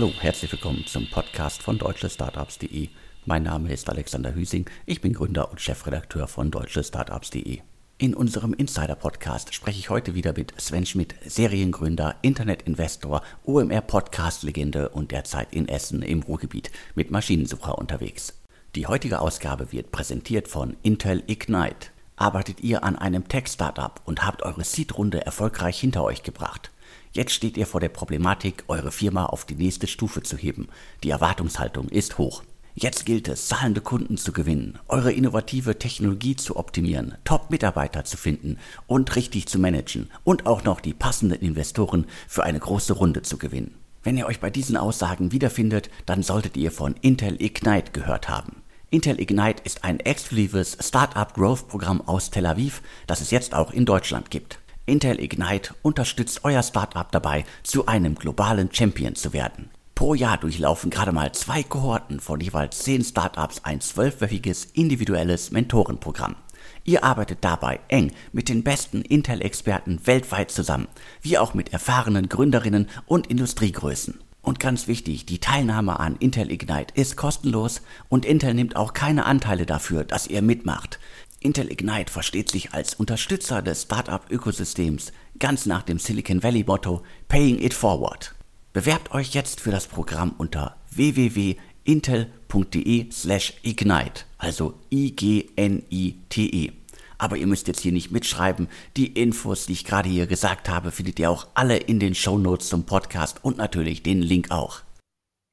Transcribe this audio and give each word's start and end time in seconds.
Hallo, 0.00 0.14
herzlich 0.18 0.50
willkommen 0.50 0.86
zum 0.86 1.10
Podcast 1.10 1.62
von 1.62 1.76
deutschestartups.de. 1.76 2.88
Mein 3.26 3.42
Name 3.42 3.70
ist 3.70 3.86
Alexander 3.90 4.34
Hüsing, 4.34 4.64
ich 4.86 5.02
bin 5.02 5.12
Gründer 5.12 5.50
und 5.50 5.60
Chefredakteur 5.60 6.26
von 6.26 6.50
deutschestartups.de. 6.50 7.58
In 7.98 8.14
unserem 8.14 8.54
Insider-Podcast 8.54 9.52
spreche 9.52 9.78
ich 9.78 9.90
heute 9.90 10.14
wieder 10.14 10.32
mit 10.34 10.58
Sven 10.58 10.86
Schmidt, 10.86 11.16
Seriengründer, 11.26 12.16
Internetinvestor, 12.22 13.20
OMR-Podcast-Legende 13.44 14.88
und 14.88 15.10
derzeit 15.10 15.52
in 15.52 15.68
Essen 15.68 16.00
im 16.00 16.22
Ruhrgebiet 16.22 16.70
mit 16.94 17.10
Maschinensucher 17.10 17.76
unterwegs. 17.76 18.40
Die 18.76 18.86
heutige 18.86 19.20
Ausgabe 19.20 19.70
wird 19.70 19.92
präsentiert 19.92 20.48
von 20.48 20.78
Intel 20.82 21.22
Ignite. 21.26 21.88
Arbeitet 22.16 22.62
ihr 22.62 22.84
an 22.84 22.96
einem 22.96 23.28
Tech-Startup 23.28 24.00
und 24.06 24.24
habt 24.24 24.44
eure 24.44 24.64
Seed-Runde 24.64 25.26
erfolgreich 25.26 25.78
hinter 25.78 26.04
euch 26.04 26.22
gebracht? 26.22 26.70
Jetzt 27.12 27.32
steht 27.32 27.56
ihr 27.56 27.66
vor 27.66 27.80
der 27.80 27.88
Problematik, 27.88 28.62
eure 28.68 28.92
Firma 28.92 29.26
auf 29.26 29.44
die 29.44 29.56
nächste 29.56 29.88
Stufe 29.88 30.22
zu 30.22 30.36
heben. 30.36 30.68
Die 31.02 31.10
Erwartungshaltung 31.10 31.88
ist 31.88 32.18
hoch. 32.18 32.44
Jetzt 32.76 33.04
gilt 33.04 33.26
es, 33.26 33.48
zahlende 33.48 33.80
Kunden 33.80 34.16
zu 34.16 34.32
gewinnen, 34.32 34.78
eure 34.86 35.12
innovative 35.12 35.76
Technologie 35.76 36.36
zu 36.36 36.56
optimieren, 36.56 37.16
Top-Mitarbeiter 37.24 38.04
zu 38.04 38.16
finden 38.16 38.58
und 38.86 39.16
richtig 39.16 39.48
zu 39.48 39.58
managen 39.58 40.08
und 40.22 40.46
auch 40.46 40.62
noch 40.62 40.80
die 40.80 40.94
passenden 40.94 41.40
Investoren 41.40 42.06
für 42.28 42.44
eine 42.44 42.60
große 42.60 42.92
Runde 42.92 43.22
zu 43.22 43.38
gewinnen. 43.38 43.74
Wenn 44.04 44.16
ihr 44.16 44.26
euch 44.26 44.38
bei 44.38 44.50
diesen 44.50 44.76
Aussagen 44.76 45.32
wiederfindet, 45.32 45.90
dann 46.06 46.22
solltet 46.22 46.56
ihr 46.56 46.70
von 46.70 46.94
Intel 47.02 47.42
Ignite 47.42 47.90
gehört 47.90 48.28
haben. 48.28 48.62
Intel 48.90 49.20
Ignite 49.20 49.62
ist 49.64 49.82
ein 49.82 49.98
exklusives 49.98 50.78
Startup 50.80 51.34
Growth 51.34 51.66
Programm 51.66 52.00
aus 52.02 52.30
Tel 52.30 52.46
Aviv, 52.46 52.82
das 53.08 53.20
es 53.20 53.32
jetzt 53.32 53.52
auch 53.52 53.72
in 53.72 53.84
Deutschland 53.84 54.30
gibt. 54.30 54.60
Intel 54.90 55.20
Ignite 55.20 55.72
unterstützt 55.82 56.40
euer 56.42 56.64
Startup 56.64 57.10
dabei, 57.12 57.44
zu 57.62 57.86
einem 57.86 58.16
globalen 58.16 58.68
Champion 58.72 59.14
zu 59.14 59.32
werden. 59.32 59.70
Pro 59.94 60.14
Jahr 60.14 60.36
durchlaufen 60.36 60.90
gerade 60.90 61.12
mal 61.12 61.30
zwei 61.30 61.62
Kohorten 61.62 62.18
von 62.18 62.40
jeweils 62.40 62.80
zehn 62.80 63.04
Startups 63.04 63.62
ein 63.62 63.80
zwölfwöchiges 63.80 64.64
individuelles 64.64 65.52
Mentorenprogramm. 65.52 66.34
Ihr 66.82 67.04
arbeitet 67.04 67.38
dabei 67.42 67.78
eng 67.86 68.10
mit 68.32 68.48
den 68.48 68.64
besten 68.64 69.02
Intel-Experten 69.02 70.06
weltweit 70.06 70.50
zusammen, 70.50 70.88
wie 71.22 71.38
auch 71.38 71.54
mit 71.54 71.72
erfahrenen 71.72 72.28
Gründerinnen 72.28 72.88
und 73.06 73.28
Industriegrößen. 73.28 74.18
Und 74.42 74.58
ganz 74.58 74.88
wichtig, 74.88 75.26
die 75.26 75.38
Teilnahme 75.38 76.00
an 76.00 76.16
Intel 76.16 76.50
Ignite 76.50 76.94
ist 76.94 77.16
kostenlos 77.16 77.82
und 78.08 78.24
Intel 78.24 78.54
nimmt 78.54 78.74
auch 78.74 78.94
keine 78.94 79.26
Anteile 79.26 79.66
dafür, 79.66 80.02
dass 80.02 80.26
ihr 80.26 80.42
mitmacht. 80.42 80.98
Intel 81.42 81.72
Ignite 81.72 82.12
versteht 82.12 82.50
sich 82.50 82.74
als 82.74 82.92
Unterstützer 82.92 83.62
des 83.62 83.84
Startup-Ökosystems, 83.84 85.10
ganz 85.38 85.64
nach 85.64 85.82
dem 85.82 85.98
Silicon 85.98 86.42
Valley-Motto 86.42 87.02
Paying 87.28 87.62
It 87.62 87.72
Forward. 87.72 88.34
Bewerbt 88.74 89.12
euch 89.12 89.32
jetzt 89.32 89.62
für 89.62 89.70
das 89.70 89.86
Programm 89.86 90.34
unter 90.36 90.76
www.intel.de 90.90 93.10
slash 93.10 93.54
ignite, 93.62 94.24
also 94.36 94.78
I-G-N-I-T-E. 94.92 96.72
Aber 97.16 97.38
ihr 97.38 97.46
müsst 97.46 97.68
jetzt 97.68 97.80
hier 97.80 97.92
nicht 97.92 98.10
mitschreiben. 98.10 98.68
Die 98.98 99.06
Infos, 99.06 99.64
die 99.64 99.72
ich 99.72 99.86
gerade 99.86 100.10
hier 100.10 100.26
gesagt 100.26 100.68
habe, 100.68 100.90
findet 100.90 101.18
ihr 101.18 101.30
auch 101.30 101.46
alle 101.54 101.78
in 101.78 102.00
den 102.00 102.14
Show 102.14 102.36
Notes 102.36 102.68
zum 102.68 102.84
Podcast 102.84 103.42
und 103.42 103.56
natürlich 103.56 104.02
den 104.02 104.20
Link 104.20 104.50
auch. 104.50 104.82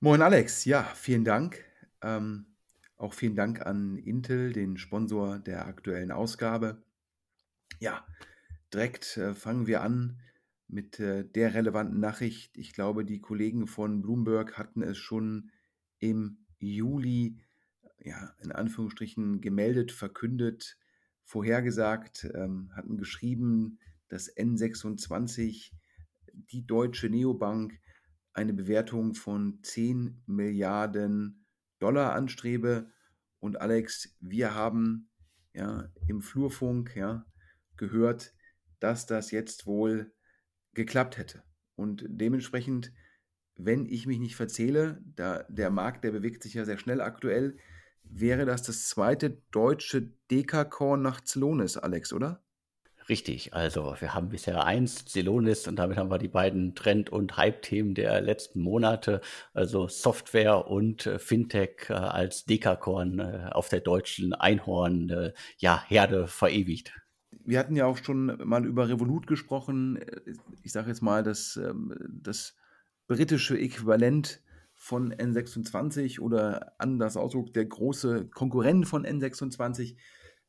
Moin 0.02 0.22
Alex, 0.22 0.66
ja, 0.66 0.86
vielen 0.96 1.24
Dank. 1.24 1.64
Ähm, 2.02 2.46
auch 2.98 3.14
vielen 3.14 3.36
Dank 3.36 3.66
an 3.66 3.98
Intel, 3.98 4.54
den 4.54 4.78
Sponsor 4.78 5.40
der 5.40 5.68
aktuellen 5.68 6.12
Ausgabe. 6.12 6.84
Ja, 7.80 8.06
direkt 8.74 9.18
äh, 9.18 9.34
fangen 9.36 9.68
wir 9.68 9.82
an 9.82 10.20
mit 10.68 11.00
äh, 11.00 11.24
der 11.24 11.54
relevanten 11.54 12.00
Nachricht. 12.00 12.58
Ich 12.58 12.74
glaube, 12.74 13.06
die 13.06 13.22
Kollegen 13.22 13.68
von 13.68 14.02
Bloomberg 14.02 14.58
hatten 14.58 14.82
es 14.82 14.98
schon 14.98 15.52
im 16.00 16.40
Juli, 16.60 17.38
ja, 18.00 18.34
in 18.42 18.52
Anführungsstrichen 18.52 19.42
gemeldet, 19.42 19.92
verkündet, 19.92 20.78
vorhergesagt, 21.24 22.28
ähm, 22.34 22.72
hatten 22.76 22.98
geschrieben, 22.98 23.80
dass 24.10 24.36
N26, 24.36 25.72
die 26.34 26.66
deutsche 26.66 27.10
Neobank, 27.10 27.80
eine 28.34 28.54
Bewertung 28.54 29.16
von 29.16 29.60
10 29.64 30.22
Milliarden 30.28 31.47
Dollar 31.80 32.14
anstrebe. 32.14 32.92
Und 33.40 33.62
Alex, 33.62 34.16
wir 34.20 34.56
haben 34.56 35.10
ja 35.54 35.90
im 36.08 36.22
Flurfunk 36.22 36.96
ja 36.96 37.26
gehört, 37.76 38.34
dass 38.80 39.06
das 39.06 39.32
jetzt 39.32 39.66
wohl 39.66 40.14
geklappt 40.74 41.18
hätte. 41.18 41.44
Und 41.76 42.06
dementsprechend, 42.08 42.94
wenn 43.56 43.86
ich 43.86 44.08
mich 44.08 44.20
nicht 44.20 44.36
verzähle, 44.36 45.02
da 45.04 45.44
der 45.50 45.70
Markt, 45.70 46.04
der 46.04 46.12
bewegt 46.12 46.44
sich 46.44 46.54
ja 46.54 46.66
sehr 46.66 46.78
schnell 46.78 47.02
aktuell, 47.02 47.58
wäre 48.04 48.46
das 48.46 48.64
das 48.64 48.88
zweite 48.88 49.42
deutsche 49.52 50.14
Dekakorn 50.32 51.02
nach 51.02 51.22
Zelonis, 51.22 51.78
Alex, 51.78 52.14
oder? 52.14 52.44
Richtig, 53.10 53.54
also 53.54 53.96
wir 54.00 54.14
haben 54.14 54.30
bisher 54.30 54.66
eins, 54.66 55.06
Celonis, 55.06 55.68
und 55.68 55.78
damit 55.78 55.98
haben 55.98 56.12
wir 56.12 56.18
die 56.18 56.28
beiden 56.28 56.76
Trend- 56.76 57.10
und 57.10 57.38
Hype-Themen 57.38 57.96
der 57.96 58.20
letzten 58.20 58.60
Monate, 58.60 59.22
also 59.54 59.88
Software 59.88 60.68
und 60.68 61.06
äh, 61.06 61.18
Fintech 61.18 61.90
äh, 61.90 61.94
als 61.94 62.44
Dekakorn 62.44 63.20
äh, 63.20 63.50
auf 63.52 63.70
der 63.70 63.80
deutschen 63.80 64.34
Einhorn, 64.34 65.10
äh, 65.10 65.34
ja, 65.58 65.86
verewigt. 66.28 66.92
Wir 67.46 67.60
hatten 67.60 67.78
ja 67.78 67.86
auch 67.86 67.98
schon 67.98 68.38
mal 68.44 68.66
über 68.66 68.90
Revolut 68.90 69.26
gesprochen. 69.26 70.00
Ich 70.64 70.74
sage 70.74 70.90
jetzt 70.90 71.02
mal, 71.02 71.24
das, 71.24 71.56
ähm, 71.56 71.96
das 72.10 72.56
britische 73.08 73.58
Äquivalent 73.58 74.42
von 74.74 75.14
N26 75.14 76.20
oder 76.20 76.74
anders 76.78 77.16
Ausdruck, 77.16 77.54
der 77.54 77.66
große 77.66 78.28
Konkurrent 78.28 78.86
von 78.86 79.06
N26. 79.06 79.96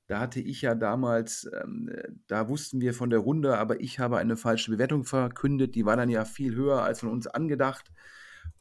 Da 0.09 0.21
hatte 0.21 0.41
ich 0.41 0.63
ja 0.63 0.75
damals, 0.75 1.49
ähm, 1.63 1.91
da 2.27 2.49
wussten 2.49 2.81
wir 2.81 2.95
von 2.95 3.11
der 3.11 3.19
Runde, 3.19 3.59
aber 3.59 3.81
ich 3.81 3.99
habe 3.99 4.17
eine 4.17 4.39
falsche 4.39 4.71
Bewertung 4.71 5.05
verkündet. 5.05 5.75
Die 5.75 5.85
war 5.85 5.97
dann 5.97 6.09
ja 6.09 6.25
viel 6.25 6.55
höher 6.55 6.83
als 6.83 7.01
von 7.01 7.11
uns 7.11 7.27
angedacht. 7.27 7.93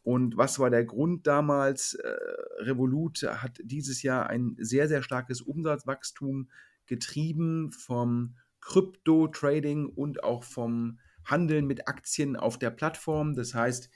Und 0.04 0.36
was 0.36 0.60
war 0.60 0.70
der 0.70 0.84
Grund 0.84 1.26
damals? 1.26 1.94
Äh, 1.94 2.16
Revolut 2.60 3.24
hat 3.24 3.60
dieses 3.64 4.04
Jahr 4.04 4.30
ein 4.30 4.58
sehr, 4.60 4.90
sehr 4.90 5.02
starkes 5.02 5.42
Umsatzwachstum 5.42 6.50
getrieben 6.86 7.72
vom 7.72 8.36
Krypto-Trading 8.60 9.86
und 9.86 10.26
auch 10.26 10.44
vom 10.44 11.00
Handeln 11.24 11.66
mit 11.66 11.88
Aktien 11.88 12.36
auf 12.36 12.60
der 12.60 12.72
Plattform. 12.72 13.36
Das 13.36 13.54
heißt, 13.54 13.90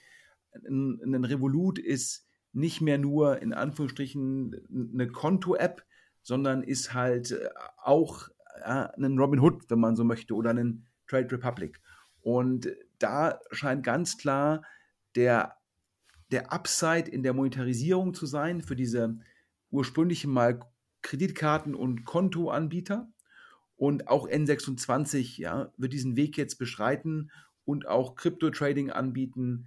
ein, 0.66 1.00
ein 1.04 1.24
Revolut 1.24 1.78
ist 1.78 2.26
nicht 2.54 2.80
mehr 2.80 2.96
nur 2.96 3.42
in 3.42 3.52
Anführungsstrichen 3.52 4.90
eine 4.94 5.08
Konto-App, 5.08 5.84
sondern 6.22 6.62
ist 6.62 6.94
halt 6.94 7.32
äh, 7.32 7.48
auch 7.76 8.28
äh, 8.62 8.88
ein 8.96 9.18
Robin 9.18 9.40
Hood, 9.40 9.68
wenn 9.68 9.80
man 9.80 9.96
so 9.96 10.04
möchte, 10.04 10.34
oder 10.34 10.50
ein 10.50 10.86
Trade 11.08 11.30
Republic. 11.32 11.80
Und 12.22 12.68
da 12.98 13.40
scheint 13.50 13.84
ganz 13.84 14.16
klar 14.16 14.62
der, 15.16 15.56
der 16.30 16.52
Upside 16.52 17.10
in 17.10 17.22
der 17.22 17.34
Monetarisierung 17.34 18.14
zu 18.14 18.26
sein 18.26 18.62
für 18.62 18.76
diese 18.76 19.18
ursprünglichen 19.70 20.30
mal 20.30 20.60
Kreditkarten- 21.02 21.74
und 21.74 22.04
Kontoanbieter. 22.04 23.10
Und 23.76 24.06
auch 24.06 24.28
N26 24.28 25.40
ja, 25.40 25.72
wird 25.76 25.92
diesen 25.92 26.14
Weg 26.14 26.36
jetzt 26.36 26.56
beschreiten 26.56 27.32
und 27.64 27.88
auch 27.88 28.14
Crypto-Trading 28.14 28.90
anbieten, 28.90 29.66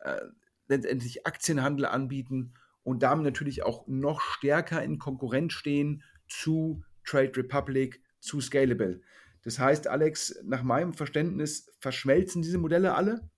äh, 0.00 0.20
letztendlich 0.66 1.26
Aktienhandel 1.26 1.86
anbieten 1.86 2.54
und 2.82 3.02
damit 3.02 3.24
natürlich 3.24 3.62
auch 3.62 3.86
noch 3.86 4.20
stärker 4.20 4.82
in 4.82 4.98
Konkurrenz 4.98 5.52
stehen 5.52 6.02
zu 6.28 6.82
Trade 7.04 7.32
Republic, 7.36 8.02
zu 8.20 8.40
Scalable. 8.40 9.00
Das 9.42 9.58
heißt, 9.58 9.88
Alex, 9.88 10.38
nach 10.44 10.62
meinem 10.62 10.94
Verständnis 10.94 11.70
verschmelzen 11.80 12.42
diese 12.42 12.58
Modelle 12.58 12.94
alle 12.94 13.28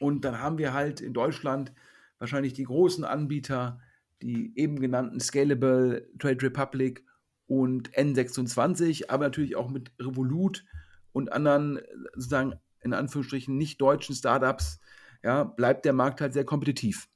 und 0.00 0.24
dann 0.24 0.40
haben 0.40 0.58
wir 0.58 0.72
halt 0.72 1.00
in 1.00 1.14
Deutschland 1.14 1.72
wahrscheinlich 2.18 2.52
die 2.52 2.64
großen 2.64 3.04
Anbieter, 3.04 3.80
die 4.22 4.52
eben 4.56 4.80
genannten 4.80 5.20
Scalable, 5.20 6.08
Trade 6.18 6.42
Republic 6.42 7.04
und 7.46 7.90
N26, 7.92 9.10
aber 9.10 9.24
natürlich 9.24 9.56
auch 9.56 9.70
mit 9.70 9.92
Revolut 9.98 10.64
und 11.12 11.32
anderen 11.32 11.80
sozusagen 12.14 12.54
in 12.80 12.92
Anführungsstrichen 12.92 13.56
nicht 13.56 13.80
deutschen 13.80 14.14
Startups, 14.14 14.80
ja, 15.22 15.44
bleibt 15.44 15.84
der 15.84 15.94
Markt 15.94 16.20
halt 16.20 16.34
sehr 16.34 16.44
kompetitiv. 16.44 17.08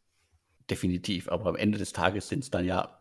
Definitiv, 0.71 1.29
aber 1.29 1.47
am 1.47 1.57
Ende 1.57 1.79
des 1.79 1.93
Tages 1.93 2.29
sind 2.29 2.45
es 2.45 2.51
dann 2.51 2.65
ja 2.65 3.01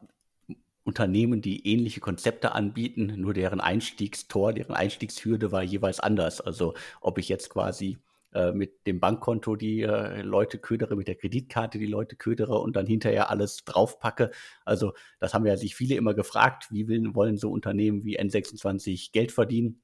Unternehmen, 0.83 1.41
die 1.41 1.67
ähnliche 1.67 1.99
Konzepte 1.99 2.53
anbieten, 2.53 3.13
nur 3.17 3.33
deren 3.33 3.59
Einstiegstor, 3.59 4.53
deren 4.53 4.73
Einstiegshürde 4.73 5.51
war 5.51 5.61
jeweils 5.61 5.99
anders. 5.99 6.39
Also 6.39 6.75
ob 7.01 7.17
ich 7.17 7.27
jetzt 7.27 7.49
quasi 7.49 7.97
äh, 8.33 8.53
mit 8.53 8.87
dem 8.87 9.01
Bankkonto 9.01 9.57
die 9.57 9.81
äh, 9.81 10.21
Leute 10.21 10.59
ködere, 10.59 10.95
mit 10.95 11.09
der 11.09 11.15
Kreditkarte 11.15 11.77
die 11.77 11.85
Leute 11.87 12.15
ködere 12.15 12.59
und 12.59 12.77
dann 12.77 12.85
hinterher 12.85 13.29
alles 13.29 13.65
draufpacke. 13.65 14.31
Also 14.63 14.93
das 15.19 15.33
haben 15.33 15.45
ja 15.45 15.57
sich 15.57 15.75
viele 15.75 15.95
immer 15.95 16.13
gefragt, 16.13 16.67
wie 16.71 16.87
will, 16.87 17.15
wollen 17.15 17.35
so 17.35 17.51
Unternehmen 17.51 18.05
wie 18.05 18.17
N26 18.17 19.11
Geld 19.11 19.33
verdienen? 19.33 19.81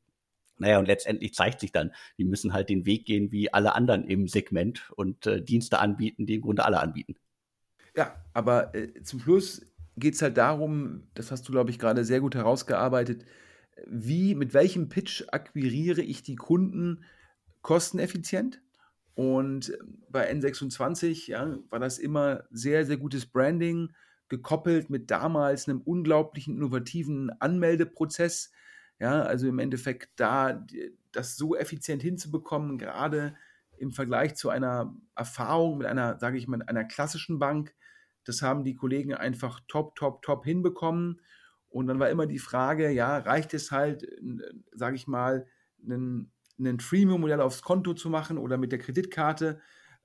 Naja, 0.58 0.80
und 0.80 0.86
letztendlich 0.86 1.34
zeigt 1.34 1.60
sich 1.60 1.74
dann, 1.74 1.92
die 2.18 2.26
müssen 2.26 2.54
halt 2.54 2.70
den 2.70 2.86
Weg 2.86 3.06
gehen 3.06 3.32
wie 3.32 3.52
alle 3.54 3.76
anderen 3.76 4.06
im 4.06 4.28
Segment 4.30 4.90
und 4.96 5.28
äh, 5.28 5.42
Dienste 5.42 5.80
anbieten, 5.80 6.26
die 6.26 6.36
im 6.36 6.42
Grunde 6.42 6.64
alle 6.64 6.80
anbieten. 6.80 7.16
Ja, 7.96 8.16
aber 8.34 8.74
äh, 8.76 9.02
zum 9.04 9.20
Schluss 9.20 9.66
geht 9.98 10.16
es 10.16 10.22
halt 10.22 10.38
darum, 10.38 11.04
das 11.14 11.32
hast 11.32 11.48
du, 11.48 11.52
glaube 11.52 11.70
ich, 11.70 11.80
gerade 11.80 12.04
sehr 12.04 12.20
gut 12.20 12.36
herausgearbeitet, 12.36 13.26
wie, 13.88 14.36
mit 14.36 14.54
welchem 14.54 14.90
Pitch 14.90 15.24
akquiriere 15.32 16.02
ich 16.02 16.24
die 16.24 16.36
Kunden 16.36 17.04
kosteneffizient? 17.62 18.62
Und 19.16 19.78
bei 20.10 20.32
N26 20.32 21.30
ja, 21.30 21.58
war 21.70 21.80
das 21.80 22.00
immer 22.00 22.46
sehr, 22.50 22.86
sehr 22.86 22.98
gutes 22.98 23.26
Branding, 23.28 23.94
gekoppelt 24.30 24.90
mit 24.90 25.12
damals 25.12 25.68
einem 25.70 25.82
unglaublichen 25.82 26.56
innovativen 26.56 27.30
Anmeldeprozess. 27.40 28.52
Ja, 29.00 29.22
also 29.22 29.48
im 29.48 29.60
Endeffekt 29.60 30.10
da 30.16 30.66
das 31.12 31.36
so 31.36 31.56
effizient 31.56 32.02
hinzubekommen, 32.02 32.78
gerade 32.78 33.36
im 33.84 33.92
Vergleich 33.92 34.36
zu 34.36 34.50
einer 34.50 34.96
Erfahrung 35.16 35.78
mit 35.78 35.88
einer, 35.88 36.18
sage 36.18 36.38
ich 36.38 36.48
mal, 36.48 36.64
einer 36.64 36.86
klassischen 36.86 37.38
Bank, 37.38 37.76
das 38.24 38.42
haben 38.42 38.64
die 38.64 38.76
Kollegen 38.76 39.14
einfach 39.14 39.60
top, 39.68 39.96
top, 39.96 40.22
top 40.22 40.46
hinbekommen. 40.46 41.22
Und 41.70 41.88
dann 41.88 42.00
war 42.00 42.10
immer 42.10 42.26
die 42.26 42.40
Frage, 42.40 42.90
ja, 42.92 43.18
reicht 43.18 43.54
es 43.54 43.72
halt, 43.72 44.08
sage 44.72 44.96
ich 44.96 45.08
mal, 45.08 45.46
einen, 45.84 46.32
einen 46.58 46.80
Freemium-Modell 46.80 47.42
aufs 47.42 47.62
Konto 47.62 47.94
zu 47.94 48.10
machen 48.10 48.38
oder 48.38 48.58
mit 48.58 48.72
der 48.72 48.80
Kreditkarte? 48.80 49.60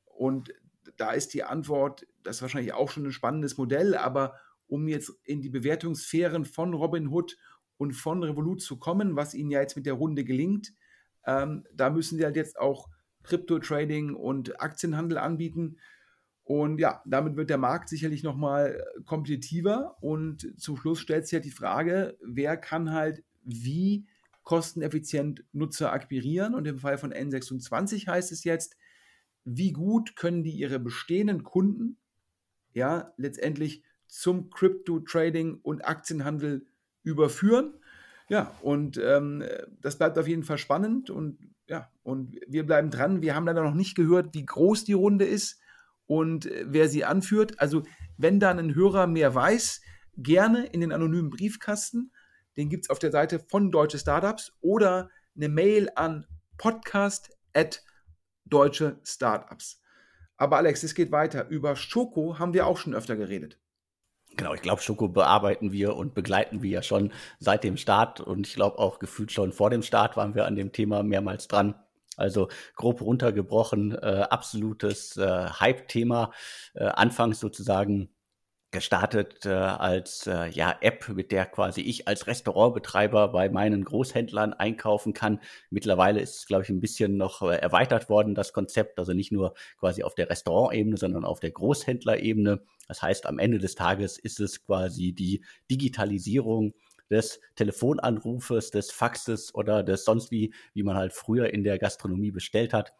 Und 0.04 0.52
da 0.96 1.12
ist 1.12 1.34
die 1.34 1.44
Antwort, 1.44 2.06
das 2.24 2.36
ist 2.36 2.42
wahrscheinlich 2.42 2.72
auch 2.72 2.90
schon 2.90 3.04
ein 3.04 3.12
spannendes 3.12 3.56
Modell, 3.58 3.94
aber 3.94 4.34
um 4.66 4.88
jetzt 4.88 5.12
in 5.22 5.40
die 5.40 5.50
Bewertungssphären 5.50 6.44
von 6.44 6.74
Robinhood 6.74 7.38
und 7.76 7.92
von 7.92 8.24
Revolut 8.24 8.60
zu 8.60 8.78
kommen, 8.78 9.14
was 9.14 9.34
ihnen 9.34 9.50
ja 9.50 9.60
jetzt 9.60 9.76
mit 9.76 9.86
der 9.86 9.94
Runde 9.94 10.24
gelingt, 10.24 10.72
ähm, 11.24 11.64
da 11.72 11.90
müssen 11.90 12.18
sie 12.18 12.24
halt 12.24 12.36
jetzt 12.36 12.58
auch 12.58 12.88
Krypto-Trading 13.28 14.14
und 14.14 14.60
Aktienhandel 14.60 15.18
anbieten. 15.18 15.76
Und 16.44 16.80
ja, 16.80 17.02
damit 17.04 17.36
wird 17.36 17.50
der 17.50 17.58
Markt 17.58 17.90
sicherlich 17.90 18.22
nochmal 18.22 18.80
äh, 18.80 19.02
kompetitiver. 19.02 19.96
Und 20.00 20.58
zum 20.58 20.76
Schluss 20.76 20.98
stellt 20.98 21.24
sich 21.26 21.32
ja 21.32 21.40
die 21.40 21.50
Frage, 21.50 22.16
wer 22.22 22.56
kann 22.56 22.92
halt 22.92 23.22
wie 23.44 24.06
kosteneffizient 24.44 25.44
Nutzer 25.52 25.92
akquirieren? 25.92 26.54
Und 26.54 26.66
im 26.66 26.78
Fall 26.78 26.96
von 26.96 27.12
N26 27.12 28.06
heißt 28.06 28.32
es 28.32 28.44
jetzt, 28.44 28.76
wie 29.44 29.72
gut 29.72 30.16
können 30.16 30.42
die 30.42 30.52
ihre 30.52 30.78
bestehenden 30.78 31.42
Kunden 31.42 31.98
ja 32.72 33.12
letztendlich 33.18 33.82
zum 34.06 34.48
Crypto-Trading 34.48 35.60
und 35.62 35.86
Aktienhandel 35.86 36.66
überführen? 37.02 37.74
Ja, 38.28 38.54
und 38.60 38.98
ähm, 39.02 39.42
das 39.80 39.96
bleibt 39.96 40.18
auf 40.18 40.28
jeden 40.28 40.44
Fall 40.44 40.58
spannend 40.58 41.10
und 41.10 41.38
ja, 41.66 41.90
und 42.02 42.38
wir 42.46 42.64
bleiben 42.64 42.90
dran. 42.90 43.22
Wir 43.22 43.34
haben 43.34 43.46
leider 43.46 43.62
noch 43.62 43.74
nicht 43.74 43.94
gehört, 43.94 44.34
wie 44.34 44.44
groß 44.44 44.84
die 44.84 44.94
Runde 44.94 45.24
ist 45.24 45.60
und 46.06 46.46
äh, 46.46 46.64
wer 46.66 46.88
sie 46.88 47.04
anführt. 47.04 47.60
Also 47.60 47.82
wenn 48.16 48.40
da 48.40 48.50
ein 48.50 48.74
Hörer 48.74 49.06
mehr 49.06 49.34
weiß, 49.34 49.80
gerne 50.18 50.66
in 50.66 50.80
den 50.80 50.92
anonymen 50.92 51.30
Briefkasten. 51.30 52.12
Den 52.56 52.68
gibt 52.68 52.84
es 52.84 52.90
auf 52.90 52.98
der 52.98 53.12
Seite 53.12 53.38
von 53.38 53.70
Deutsche 53.70 53.98
Startups 53.98 54.52
oder 54.60 55.10
eine 55.36 55.48
Mail 55.48 55.88
an 55.94 56.26
podcast 56.56 57.30
at 57.54 57.82
deutsche 58.44 58.98
Startups. 59.04 59.80
Aber 60.36 60.56
Alex, 60.56 60.82
es 60.82 60.94
geht 60.94 61.12
weiter. 61.12 61.48
Über 61.48 61.76
Schoko 61.76 62.38
haben 62.38 62.54
wir 62.54 62.66
auch 62.66 62.78
schon 62.78 62.94
öfter 62.94 63.16
geredet. 63.16 63.60
Genau, 64.38 64.54
ich 64.54 64.62
glaube, 64.62 64.80
Schoko 64.80 65.08
bearbeiten 65.08 65.72
wir 65.72 65.96
und 65.96 66.14
begleiten 66.14 66.62
wir 66.62 66.70
ja 66.70 66.82
schon 66.82 67.12
seit 67.40 67.64
dem 67.64 67.76
Start 67.76 68.20
und 68.20 68.46
ich 68.46 68.54
glaube 68.54 68.78
auch 68.78 69.00
gefühlt 69.00 69.32
schon 69.32 69.52
vor 69.52 69.68
dem 69.68 69.82
Start 69.82 70.16
waren 70.16 70.36
wir 70.36 70.46
an 70.46 70.54
dem 70.54 70.70
Thema 70.70 71.02
mehrmals 71.02 71.48
dran. 71.48 71.74
Also 72.16 72.48
grob 72.76 73.00
runtergebrochen, 73.00 73.96
äh, 73.96 74.26
absolutes 74.30 75.16
äh, 75.16 75.48
Hype-Thema. 75.48 76.30
Äh, 76.74 76.84
anfangs 76.84 77.40
sozusagen 77.40 78.10
gestartet 78.70 79.46
äh, 79.46 79.50
als 79.50 80.26
äh, 80.26 80.48
ja, 80.50 80.76
App, 80.80 81.08
mit 81.08 81.32
der 81.32 81.46
quasi 81.46 81.80
ich 81.80 82.06
als 82.06 82.26
Restaurantbetreiber 82.26 83.28
bei 83.28 83.48
meinen 83.48 83.84
Großhändlern 83.84 84.52
einkaufen 84.52 85.14
kann. 85.14 85.40
Mittlerweile 85.70 86.20
ist 86.20 86.36
es, 86.36 86.46
glaube 86.46 86.64
ich, 86.64 86.68
ein 86.68 86.80
bisschen 86.80 87.16
noch 87.16 87.40
äh, 87.42 87.56
erweitert 87.56 88.10
worden, 88.10 88.34
das 88.34 88.52
Konzept. 88.52 88.98
Also 88.98 89.14
nicht 89.14 89.32
nur 89.32 89.54
quasi 89.78 90.02
auf 90.02 90.14
der 90.14 90.28
Restaurantebene, 90.28 90.98
sondern 90.98 91.24
auf 91.24 91.40
der 91.40 91.50
Großhändlerebene. 91.50 92.60
Das 92.88 93.00
heißt, 93.00 93.26
am 93.26 93.38
Ende 93.38 93.58
des 93.58 93.74
Tages 93.74 94.18
ist 94.18 94.38
es 94.38 94.64
quasi 94.64 95.12
die 95.12 95.42
Digitalisierung 95.70 96.74
des 97.10 97.40
Telefonanrufes, 97.56 98.70
des 98.70 98.90
Faxes 98.90 99.54
oder 99.54 99.82
des 99.82 100.04
sonst 100.04 100.30
wie, 100.30 100.52
wie 100.74 100.82
man 100.82 100.96
halt 100.96 101.14
früher 101.14 101.52
in 101.52 101.64
der 101.64 101.78
Gastronomie 101.78 102.30
bestellt 102.30 102.74
hat. 102.74 102.92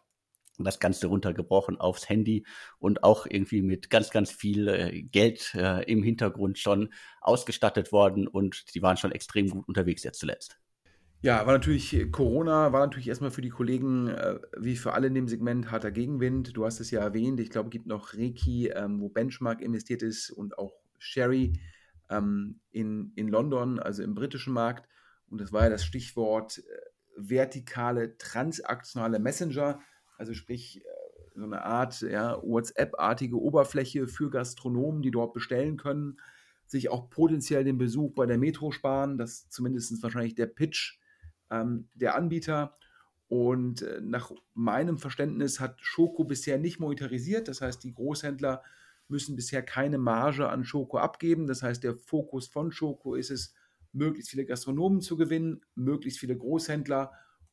Das 0.63 0.79
Ganze 0.79 1.07
runtergebrochen 1.07 1.79
aufs 1.79 2.09
Handy 2.09 2.45
und 2.79 3.03
auch 3.03 3.25
irgendwie 3.25 3.61
mit 3.61 3.89
ganz, 3.89 4.09
ganz 4.09 4.31
viel 4.31 4.67
äh, 4.67 5.01
Geld 5.03 5.53
äh, 5.55 5.83
im 5.91 6.03
Hintergrund 6.03 6.57
schon 6.57 6.93
ausgestattet 7.21 7.91
worden 7.91 8.27
und 8.27 8.73
die 8.75 8.81
waren 8.81 8.97
schon 8.97 9.11
extrem 9.11 9.49
gut 9.49 9.67
unterwegs 9.67 10.03
jetzt 10.03 10.19
zuletzt. 10.19 10.59
Ja, 11.21 11.45
war 11.45 11.51
natürlich, 11.51 12.11
Corona 12.13 12.71
war 12.71 12.79
natürlich 12.79 13.09
erstmal 13.09 13.31
für 13.31 13.41
die 13.41 13.49
Kollegen, 13.49 14.07
äh, 14.07 14.39
wie 14.57 14.77
für 14.77 14.93
alle 14.93 15.07
in 15.07 15.15
dem 15.15 15.27
Segment, 15.27 15.69
harter 15.69 15.91
Gegenwind. 15.91 16.55
Du 16.55 16.65
hast 16.65 16.79
es 16.79 16.91
ja 16.91 17.01
erwähnt, 17.01 17.41
ich 17.41 17.49
glaube, 17.49 17.67
es 17.67 17.71
gibt 17.71 17.87
noch 17.87 18.13
Reiki, 18.13 18.69
ähm, 18.69 19.01
wo 19.01 19.09
Benchmark 19.09 19.61
investiert 19.61 20.01
ist 20.01 20.29
und 20.29 20.57
auch 20.57 20.71
Sherry 20.97 21.59
ähm, 22.09 22.61
in, 22.71 23.11
in 23.15 23.27
London, 23.27 23.79
also 23.79 24.01
im 24.01 24.15
britischen 24.15 24.53
Markt. 24.53 24.87
Und 25.27 25.41
das 25.41 25.51
war 25.51 25.63
ja 25.63 25.69
das 25.69 25.83
Stichwort 25.83 26.59
äh, 26.59 26.61
vertikale 27.17 28.17
transaktionale 28.17 29.19
Messenger, 29.19 29.81
also 30.19 30.33
sprich 30.33 30.81
äh, 30.85 30.89
so 31.35 31.45
eine 31.45 31.63
Art 31.63 32.01
ja, 32.01 32.39
WhatsApp-artige 32.43 33.41
Oberfläche 33.41 34.07
für 34.07 34.29
Gastronomen, 34.29 35.01
die 35.01 35.11
dort 35.11 35.33
bestellen 35.33 35.77
können, 35.77 36.19
sich 36.67 36.89
auch 36.89 37.09
potenziell 37.09 37.63
den 37.63 37.77
Besuch 37.77 38.13
bei 38.13 38.25
der 38.25 38.37
Metro 38.37 38.71
sparen. 38.71 39.17
Das 39.17 39.31
ist 39.31 39.53
zumindest 39.53 40.03
wahrscheinlich 40.03 40.35
der 40.35 40.47
Pitch 40.47 40.99
ähm, 41.49 41.87
der 41.95 42.15
Anbieter. 42.15 42.77
Und 43.29 43.81
äh, 43.81 44.01
nach 44.01 44.31
meinem 44.53 44.97
Verständnis 44.97 45.59
hat 45.59 45.79
Schoko 45.81 46.25
bisher 46.25 46.57
nicht 46.57 46.79
monetarisiert. 46.79 47.47
Das 47.47 47.61
heißt, 47.61 47.83
die 47.83 47.93
Großhändler 47.93 48.61
müssen 49.07 49.35
bisher 49.35 49.63
keine 49.63 49.97
Marge 49.97 50.49
an 50.49 50.65
Schoko 50.65 50.97
abgeben. 50.97 51.47
Das 51.47 51.63
heißt, 51.63 51.83
der 51.83 51.95
Fokus 51.95 52.47
von 52.47 52.71
Schoko 52.71 53.15
ist 53.15 53.31
es, 53.31 53.53
möglichst 53.91 54.29
viele 54.29 54.45
Gastronomen 54.45 55.01
zu 55.01 55.17
gewinnen, 55.17 55.61
möglichst 55.73 56.19
viele 56.19 56.37
Großhändler 56.37 57.11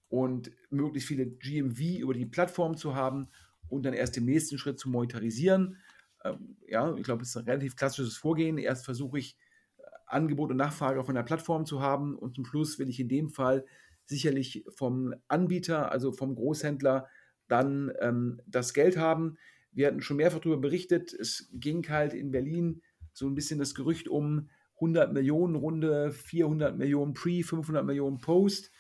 und 0.09 0.51
möglichst 0.71 1.09
viele 1.09 1.27
GMV 1.27 1.99
über 1.99 2.15
die 2.15 2.27
Plattform 2.27 2.77
zu 2.77 2.95
haben 2.95 3.29
und 3.69 3.85
dann 3.85 3.95
erst 3.95 4.17
im 4.17 4.25
nächsten 4.25 4.59
Schritt 4.59 4.79
zu 4.79 4.89
monetarisieren. 4.89 5.79
Ähm, 6.25 6.57
ja, 6.69 6.95
ich 6.95 7.03
glaube, 7.03 7.23
es 7.23 7.31
ist 7.31 7.37
ein 7.37 7.45
relativ 7.45 7.77
klassisches 7.77 8.17
Vorgehen. 8.17 8.59
Erst 8.59 8.85
versuche 8.85 9.19
ich 9.19 9.37
äh, 9.79 9.83
Angebot 10.07 10.51
und 10.51 10.57
Nachfrage 10.57 11.01
auf 11.01 11.09
einer 11.09 11.25
Plattform 11.25 11.67
zu 11.67 11.81
haben 11.81 12.17
und 12.17 12.37
zum 12.37 12.45
Schluss 12.45 12.79
will 12.79 12.89
ich 12.89 13.01
in 13.01 13.09
dem 13.09 13.31
Fall 13.31 13.65
sicherlich 14.07 14.65
vom 14.69 15.15
Anbieter, 15.27 15.91
also 15.91 16.13
vom 16.13 16.37
Großhändler, 16.37 17.09
dann 17.49 17.93
ähm, 18.01 18.41
das 18.47 18.73
Geld 18.73 18.97
haben. 18.97 19.37
Wir 19.73 19.89
hatten 19.89 20.01
schon 20.01 20.17
mehrfach 20.17 20.39
darüber 20.39 20.61
berichtet, 20.61 21.13
es 21.13 21.51
ging 21.53 21.89
halt 21.89 22.15
in 22.15 22.31
Berlin 22.31 22.83
so 23.13 23.27
ein 23.27 23.35
bisschen 23.35 23.59
das 23.59 23.75
Gerücht 23.75 24.09
um 24.09 24.49
100 24.77 25.13
Millionen 25.13 25.55
Runde, 25.55 26.13
400 26.13 26.77
Millionen 26.77 27.15
Pre, 27.15 27.43
500 27.43 27.85
Millionen 27.85 28.19
Post. 28.19 28.71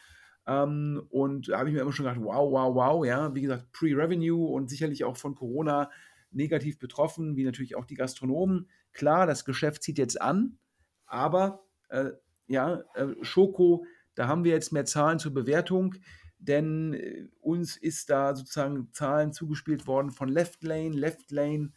Ähm, 0.46 1.02
und 1.10 1.48
da 1.48 1.58
habe 1.58 1.68
ich 1.68 1.74
mir 1.74 1.82
immer 1.82 1.92
schon 1.92 2.06
gedacht, 2.06 2.22
wow, 2.22 2.50
wow, 2.50 2.74
wow, 2.74 3.06
ja, 3.06 3.34
wie 3.34 3.42
gesagt, 3.42 3.72
Pre-Revenue 3.72 4.46
und 4.46 4.70
sicherlich 4.70 5.04
auch 5.04 5.16
von 5.16 5.34
Corona 5.34 5.90
negativ 6.30 6.78
betroffen, 6.78 7.36
wie 7.36 7.44
natürlich 7.44 7.76
auch 7.76 7.84
die 7.84 7.94
Gastronomen. 7.94 8.68
Klar, 8.92 9.26
das 9.26 9.44
Geschäft 9.44 9.82
zieht 9.82 9.98
jetzt 9.98 10.20
an, 10.20 10.58
aber 11.06 11.64
äh, 11.88 12.10
ja, 12.46 12.82
äh, 12.94 13.08
Schoko, 13.22 13.84
da 14.14 14.28
haben 14.28 14.44
wir 14.44 14.52
jetzt 14.52 14.72
mehr 14.72 14.84
Zahlen 14.84 15.18
zur 15.18 15.34
Bewertung 15.34 15.94
denn 16.38 16.94
äh, 16.94 17.28
uns 17.40 17.76
ist 17.76 18.10
da 18.10 18.34
sozusagen 18.34 18.92
Zahlen 18.92 19.32
zugespielt 19.32 19.86
worden 19.86 20.10
von 20.10 20.28
Left 20.28 20.62
Lane, 20.62 20.90
Left 20.90 21.30
Lane, 21.30 21.72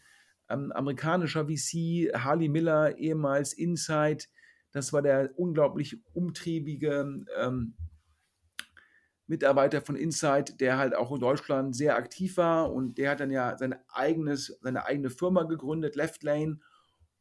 ähm, 0.50 0.72
amerikanischer 0.72 1.46
VC, 1.46 2.14
Harley 2.14 2.50
Miller, 2.50 2.98
ehemals 2.98 3.54
Inside. 3.54 4.26
Das 4.72 4.94
war 4.94 5.02
der 5.02 5.32
unglaublich 5.38 5.98
umtriebige 6.14 7.26
ähm, 7.38 7.76
Mitarbeiter 9.30 9.82
von 9.82 9.96
Inside, 9.96 10.56
der 10.60 10.78
halt 10.78 10.96
auch 10.96 11.12
in 11.12 11.20
Deutschland 11.20 11.76
sehr 11.76 11.96
aktiv 11.96 12.38
war 12.38 12.74
und 12.74 12.98
der 12.98 13.12
hat 13.12 13.20
dann 13.20 13.30
ja 13.30 13.56
sein 13.58 13.76
eigenes, 13.90 14.58
seine 14.62 14.86
eigene 14.86 15.12
Firma 15.12 15.44
gegründet, 15.44 15.96
Left 15.96 16.24
Lane, 16.24 16.60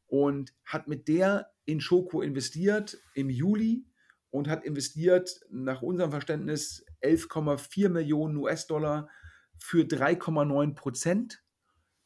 und 0.06 0.54
hat 0.64 0.88
mit 0.88 1.06
der 1.06 1.50
in 1.66 1.80
Schoko 1.80 2.22
investiert 2.22 2.98
im 3.14 3.28
Juli 3.28 3.84
und 4.30 4.48
hat 4.48 4.64
investiert 4.64 5.38
nach 5.50 5.82
unserem 5.82 6.10
Verständnis 6.10 6.82
11,4 7.02 7.90
Millionen 7.90 8.38
US-Dollar 8.38 9.10
für 9.58 9.84
3,9 9.84 10.74
Prozent, 10.74 11.44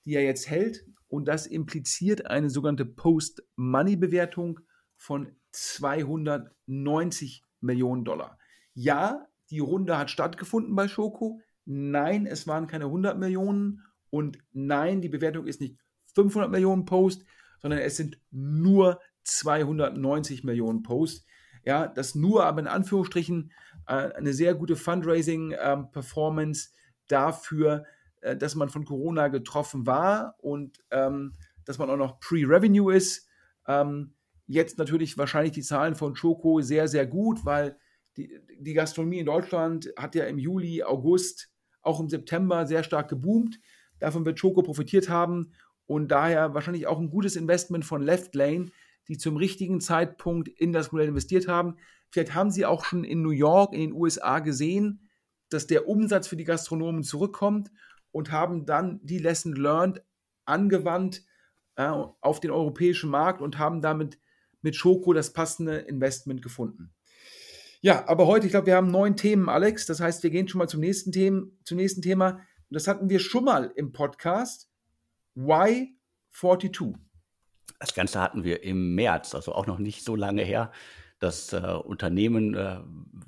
die 0.04 0.14
er 0.14 0.24
jetzt 0.24 0.50
hält. 0.50 0.84
Und 1.06 1.28
das 1.28 1.46
impliziert 1.46 2.26
eine 2.26 2.50
sogenannte 2.50 2.86
Post-Money-Bewertung 2.86 4.58
von 4.96 5.36
290 5.52 7.44
Millionen 7.60 8.04
Dollar. 8.04 8.36
Ja, 8.74 9.28
die 9.52 9.60
Runde 9.60 9.98
hat 9.98 10.10
stattgefunden 10.10 10.74
bei 10.74 10.88
Schoko. 10.88 11.40
Nein, 11.66 12.26
es 12.26 12.46
waren 12.46 12.66
keine 12.66 12.86
100 12.86 13.18
Millionen. 13.18 13.82
Und 14.08 14.38
nein, 14.52 15.02
die 15.02 15.10
Bewertung 15.10 15.46
ist 15.46 15.60
nicht 15.60 15.76
500 16.14 16.50
Millionen 16.50 16.86
Post, 16.86 17.24
sondern 17.60 17.80
es 17.80 17.96
sind 17.96 18.18
nur 18.30 18.98
290 19.24 20.42
Millionen 20.42 20.82
Post. 20.82 21.26
Ja, 21.64 21.86
das 21.86 22.14
nur 22.14 22.44
aber 22.44 22.60
in 22.60 22.66
Anführungsstrichen 22.66 23.52
äh, 23.86 23.92
eine 23.92 24.32
sehr 24.32 24.54
gute 24.54 24.74
Fundraising-Performance 24.74 26.70
ähm, 26.70 26.76
dafür, 27.08 27.84
äh, 28.22 28.34
dass 28.34 28.54
man 28.54 28.70
von 28.70 28.86
Corona 28.86 29.28
getroffen 29.28 29.86
war 29.86 30.34
und 30.38 30.78
ähm, 30.90 31.34
dass 31.66 31.78
man 31.78 31.90
auch 31.90 31.98
noch 31.98 32.20
Pre-Revenue 32.20 32.94
ist. 32.94 33.28
Ähm, 33.68 34.14
jetzt 34.46 34.78
natürlich 34.78 35.18
wahrscheinlich 35.18 35.52
die 35.52 35.62
Zahlen 35.62 35.94
von 35.94 36.14
Choco 36.14 36.62
sehr, 36.62 36.88
sehr 36.88 37.06
gut, 37.06 37.44
weil 37.44 37.76
die, 38.16 38.40
die 38.58 38.74
Gastronomie 38.74 39.18
in 39.18 39.26
Deutschland 39.26 39.92
hat 39.96 40.14
ja 40.14 40.24
im 40.24 40.38
Juli, 40.38 40.82
August, 40.82 41.50
auch 41.82 42.00
im 42.00 42.08
September 42.08 42.66
sehr 42.66 42.84
stark 42.84 43.08
geboomt. 43.08 43.58
Davon 43.98 44.24
wird 44.24 44.40
Choco 44.40 44.62
profitiert 44.62 45.08
haben 45.08 45.52
und 45.86 46.08
daher 46.08 46.54
wahrscheinlich 46.54 46.86
auch 46.86 46.98
ein 46.98 47.10
gutes 47.10 47.36
Investment 47.36 47.84
von 47.84 48.02
Left 48.02 48.34
Lane, 48.34 48.70
die 49.08 49.18
zum 49.18 49.36
richtigen 49.36 49.80
Zeitpunkt 49.80 50.48
in 50.48 50.72
das 50.72 50.92
Modell 50.92 51.08
investiert 51.08 51.48
haben. 51.48 51.76
Vielleicht 52.10 52.34
haben 52.34 52.50
sie 52.50 52.66
auch 52.66 52.84
schon 52.84 53.04
in 53.04 53.22
New 53.22 53.30
York, 53.30 53.72
in 53.72 53.80
den 53.80 53.92
USA 53.92 54.38
gesehen, 54.38 55.08
dass 55.48 55.66
der 55.66 55.88
Umsatz 55.88 56.28
für 56.28 56.36
die 56.36 56.44
Gastronomen 56.44 57.02
zurückkommt 57.02 57.70
und 58.10 58.30
haben 58.30 58.66
dann 58.66 59.00
die 59.02 59.18
Lesson 59.18 59.54
learned 59.54 60.02
angewandt 60.44 61.24
äh, 61.76 61.86
auf 62.20 62.40
den 62.40 62.50
europäischen 62.50 63.10
Markt 63.10 63.40
und 63.40 63.58
haben 63.58 63.80
damit 63.80 64.18
mit 64.60 64.76
Schoko 64.76 65.12
das 65.12 65.32
passende 65.32 65.78
Investment 65.78 66.42
gefunden. 66.42 66.92
Ja, 67.84 68.08
aber 68.08 68.28
heute, 68.28 68.46
ich 68.46 68.52
glaube, 68.52 68.68
wir 68.68 68.76
haben 68.76 68.92
neun 68.92 69.16
Themen, 69.16 69.48
Alex. 69.48 69.86
Das 69.86 69.98
heißt, 69.98 70.22
wir 70.22 70.30
gehen 70.30 70.46
schon 70.46 70.60
mal 70.60 70.68
zum 70.68 70.78
nächsten, 70.78 71.10
Themen, 71.10 71.58
zum 71.64 71.78
nächsten 71.78 72.00
Thema. 72.00 72.34
Und 72.36 72.40
das 72.70 72.86
hatten 72.86 73.10
wir 73.10 73.18
schon 73.18 73.44
mal 73.44 73.72
im 73.74 73.92
Podcast. 73.92 74.70
Why 75.34 75.96
42? 76.30 76.94
Das 77.80 77.92
Ganze 77.92 78.20
hatten 78.20 78.44
wir 78.44 78.62
im 78.62 78.94
März, 78.94 79.34
also 79.34 79.52
auch 79.52 79.66
noch 79.66 79.78
nicht 79.78 80.04
so 80.04 80.14
lange 80.14 80.44
her. 80.44 80.70
Das 81.22 81.52
äh, 81.52 81.58
Unternehmen 81.58 82.54
äh, 82.54 82.78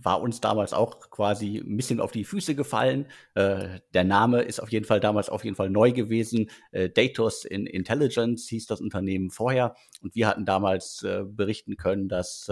war 0.03 0.21
uns 0.21 0.41
damals 0.41 0.73
auch 0.73 0.99
quasi 1.11 1.59
ein 1.59 1.77
bisschen 1.77 2.01
auf 2.01 2.11
die 2.11 2.25
Füße 2.25 2.57
gefallen. 2.57 3.07
Äh, 3.37 3.79
der 3.95 4.03
Name 4.03 4.43
ist 4.43 4.59
auf 4.59 4.73
jeden 4.73 4.85
Fall 4.85 4.99
damals 4.99 5.29
auf 5.29 5.45
jeden 5.45 5.55
Fall 5.55 5.71
neu 5.71 5.93
gewesen. 5.93 6.51
Äh, 6.73 6.91
Datos 6.91 7.45
in 7.45 7.67
Intelligence 7.67 8.49
hieß 8.49 8.67
das 8.67 8.81
Unternehmen 8.81 9.31
vorher. 9.31 9.77
Und 10.03 10.17
wir 10.17 10.27
hatten 10.27 10.45
damals 10.45 11.05
äh, 11.05 11.23
berichten 11.25 11.77
können, 11.77 12.09
dass 12.09 12.51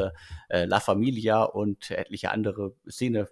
äh, 0.48 0.64
La 0.64 0.78
Familia 0.78 1.42
und 1.42 1.90
etliche 1.90 2.30
andere 2.30 2.76
Szene 2.88 3.26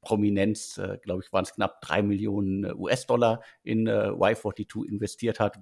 Prominenz, 0.00 0.78
äh, 0.78 0.96
glaube 1.02 1.22
ich, 1.22 1.30
waren 1.30 1.44
es 1.44 1.52
knapp 1.52 1.82
drei 1.82 2.00
Millionen 2.00 2.72
US-Dollar 2.74 3.42
in 3.64 3.86
äh, 3.86 4.08
Y42 4.08 4.86
investiert 4.86 5.40
hat. 5.40 5.58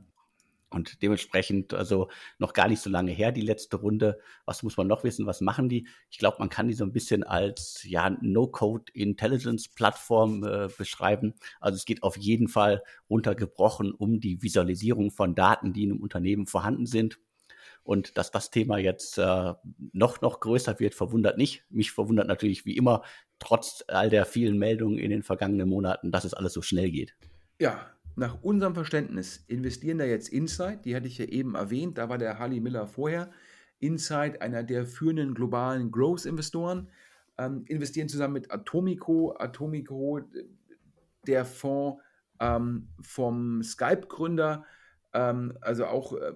Und 0.71 1.03
dementsprechend, 1.03 1.73
also 1.73 2.11
noch 2.39 2.53
gar 2.53 2.69
nicht 2.69 2.83
so 2.83 2.91
lange 2.91 3.13
her, 3.13 3.33
die 3.33 3.41
letzte 3.41 3.79
Runde. 3.79 4.19
Was 4.45 4.63
muss 4.63 4.77
man 4.77 4.87
noch 4.87 5.03
wissen? 5.03 5.25
Was 5.25 5.41
machen 5.41 5.71
die? 5.71 5.89
Ich 6.11 6.19
glaube, 6.19 6.37
man 6.41 6.51
kann 6.51 6.69
die 6.69 6.75
so 6.75 6.85
ein 6.85 6.93
bisschen 6.93 7.25
als 7.25 7.83
ja, 7.85 8.15
No-Code-Intelligence-Plattform 8.21 10.45
äh, 10.45 10.69
beschreiben. 10.77 11.33
Also 11.61 11.77
es 11.77 11.87
geht 11.87 12.03
auf 12.03 12.19
jeden 12.19 12.49
Fall 12.49 12.83
runtergebrochen 13.09 13.93
um 13.93 14.21
die 14.21 14.43
Visualisierung 14.43 15.11
von 15.11 15.35
Daten, 15.35 15.73
die 15.73 15.85
in 15.85 15.93
einem 15.93 16.03
Unternehmen 16.03 16.47
vorhanden 16.47 16.85
sind. 16.85 17.19
Und 17.83 18.19
dass 18.19 18.31
das 18.31 18.51
Thema 18.51 18.77
jetzt 18.77 19.17
äh, 19.17 19.55
noch, 19.93 20.21
noch 20.21 20.41
größer 20.41 20.79
wird, 20.79 20.95
verwundert 20.95 21.39
nicht. 21.39 21.65
Mich 21.71 21.93
verwundert 21.93 22.27
natürlich 22.27 22.67
wie 22.67 22.77
immer, 22.77 23.03
trotz 23.39 23.83
all 23.89 24.11
der 24.11 24.27
vielen 24.27 24.59
Meldungen 24.59 24.99
in 24.99 25.09
den 25.09 25.23
vergangenen 25.23 25.71
Monaten, 25.71 26.13
dass 26.13 26.25
es 26.25 26.35
alles 26.35 26.53
so 26.53 26.61
schnell 26.61 26.91
geht. 26.91 27.17
Ja, 27.59 27.91
nach 28.19 28.43
unserem 28.43 28.75
Verständnis 28.75 29.45
investieren 29.47 29.99
da 29.99 30.05
jetzt 30.05 30.29
Insight, 30.29 30.85
die 30.85 30.97
hatte 30.97 31.07
ich 31.07 31.19
ja 31.19 31.25
eben 31.27 31.55
erwähnt, 31.55 31.99
da 31.99 32.09
war 32.09 32.19
der 32.19 32.39
Harley 32.39 32.61
Miller 32.61 32.87
vorher. 32.87 33.31
Insight, 33.79 34.43
einer 34.43 34.65
der 34.65 34.87
führenden 34.87 35.35
globalen 35.35 35.93
Growth-Investoren, 35.93 36.89
ähm, 37.39 37.65
investieren 37.67 38.09
zusammen 38.09 38.35
mit 38.35 38.51
Atomico. 38.51 39.37
Atomico, 39.39 40.21
der 41.29 41.45
Fonds 41.45 42.03
ähm, 42.41 42.89
vom 43.01 43.63
Skype-Gründer, 43.63 44.65
ähm, 45.13 45.57
also 45.61 45.87
auch 45.87 46.13
äh, 46.15 46.33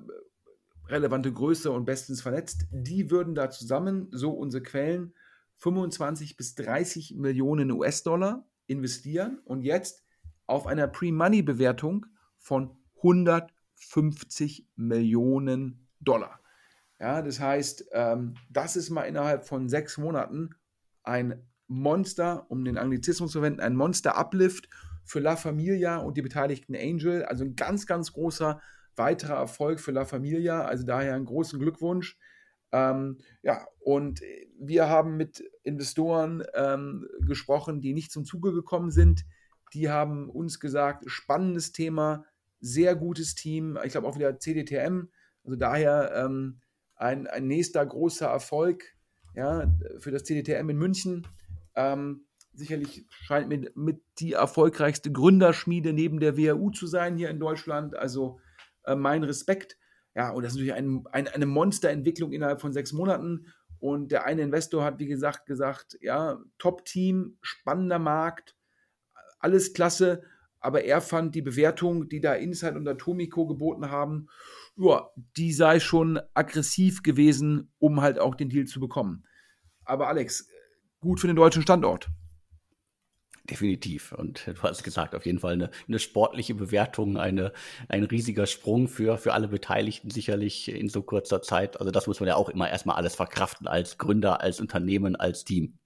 relevante 0.86 1.32
Größe 1.32 1.72
und 1.72 1.84
bestens 1.84 2.22
vernetzt. 2.22 2.66
Die 2.70 3.10
würden 3.10 3.34
da 3.34 3.50
zusammen, 3.50 4.06
so 4.12 4.30
unsere 4.30 4.62
Quellen, 4.62 5.14
25 5.56 6.36
bis 6.36 6.54
30 6.54 7.16
Millionen 7.16 7.72
US-Dollar 7.72 8.46
investieren 8.68 9.40
und 9.44 9.62
jetzt 9.62 10.04
auf 10.46 10.66
einer 10.66 10.88
Pre-Money-Bewertung 10.88 12.06
von 12.38 12.76
150 12.96 14.68
Millionen 14.76 15.88
Dollar. 16.00 16.40
Ja, 17.00 17.22
das 17.22 17.40
heißt, 17.40 17.87
ähm, 17.92 18.34
das 18.49 18.76
ist 18.76 18.90
mal 18.90 19.02
innerhalb 19.02 19.44
von 19.44 19.68
sechs 19.68 19.99
Monaten 19.99 20.50
ein 21.02 21.42
Monster, 21.66 22.46
um 22.49 22.64
den 22.64 22.78
Anglizismus 22.78 23.32
zu 23.32 23.38
verwenden, 23.38 23.61
ein 23.61 23.75
Monster-Uplift 23.75 24.68
für 25.04 25.20
La 25.20 25.37
Familia 25.37 25.96
und 25.96 26.16
die 26.16 26.22
beteiligten 26.22 26.76
Angel. 26.76 27.25
Also 27.25 27.44
ein 27.44 27.56
ganz, 27.56 27.87
ganz 27.87 28.12
großer 28.12 28.61
weiterer 28.94 29.37
Erfolg 29.37 29.80
für 29.80 29.90
La 29.90 30.04
Familia. 30.04 30.64
Also 30.64 30.84
daher 30.84 31.14
einen 31.14 31.25
großen 31.25 31.58
Glückwunsch. 31.58 32.18
Ähm, 32.72 33.18
ja, 33.42 33.66
und 33.80 34.20
wir 34.58 34.88
haben 34.88 35.16
mit 35.16 35.42
Investoren 35.62 36.42
ähm, 36.54 37.08
gesprochen, 37.20 37.80
die 37.80 37.94
nicht 37.94 38.12
zum 38.12 38.25
Zuge 38.25 38.52
gekommen 38.52 38.90
sind, 38.90 39.25
die 39.75 39.91
haben 39.91 40.29
uns 40.29 40.61
gesagt, 40.61 41.05
spannendes 41.07 41.73
Thema, 41.73 42.25
sehr 42.61 42.95
gutes 42.95 43.35
Team. 43.35 43.79
Ich 43.85 43.93
glaube 43.93 44.07
auch 44.07 44.17
wieder 44.17 44.38
CDTM. 44.38 45.09
Also 45.45 45.57
daher 45.57 46.12
ähm, 46.14 46.61
ein, 46.97 47.26
ein 47.26 47.47
nächster 47.47 47.85
großer 47.85 48.26
Erfolg 48.26 48.85
ja, 49.35 49.67
für 49.99 50.11
das 50.11 50.25
CDTM 50.25 50.71
in 50.71 50.79
München. 50.79 51.26
Ähm, 51.75 52.26
sicherlich 52.52 53.07
scheint 53.11 53.49
mir 53.49 53.71
mit 53.75 54.02
die 54.19 54.35
erfolgreichste 54.35 55.11
Gründerschmiede 55.11 55.93
neben 55.93 56.21
der 56.21 56.37
WHU 56.37 56.71
zu 56.71 56.87
sein 56.87 57.17
hier 57.17 57.31
in 57.31 57.41
Deutschland. 57.41 57.97
Also 57.97 58.38
äh, 58.85 58.95
mein 58.95 59.25
Respekt. 59.25 59.79
Ja, 60.14 60.31
und 60.31 60.43
das 60.43 60.52
ist 60.52 60.59
natürlich 60.59 60.75
ein, 60.75 61.05
ein, 61.11 61.26
eine 61.29 61.47
Monsterentwicklung 61.47 62.33
innerhalb 62.33 62.61
von 62.61 62.73
sechs 62.73 62.93
Monaten. 62.93 63.47
Und 63.79 64.12
der 64.12 64.25
eine 64.25 64.43
Investor 64.43 64.85
hat, 64.85 65.00
wie 65.00 65.07
gesagt, 65.07 65.47
gesagt, 65.47 65.99
ja, 66.00 66.38
Top-Team, 66.59 67.38
spannender 67.41 67.99
Markt, 67.99 68.55
alles 69.42 69.72
klasse, 69.72 70.22
aber 70.61 70.84
er 70.84 71.00
fand 71.00 71.34
die 71.34 71.42
Bewertung, 71.42 72.08
die 72.08 72.20
da 72.20 72.34
Insight 72.34 72.76
und 72.76 72.87
Atomico 72.87 73.46
geboten 73.46 73.90
haben, 73.90 74.28
ja, 74.76 75.11
die 75.37 75.52
sei 75.52 75.80
schon 75.80 76.20
aggressiv 76.34 77.02
gewesen, 77.02 77.72
um 77.78 78.00
halt 78.00 78.18
auch 78.18 78.34
den 78.34 78.49
Deal 78.49 78.66
zu 78.66 78.80
bekommen. 78.80 79.25
Aber 79.84 80.08
Alex, 80.08 80.49
gut 81.00 81.20
für 81.20 81.26
den 81.26 81.37
deutschen 81.37 81.62
Standort. 81.62 82.08
Definitiv. 83.50 84.12
Und 84.12 84.46
du 84.46 84.62
hast 84.62 84.84
gesagt, 84.84 85.16
auf 85.16 85.26
jeden 85.26 85.40
Fall 85.40 85.54
eine, 85.54 85.70
eine 85.88 85.99
sportliche 85.99 86.54
Bewertung, 86.54 87.16
eine, 87.16 87.52
ein 87.88 88.04
riesiger 88.04 88.46
Sprung 88.46 88.87
für, 88.87 89.18
für 89.18 89.32
alle 89.32 89.49
Beteiligten 89.49 90.11
sicherlich 90.11 90.70
in 90.70 90.88
so 90.88 91.02
kurzer 91.02 91.42
Zeit. 91.42 91.80
Also 91.80 91.90
das 91.90 92.06
muss 92.06 92.20
man 92.20 92.28
ja 92.28 92.37
auch 92.37 92.49
immer 92.49 92.70
erstmal 92.70 92.96
alles 92.96 93.16
verkraften 93.16 93.66
als 93.66 93.99
Gründer, 93.99 94.40
als 94.40 94.61
Unternehmen, 94.61 95.16
als 95.16 95.44
Team. 95.44 95.76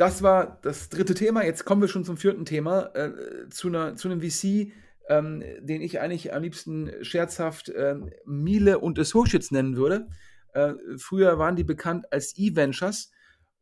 Das 0.00 0.22
war 0.22 0.58
das 0.62 0.88
dritte 0.88 1.12
Thema. 1.12 1.44
Jetzt 1.44 1.66
kommen 1.66 1.82
wir 1.82 1.88
schon 1.88 2.06
zum 2.06 2.16
vierten 2.16 2.46
Thema, 2.46 2.90
äh, 2.94 3.50
zu, 3.50 3.68
einer, 3.68 3.96
zu 3.96 4.08
einem 4.08 4.22
VC, 4.22 4.72
ähm, 5.10 5.44
den 5.60 5.82
ich 5.82 6.00
eigentlich 6.00 6.32
am 6.32 6.42
liebsten 6.42 6.90
scherzhaft 7.02 7.68
äh, 7.68 7.96
Miele 8.24 8.78
und 8.78 8.98
Associates 8.98 9.50
nennen 9.50 9.76
würde. 9.76 10.08
Äh, 10.54 10.72
früher 10.96 11.38
waren 11.38 11.54
die 11.54 11.64
bekannt 11.64 12.10
als 12.14 12.32
E-Ventures 12.38 13.10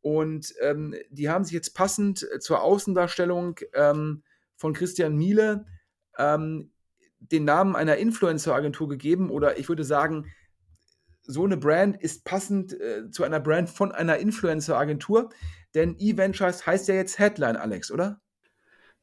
und 0.01 0.55
ähm, 0.61 0.95
die 1.11 1.29
haben 1.29 1.43
sich 1.43 1.55
jetzt 1.55 1.75
passend 1.75 2.25
zur 2.39 2.63
Außendarstellung 2.63 3.59
ähm, 3.75 4.23
von 4.55 4.75
Christian 4.75 5.17
Miele 5.17 5.67
ähm, 6.19 6.71
den 7.19 7.47
Namen 7.47 7.75
einer 7.75 7.97
Influencer-Agentur 7.97 8.89
gegeben 8.89 9.31
oder 9.31 9.59
ich 9.59 9.69
würde 9.69 9.83
sagen, 9.83 10.33
so 11.29 11.45
eine 11.45 11.59
Brand 11.59 12.03
ist 12.03 12.25
passend 12.25 12.73
äh, 12.73 13.11
zu 13.11 13.23
einer 13.23 13.39
Brand 13.39 13.71
von 13.71 13.93
einer 13.93 14.17
Influencer-Agentur. 14.17 15.29
Denn 15.75 15.95
E-Ventures 15.99 16.67
heißt 16.67 16.89
ja 16.89 16.95
jetzt 16.95 17.19
Headline, 17.19 17.57
Alex, 17.57 17.91
oder? 17.91 18.21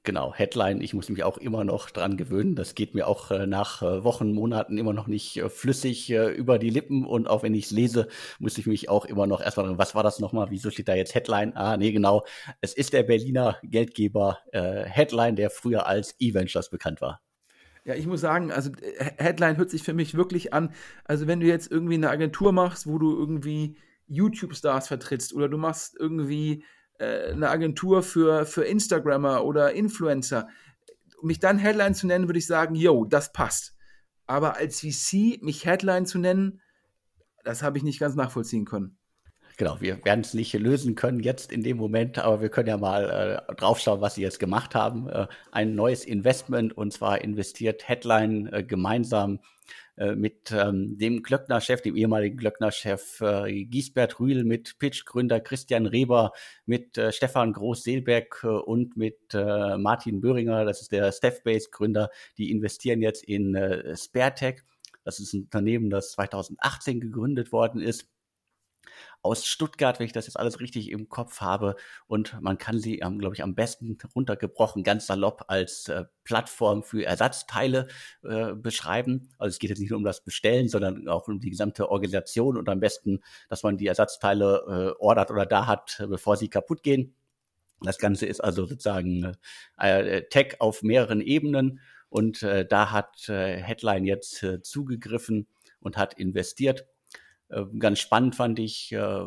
Genau, 0.03 0.33
Headline, 0.35 0.81
ich 0.81 0.93
muss 0.93 1.09
mich 1.09 1.23
auch 1.23 1.37
immer 1.39 1.63
noch 1.63 1.89
dran 1.89 2.15
gewöhnen. 2.15 2.55
Das 2.55 2.75
geht 2.75 2.93
mir 2.93 3.07
auch 3.07 3.31
äh, 3.31 3.47
nach 3.47 3.81
äh, 3.81 4.03
Wochen, 4.03 4.33
Monaten 4.33 4.77
immer 4.77 4.93
noch 4.93 5.07
nicht 5.07 5.37
äh, 5.37 5.49
flüssig 5.49 6.11
äh, 6.11 6.27
über 6.27 6.59
die 6.59 6.69
Lippen. 6.69 7.05
Und 7.05 7.27
auch 7.27 7.41
wenn 7.41 7.55
ich 7.55 7.65
es 7.65 7.71
lese, 7.71 8.07
muss 8.39 8.57
ich 8.59 8.67
mich 8.67 8.87
auch 8.87 9.05
immer 9.05 9.25
noch 9.25 9.41
erstmal 9.41 9.67
dran, 9.67 9.79
was 9.79 9.95
war 9.95 10.03
das 10.03 10.19
nochmal? 10.19 10.51
Wieso 10.51 10.69
steht 10.69 10.87
da 10.87 10.95
jetzt 10.95 11.15
Headline? 11.15 11.53
Ah, 11.55 11.77
nee, 11.77 11.91
genau. 11.91 12.23
Es 12.61 12.73
ist 12.73 12.93
der 12.93 13.01
Berliner 13.03 13.57
Geldgeber 13.63 14.39
äh, 14.51 14.83
Headline, 14.83 15.35
der 15.35 15.49
früher 15.49 15.87
als 15.87 16.15
E-Ventures 16.19 16.69
bekannt 16.69 17.01
war. 17.01 17.24
Ja, 17.85 17.93
ich 17.93 18.07
muss 18.07 18.21
sagen, 18.21 18.51
also 18.51 18.71
äh, 18.81 19.11
Headline 19.17 19.57
hört 19.57 19.69
sich 19.69 19.83
für 19.83 19.93
mich 19.93 20.15
wirklich 20.15 20.53
an. 20.53 20.73
Also 21.05 21.27
wenn 21.27 21.39
du 21.39 21.45
jetzt 21.45 21.71
irgendwie 21.71 21.93
eine 21.93 22.09
Agentur 22.09 22.51
machst, 22.51 22.87
wo 22.87 22.97
du 22.97 23.15
irgendwie 23.15 23.77
YouTube-Stars 24.07 24.87
vertrittst 24.87 25.33
oder 25.33 25.47
du 25.47 25.57
machst 25.57 25.95
irgendwie 25.97 26.65
äh, 26.97 27.31
eine 27.31 27.49
Agentur 27.49 28.03
für, 28.03 28.45
für 28.45 28.63
Instagrammer 28.63 29.45
oder 29.45 29.73
Influencer. 29.73 30.47
Mich 31.21 31.39
dann 31.39 31.59
Headline 31.59 31.95
zu 31.95 32.07
nennen, 32.07 32.27
würde 32.27 32.39
ich 32.39 32.47
sagen, 32.47 32.75
yo, 32.75 33.05
das 33.05 33.31
passt. 33.31 33.75
Aber 34.25 34.57
als 34.57 34.79
VC 34.79 35.41
mich 35.41 35.65
Headline 35.65 36.07
zu 36.07 36.17
nennen, 36.17 36.61
das 37.43 37.61
habe 37.61 37.77
ich 37.77 37.83
nicht 37.83 37.99
ganz 37.99 38.15
nachvollziehen 38.15 38.65
können. 38.65 38.97
Genau, 39.57 39.79
wir 39.79 40.03
werden 40.03 40.21
es 40.21 40.33
nicht 40.33 40.53
lösen 40.53 40.95
können 40.95 41.21
jetzt 41.21 41.51
in 41.51 41.63
dem 41.63 41.77
Moment, 41.77 42.17
aber 42.17 42.41
wir 42.41 42.49
können 42.49 42.67
ja 42.67 42.77
mal 42.77 43.39
äh, 43.49 43.55
draufschauen, 43.55 44.01
was 44.01 44.15
sie 44.15 44.21
jetzt 44.21 44.39
gemacht 44.39 44.75
haben. 44.75 45.07
Äh, 45.07 45.27
ein 45.51 45.75
neues 45.75 46.03
Investment 46.03 46.75
und 46.75 46.91
zwar 46.91 47.21
investiert 47.21 47.87
Headline 47.87 48.51
äh, 48.51 48.63
gemeinsam 48.63 49.39
äh, 49.97 50.13
mit 50.13 50.51
ähm, 50.51 50.97
dem 50.97 51.23
Glöckner-Chef, 51.23 51.81
dem 51.81 51.95
ehemaligen 51.95 52.35
Glöckner-Chef 52.35 53.21
äh, 53.21 53.63
Giesbert 53.63 54.19
Rühl, 54.19 54.43
mit 54.43 54.77
Pitch-Gründer 54.77 55.39
Christian 55.39 55.85
Reber, 55.85 56.33
mit 56.65 56.97
äh, 56.97 57.13
Stefan 57.13 57.53
Groß-Seelbeck 57.53 58.41
äh, 58.43 58.47
und 58.47 58.97
mit 58.97 59.33
äh, 59.33 59.77
Martin 59.77 60.19
Böhringer, 60.19 60.65
das 60.65 60.81
ist 60.81 60.91
der 60.91 61.13
Staff-Base-Gründer, 61.13 62.09
die 62.37 62.51
investieren 62.51 63.01
jetzt 63.01 63.23
in 63.23 63.55
äh, 63.55 63.95
Sparetech. 63.95 64.63
Das 65.05 65.19
ist 65.19 65.33
ein 65.33 65.43
Unternehmen, 65.43 65.89
das 65.89 66.11
2018 66.11 66.99
gegründet 66.99 67.53
worden 67.53 67.79
ist 67.79 68.09
aus 69.21 69.45
Stuttgart, 69.45 69.99
wenn 69.99 70.05
ich 70.05 70.11
das 70.11 70.27
jetzt 70.27 70.39
alles 70.39 70.59
richtig 70.59 70.91
im 70.91 71.09
Kopf 71.09 71.41
habe. 71.41 71.75
Und 72.07 72.39
man 72.41 72.57
kann 72.57 72.79
sie, 72.79 72.99
ähm, 72.99 73.19
glaube 73.19 73.35
ich, 73.35 73.43
am 73.43 73.55
besten 73.55 73.97
runtergebrochen, 74.13 74.83
ganz 74.83 75.07
salopp 75.07 75.45
als 75.47 75.87
äh, 75.89 76.05
Plattform 76.23 76.83
für 76.83 77.03
Ersatzteile 77.03 77.87
äh, 78.23 78.53
beschreiben. 78.53 79.29
Also 79.37 79.53
es 79.55 79.59
geht 79.59 79.69
jetzt 79.69 79.79
nicht 79.79 79.89
nur 79.89 79.97
um 79.97 80.05
das 80.05 80.23
Bestellen, 80.23 80.69
sondern 80.69 81.07
auch 81.07 81.27
um 81.27 81.39
die 81.39 81.49
gesamte 81.49 81.89
Organisation 81.89 82.57
und 82.57 82.69
am 82.69 82.79
besten, 82.79 83.21
dass 83.49 83.63
man 83.63 83.77
die 83.77 83.87
Ersatzteile 83.87 84.95
äh, 84.97 85.01
ordert 85.03 85.31
oder 85.31 85.45
da 85.45 85.67
hat, 85.67 86.03
bevor 86.09 86.37
sie 86.37 86.49
kaputt 86.49 86.83
gehen. 86.83 87.15
Das 87.81 87.97
Ganze 87.97 88.25
ist 88.25 88.41
also 88.41 88.65
sozusagen 88.65 89.35
äh, 89.77 90.23
Tech 90.29 90.59
auf 90.59 90.81
mehreren 90.81 91.21
Ebenen 91.21 91.81
und 92.09 92.43
äh, 92.43 92.65
da 92.65 92.91
hat 92.91 93.27
äh, 93.29 93.57
Headline 93.57 94.05
jetzt 94.05 94.41
äh, 94.43 94.61
zugegriffen 94.61 95.47
und 95.79 95.97
hat 95.97 96.13
investiert. 96.13 96.85
Äh, 97.49 97.65
ganz 97.79 97.99
spannend 97.99 98.35
fand 98.35 98.59
ich, 98.59 98.91
äh, 98.91 99.23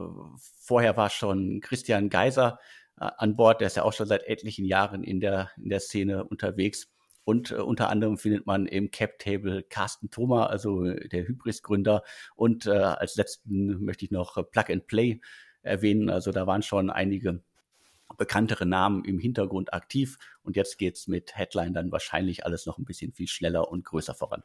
vorher 0.61 0.97
war 0.97 1.11
schon 1.11 1.61
Christian 1.61 2.09
Geiser 2.11 2.59
äh, 3.01 3.09
an 3.17 3.37
Bord, 3.37 3.61
der 3.61 3.69
ist 3.69 3.77
ja 3.77 3.85
auch 3.85 3.93
schon 3.93 4.07
seit 4.07 4.25
etlichen 4.25 4.65
Jahren 4.65 5.05
in 5.05 5.21
der, 5.21 5.51
in 5.57 5.71
der 5.71 5.81
Szene 5.81 6.25
unterwegs. 6.25 6.89
Und 7.25 7.53
unter 7.53 7.91
anderem 7.91 8.17
findet 8.17 8.47
man 8.47 8.67
im 8.67 8.91
Cap-Table 8.91 9.63
Carsten 9.65 10.09
Thoma, 10.11 10.47
also 10.47 10.85
der 10.85 11.29
Hybris-Gründer. 11.29 12.03
Und 12.37 12.67
als 12.67 13.17
letzten 13.17 13.85
möchte 13.85 14.07
ich 14.07 14.11
noch 14.11 14.37
Plug 14.51 14.65
and 14.71 14.87
Play 14.87 15.21
erwähnen. 15.61 16.09
Also 16.09 16.33
da 16.33 16.47
waren 16.47 16.63
schon 16.63 16.89
einige 16.89 17.43
bekanntere 18.17 18.65
Namen 18.65 19.05
im 19.05 19.19
Hintergrund 19.19 19.75
aktiv. 19.75 20.17
Und 20.43 20.57
jetzt 20.57 20.79
geht's 20.79 21.07
mit 21.07 21.37
Headline 21.37 21.75
dann 21.75 21.93
wahrscheinlich 21.93 22.47
alles 22.47 22.65
noch 22.65 22.79
ein 22.79 22.87
bisschen 22.87 23.13
viel 23.13 23.29
schneller 23.29 23.71
und 23.71 23.85
größer 23.85 24.15
voran 24.15 24.43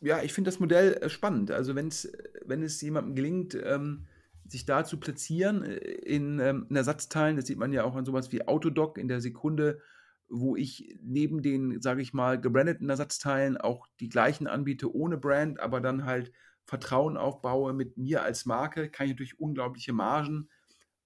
ja, 0.00 0.22
ich 0.22 0.32
finde 0.32 0.50
das 0.50 0.60
Modell 0.60 0.94
äh, 0.94 1.08
spannend. 1.08 1.50
Also 1.50 1.74
wenn's, 1.74 2.10
wenn 2.44 2.62
es 2.62 2.80
jemandem 2.80 3.14
gelingt, 3.14 3.58
ähm, 3.62 4.06
sich 4.46 4.64
da 4.64 4.84
zu 4.84 4.98
platzieren 4.98 5.62
äh, 5.64 5.76
in, 5.76 6.38
ähm, 6.38 6.66
in 6.70 6.76
Ersatzteilen, 6.76 7.36
das 7.36 7.46
sieht 7.46 7.58
man 7.58 7.72
ja 7.72 7.84
auch 7.84 7.96
an 7.96 8.04
sowas 8.04 8.32
wie 8.32 8.46
Autodoc 8.46 8.98
in 8.98 9.08
der 9.08 9.20
Sekunde, 9.20 9.80
wo 10.28 10.56
ich 10.56 10.98
neben 11.02 11.42
den, 11.42 11.80
sage 11.80 12.02
ich 12.02 12.12
mal, 12.12 12.40
gebrandeten 12.40 12.88
Ersatzteilen 12.90 13.56
auch 13.56 13.86
die 13.98 14.08
gleichen 14.08 14.46
anbiete 14.46 14.94
ohne 14.94 15.16
Brand, 15.16 15.60
aber 15.60 15.80
dann 15.80 16.04
halt 16.04 16.32
Vertrauen 16.64 17.16
aufbaue 17.16 17.72
mit 17.72 17.96
mir 17.96 18.22
als 18.22 18.44
Marke, 18.44 18.90
kann 18.90 19.06
ich 19.06 19.12
natürlich 19.12 19.40
unglaubliche 19.40 19.94
Margen 19.94 20.50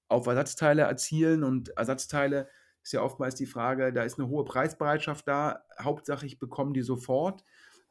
auf 0.09 0.27
Ersatzteile 0.27 0.83
erzielen 0.83 1.45
und 1.45 1.71
Ersatzteile 1.71 2.49
ist 2.83 2.93
ja 2.93 3.03
oftmals 3.03 3.37
die 3.37 3.47
Frage, 3.47 3.93
da 3.93 4.03
ist 4.03 4.19
eine 4.19 4.29
hohe 4.29 4.45
Preisbereitschaft 4.45 5.27
da, 5.29 5.65
Hauptsache 5.81 6.27
ich 6.27 6.41
bekomme 6.41 6.73
die 6.73 6.83
sofort. 6.83 7.45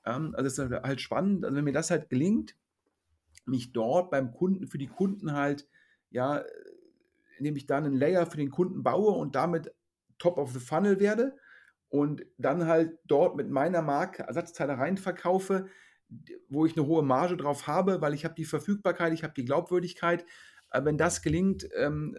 Ähm, 0.06 0.34
also 0.36 0.48
es 0.48 0.58
ist 0.58 0.84
halt, 0.84 1.02
spannend. 1.02 1.46
Also 1.46 1.56
wenn 1.56 1.64
mir 1.64 1.74
das 1.74 1.92
halt 1.92 2.10
gelingt, 2.10 2.56
mich 3.46 3.72
dort 3.74 4.12
beim 4.12 4.32
Kunden, 4.32 4.68
für 4.68 4.78
die 4.78 4.88
Kunden 4.88 5.34
halt, 5.34 5.68
ja, 6.10 6.44
indem 7.38 7.56
ich 7.56 7.66
dann 7.66 7.86
einen 7.86 7.96
Layer 7.96 8.26
für 8.26 8.38
den 8.38 8.52
Kunden 8.52 8.84
baue 8.84 9.12
und 9.12 9.36
damit 9.36 9.74
top 10.20 10.38
of 10.38 10.52
the 10.52 10.60
funnel 10.60 11.00
werde 11.00 11.36
und 11.90 12.26
dann 12.38 12.68
halt 12.68 13.00
dort 13.06 13.36
mit 13.36 13.50
meiner 13.50 13.82
Marke 13.82 14.24
Ersatzteile 14.24 14.78
rein 14.78 14.98
verkaufe, 14.98 15.68
wo 16.50 16.66
ich 16.66 16.78
eine 16.78 16.86
hohe 16.86 17.04
Marge 17.04 17.38
drauf 17.38 17.68
habe, 17.68 18.02
weil 18.02 18.14
ich 18.14 18.26
habe 18.26 18.36
die 18.36 18.46
Verfügbarkeit, 18.46 19.14
ich 19.14 19.24
habe 19.24 19.34
die 19.36 19.46
Glaubwürdigkeit. 19.46 20.26
Aber 20.70 20.86
wenn 20.86 20.98
das 20.98 21.22
gelingt, 21.22 21.68
ähm, 21.76 22.18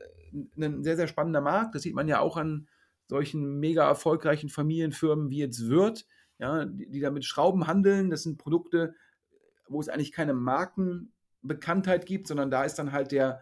ein 0.57 0.83
sehr, 0.83 0.97
sehr 0.97 1.07
spannender 1.07 1.40
Markt, 1.40 1.75
das 1.75 1.83
sieht 1.83 1.95
man 1.95 2.09
ja 2.09 2.21
auch 2.21 2.37
an 2.37 2.68
solchen 3.07 3.61
mega 3.61 3.87
erfolgreichen 3.87 4.49
Familienfirmen 4.49 5.31
wie 5.31 5.38
jetzt 5.38 5.68
Wirt, 5.68 6.07
ja, 6.42 6.64
die, 6.64 6.90
die 6.90 6.98
da 6.98 7.12
mit 7.12 7.24
Schrauben 7.24 7.68
handeln. 7.68 8.11
Das 8.11 8.24
sind 8.24 8.37
Produkte, 8.37 8.96
wo 9.68 9.81
es 9.81 9.88
eigentlich 9.88 10.11
keine 10.11 10.35
Markenbekanntheit 10.35 12.05
gibt, 12.05 12.26
sondern 12.26 12.50
da 12.50 12.64
ist 12.64 12.74
dann 12.74 12.90
halt 12.90 13.12
der, 13.12 13.40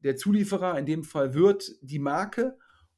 der 0.00 0.16
Zulieferer, 0.16 0.78
in 0.78 0.86
dem 0.86 1.04
Fall 1.04 1.34
wird 1.34 1.70
die 1.82 1.98
Marke 1.98 2.56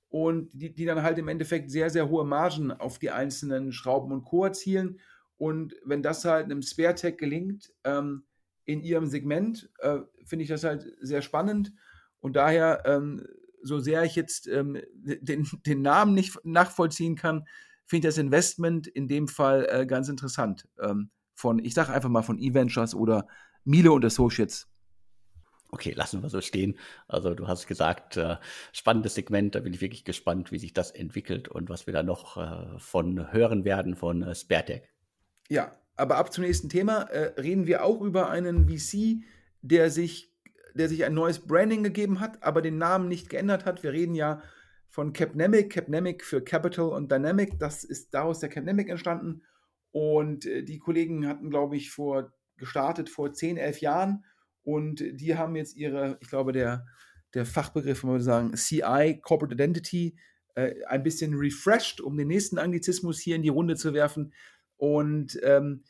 und 0.08 0.48
die, 0.52 0.72
die 0.72 0.84
dann 0.84 1.02
halt 1.02 1.18
im 1.18 1.26
Endeffekt 1.26 1.72
sehr, 1.72 1.90
sehr 1.90 2.08
hohe 2.08 2.24
Margen 2.24 2.70
auf 2.70 3.00
die 3.00 3.10
einzelnen 3.10 3.72
Schrauben 3.72 4.12
und 4.12 4.22
Co. 4.22 4.44
erzielen. 4.44 5.00
Und 5.38 5.74
wenn 5.84 6.04
das 6.04 6.24
halt 6.24 6.44
einem 6.44 6.62
SpareTech 6.62 7.16
gelingt, 7.16 7.72
ähm, 7.82 8.22
in 8.64 8.80
ihrem 8.80 9.06
Segment, 9.06 9.70
äh, 9.78 9.98
finde 10.24 10.44
ich 10.44 10.48
das 10.48 10.62
halt 10.62 10.86
sehr 11.00 11.20
spannend. 11.20 11.72
Und 12.20 12.36
daher, 12.36 12.84
ähm, 12.86 13.26
so 13.60 13.80
sehr 13.80 14.04
ich 14.04 14.14
jetzt 14.14 14.46
ähm, 14.46 14.80
den, 14.94 15.48
den 15.66 15.82
Namen 15.82 16.14
nicht 16.14 16.38
nachvollziehen 16.44 17.16
kann, 17.16 17.44
finde 17.92 18.08
ich 18.08 18.14
das 18.14 18.18
Investment 18.18 18.86
in 18.86 19.06
dem 19.06 19.28
Fall 19.28 19.68
äh, 19.70 19.84
ganz 19.84 20.08
interessant. 20.08 20.66
Ähm, 20.80 21.10
von, 21.34 21.58
ich 21.58 21.74
sage 21.74 21.92
einfach 21.92 22.08
mal 22.08 22.22
von 22.22 22.38
E-Ventures 22.38 22.94
oder 22.94 23.26
Miele 23.64 23.92
und 23.92 24.02
Associates. 24.02 24.66
Okay, 25.68 25.92
lassen 25.92 26.22
wir 26.22 26.30
so 26.30 26.40
stehen. 26.40 26.78
Also 27.06 27.34
du 27.34 27.48
hast 27.48 27.66
gesagt, 27.66 28.16
äh, 28.16 28.36
spannendes 28.72 29.14
Segment, 29.14 29.54
da 29.54 29.60
bin 29.60 29.74
ich 29.74 29.82
wirklich 29.82 30.04
gespannt, 30.04 30.52
wie 30.52 30.58
sich 30.58 30.72
das 30.72 30.90
entwickelt 30.90 31.48
und 31.48 31.68
was 31.68 31.86
wir 31.86 31.92
da 31.92 32.02
noch 32.02 32.38
äh, 32.38 32.78
von 32.78 33.30
hören 33.30 33.66
werden 33.66 33.94
von 33.94 34.22
äh, 34.22 34.34
Sparetech. 34.34 34.84
Ja, 35.50 35.76
aber 35.94 36.16
ab 36.16 36.32
zum 36.32 36.44
nächsten 36.44 36.70
Thema 36.70 37.02
äh, 37.02 37.38
reden 37.38 37.66
wir 37.66 37.84
auch 37.84 38.00
über 38.00 38.30
einen 38.30 38.70
VC, 38.70 39.22
der 39.60 39.90
sich, 39.90 40.32
der 40.72 40.88
sich 40.88 41.04
ein 41.04 41.12
neues 41.12 41.40
Branding 41.40 41.82
gegeben 41.82 42.20
hat, 42.20 42.42
aber 42.42 42.62
den 42.62 42.78
Namen 42.78 43.08
nicht 43.08 43.28
geändert 43.28 43.66
hat. 43.66 43.82
Wir 43.82 43.92
reden 43.92 44.14
ja 44.14 44.40
von 44.92 45.14
Capnemic, 45.14 45.72
Capnemic 45.72 46.22
für 46.22 46.44
Capital 46.44 46.90
und 46.90 47.10
Dynamic. 47.10 47.58
Das 47.58 47.82
ist 47.82 48.12
daraus 48.12 48.40
der 48.40 48.50
Capnemic 48.50 48.90
entstanden. 48.90 49.42
Und 49.90 50.44
äh, 50.44 50.62
die 50.62 50.78
Kollegen 50.78 51.26
hatten, 51.26 51.48
glaube 51.48 51.76
ich, 51.76 51.90
vor 51.90 52.32
gestartet 52.58 53.08
vor 53.08 53.32
10, 53.32 53.56
11 53.56 53.80
Jahren. 53.80 54.24
Und 54.62 55.02
die 55.02 55.36
haben 55.36 55.56
jetzt 55.56 55.76
ihre, 55.76 56.18
ich 56.20 56.28
glaube, 56.28 56.52
der, 56.52 56.86
der 57.32 57.46
Fachbegriff, 57.46 58.04
man 58.04 58.12
würde 58.12 58.24
sagen, 58.24 58.54
CI, 58.54 59.18
Corporate 59.22 59.54
Identity, 59.54 60.14
äh, 60.56 60.74
ein 60.84 61.02
bisschen 61.02 61.34
refreshed, 61.34 62.02
um 62.02 62.16
den 62.18 62.28
nächsten 62.28 62.58
Anglizismus 62.58 63.18
hier 63.18 63.34
in 63.34 63.42
die 63.42 63.48
Runde 63.48 63.76
zu 63.76 63.94
werfen. 63.94 64.34
Und 64.76 65.40
ähm, 65.42 65.84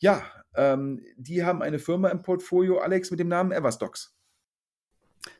ja, 0.00 0.22
ähm, 0.54 1.00
die 1.16 1.44
haben 1.44 1.62
eine 1.62 1.78
Firma 1.78 2.10
im 2.10 2.20
Portfolio, 2.20 2.78
Alex, 2.78 3.10
mit 3.10 3.20
dem 3.20 3.28
Namen 3.28 3.52
Everstocks. 3.52 4.13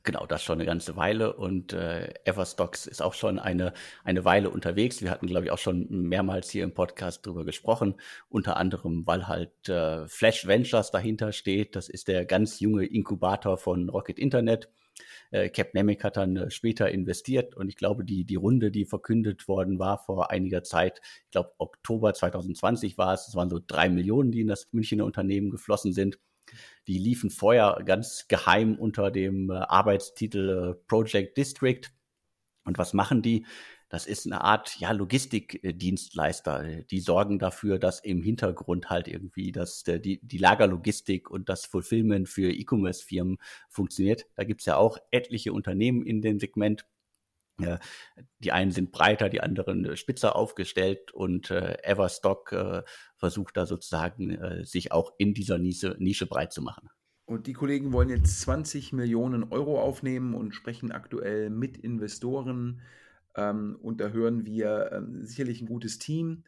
Genau, 0.03 0.27
das 0.27 0.43
schon 0.43 0.59
eine 0.59 0.67
ganze 0.67 0.97
Weile 0.97 1.35
und 1.35 1.73
äh, 1.73 2.13
Everstocks 2.25 2.87
ist 2.87 3.03
auch 3.03 3.15
schon 3.15 3.39
eine, 3.39 3.73
eine 4.03 4.25
Weile 4.25 4.51
unterwegs. 4.51 5.03
Wir 5.03 5.11
hatten, 5.11 5.27
glaube 5.27 5.47
ich, 5.47 5.51
auch 5.51 5.59
schon 5.59 5.87
mehrmals 5.91 6.51
hier 6.51 6.65
im 6.65 6.75
Podcast 6.75 7.25
drüber 7.27 7.45
gesprochen, 7.45 7.95
unter 8.29 8.57
anderem, 8.57 9.07
weil 9.07 9.29
halt 9.29 9.69
äh, 9.69 10.07
Flash 10.07 10.47
Ventures 10.47 10.91
dahinter 10.91 11.33
steht. 11.33 11.77
Das 11.77 11.89
ist 11.89 12.09
der 12.09 12.25
ganz 12.27 12.61
junge 12.61 12.85
Inkubator 12.85 13.57
von 13.59 13.89
Rocket 13.89 14.19
Internet. 14.19 14.69
Äh, 15.31 15.49
Capnemic 15.49 16.05
hat 16.05 16.17
dann 16.17 16.37
äh, 16.37 16.51
später 16.51 16.91
investiert 16.91 17.55
und 17.57 17.69
ich 17.69 17.77
glaube, 17.77 18.05
die, 18.05 18.25
die 18.25 18.37
Runde, 18.37 18.71
die 18.71 18.85
verkündet 18.85 19.49
worden 19.49 19.79
war 19.79 19.99
vor 19.99 20.31
einiger 20.31 20.63
Zeit, 20.63 21.01
ich 21.25 21.31
glaube 21.31 21.53
Oktober 21.59 22.15
2020 22.15 22.97
war 22.99 23.15
es, 23.15 23.29
es 23.29 23.35
waren 23.35 23.51
so 23.51 23.61
drei 23.65 23.89
Millionen, 23.89 24.33
die 24.33 24.41
in 24.41 24.49
das 24.49 24.69
Münchner 24.73 25.05
Unternehmen 25.05 25.51
geflossen 25.51 25.93
sind. 25.93 26.19
Die 26.87 26.99
liefen 26.99 27.31
vorher 27.31 27.83
ganz 27.85 28.29
geheim 28.29 28.77
unter 28.77 29.11
dem 29.11 29.51
äh, 29.51 29.55
Arbeitstitel 29.55 30.75
äh, 30.77 30.87
Project 30.87 31.37
District. 31.37 31.83
Und 32.65 32.79
was 32.79 32.93
machen 32.93 33.23
die? 33.23 33.47
Das 33.95 34.07
ist 34.07 34.27
eine 34.27 34.41
Art 34.41 34.77
ja, 34.81 34.91
Logistikdienstleister. 34.91 36.83
Die 36.91 37.01
sorgen 37.01 37.39
dafür, 37.39 37.79
dass 37.79 38.01
im 38.01 38.23
Hintergrund 38.23 38.91
halt 38.91 39.07
irgendwie 39.07 39.53
das, 39.53 39.85
die, 39.85 40.19
die 40.21 40.39
Lagerlogistik 40.39 41.31
und 41.31 41.49
das 41.49 41.65
Fulfillment 41.65 42.29
für 42.29 42.51
E-Commerce-Firmen 42.51 43.37
funktioniert. 43.69 44.27
Da 44.35 44.45
gibt's 44.45 44.65
ja 44.65 44.77
auch 44.77 44.99
etliche 45.13 45.53
Unternehmen 45.53 46.05
in 46.05 46.23
dem 46.23 46.41
Segment. 46.41 46.87
Äh, 47.61 47.79
die 48.41 48.53
einen 48.53 48.71
sind 48.71 48.93
breiter, 48.93 49.29
die 49.29 49.41
anderen 49.41 49.85
äh, 49.85 49.97
spitzer 49.97 50.37
aufgestellt 50.37 51.13
und 51.13 51.51
äh, 51.51 51.77
Everstock 51.83 52.53
äh, 52.53 52.83
versucht 53.17 53.57
da 53.57 53.67
sozusagen 53.67 54.31
äh, 54.31 54.65
sich 54.65 54.93
auch 54.93 55.13
in 55.19 55.35
dieser 55.35 55.59
Nische, 55.59 55.97
Nische 55.99 56.27
breit 56.27 56.53
zu 56.53 56.63
machen. 56.63 56.89
Und 57.27 57.47
die 57.47 57.55
Kollegen 57.55 57.93
wollen 57.93 58.11
jetzt 58.11 58.43
20 58.43 58.93
Millionen 58.93 59.45
Euro 59.45 59.81
aufnehmen 59.81 60.35
und 60.35 60.55
sprechen 60.55 60.93
aktuell 60.93 61.49
mit 61.49 61.79
Investoren. 61.79 62.83
Ähm, 63.35 63.79
und 63.81 64.01
da 64.01 64.09
hören 64.09 64.45
wir 64.45 64.91
ähm, 64.93 65.25
sicherlich 65.25 65.63
ein 65.63 65.67
gutes 65.67 65.99
Team. 65.99 66.45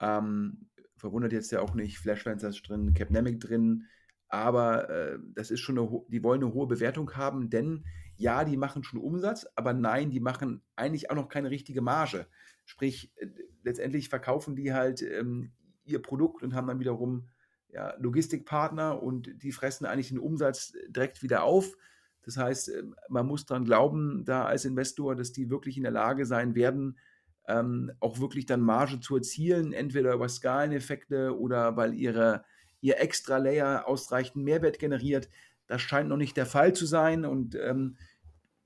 Ähm, 0.00 0.68
verwundert 0.96 1.32
jetzt 1.32 1.50
ja 1.50 1.60
auch 1.60 1.74
nicht, 1.74 1.98
Flashfans 1.98 2.42
ist 2.42 2.68
drin, 2.68 2.92
Capnemic 2.92 3.40
drin. 3.40 3.86
Aber 4.28 4.90
äh, 4.90 5.18
das 5.34 5.50
ist 5.50 5.60
schon 5.60 5.78
eine, 5.78 5.88
die 6.08 6.22
wollen 6.22 6.42
eine 6.42 6.52
hohe 6.52 6.66
Bewertung 6.66 7.14
haben, 7.16 7.48
denn 7.48 7.84
ja, 8.18 8.44
die 8.44 8.56
machen 8.56 8.84
schon 8.84 9.00
Umsatz, 9.00 9.46
aber 9.54 9.72
nein, 9.72 10.10
die 10.10 10.20
machen 10.20 10.62
eigentlich 10.76 11.10
auch 11.10 11.14
noch 11.14 11.28
keine 11.28 11.50
richtige 11.50 11.80
Marge. 11.80 12.26
Sprich, 12.64 13.12
äh, 13.16 13.28
letztendlich 13.62 14.08
verkaufen 14.08 14.56
die 14.56 14.74
halt 14.74 15.02
ähm, 15.02 15.52
ihr 15.84 16.02
Produkt 16.02 16.42
und 16.42 16.54
haben 16.54 16.66
dann 16.66 16.80
wiederum 16.80 17.28
ja, 17.68 17.94
Logistikpartner 17.98 19.02
und 19.02 19.42
die 19.42 19.52
fressen 19.52 19.86
eigentlich 19.86 20.08
den 20.08 20.18
Umsatz 20.18 20.72
direkt 20.88 21.22
wieder 21.22 21.44
auf. 21.44 21.76
Das 22.22 22.36
heißt, 22.36 22.70
äh, 22.70 22.82
man 23.08 23.26
muss 23.26 23.46
daran 23.46 23.64
glauben, 23.64 24.24
da 24.24 24.44
als 24.44 24.64
Investor, 24.64 25.14
dass 25.14 25.32
die 25.32 25.48
wirklich 25.48 25.76
in 25.76 25.84
der 25.84 25.92
Lage 25.92 26.26
sein 26.26 26.54
werden, 26.56 26.98
ähm, 27.46 27.92
auch 28.00 28.18
wirklich 28.18 28.46
dann 28.46 28.60
Marge 28.60 28.98
zu 29.00 29.16
erzielen, 29.16 29.72
entweder 29.72 30.12
über 30.12 30.28
Skaleneffekte 30.28 31.38
oder 31.38 31.76
weil 31.76 31.94
ihre, 31.94 32.44
ihr 32.80 33.00
Extra-Layer 33.00 33.86
ausreichend 33.86 34.44
Mehrwert 34.44 34.80
generiert. 34.80 35.28
Das 35.68 35.82
scheint 35.82 36.08
noch 36.08 36.16
nicht 36.16 36.36
der 36.36 36.46
Fall 36.46 36.72
zu 36.72 36.84
sein 36.84 37.24
und 37.24 37.54
ähm, 37.54 37.96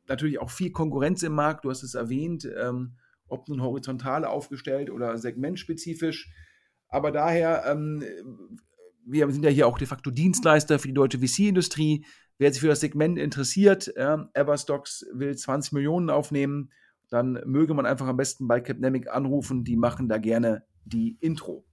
natürlich 0.08 0.40
auch 0.40 0.50
viel 0.50 0.72
Konkurrenz 0.72 1.22
im 1.22 1.32
Markt, 1.32 1.64
du 1.64 1.70
hast 1.70 1.82
es 1.82 1.94
erwähnt, 1.94 2.48
ähm, 2.56 2.96
ob 3.28 3.48
nun 3.48 3.62
horizontal 3.62 4.24
aufgestellt 4.24 4.90
oder 4.90 5.16
segmentspezifisch. 5.18 6.30
Aber 6.88 7.10
daher, 7.10 7.64
ähm, 7.66 8.04
wir 9.06 9.30
sind 9.30 9.44
ja 9.44 9.50
hier 9.50 9.66
auch 9.66 9.78
de 9.78 9.86
facto 9.86 10.10
Dienstleister 10.10 10.78
für 10.78 10.88
die 10.88 10.94
deutsche 10.94 11.18
VC-Industrie. 11.18 12.04
Wer 12.38 12.52
sich 12.52 12.60
für 12.60 12.68
das 12.68 12.80
Segment 12.80 13.18
interessiert, 13.18 13.88
äh, 13.96 14.18
Everstocks 14.34 15.06
will 15.12 15.36
20 15.36 15.72
Millionen 15.72 16.10
aufnehmen, 16.10 16.70
dann 17.08 17.40
möge 17.46 17.74
man 17.74 17.86
einfach 17.86 18.06
am 18.06 18.16
besten 18.16 18.48
bei 18.48 18.60
Capnemic 18.60 19.08
anrufen. 19.08 19.64
Die 19.64 19.76
machen 19.76 20.08
da 20.08 20.18
gerne 20.18 20.64
die 20.84 21.16
Intro. 21.20 21.64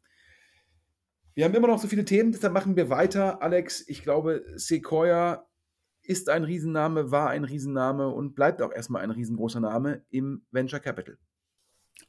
Wir 1.33 1.45
haben 1.45 1.55
immer 1.55 1.67
noch 1.67 1.79
so 1.79 1.87
viele 1.87 2.05
Themen, 2.05 2.31
deshalb 2.31 2.53
machen 2.53 2.75
wir 2.75 2.89
weiter. 2.89 3.41
Alex, 3.41 3.87
ich 3.87 4.03
glaube, 4.03 4.43
Sequoia 4.55 5.48
ist 6.09 6.27
ein 6.27 6.43
Riesenname, 6.43 7.11
war 7.11 7.29
ein 7.29 7.43
Riesenname 7.43 8.09
und 8.09 8.33
bleibt 8.33 8.63
auch 8.63 8.71
erstmal 8.71 9.03
ein 9.03 9.11
riesengroßer 9.11 9.59
Name 9.59 10.01
im 10.09 10.41
Venture 10.49 10.79
Capital. 10.79 11.19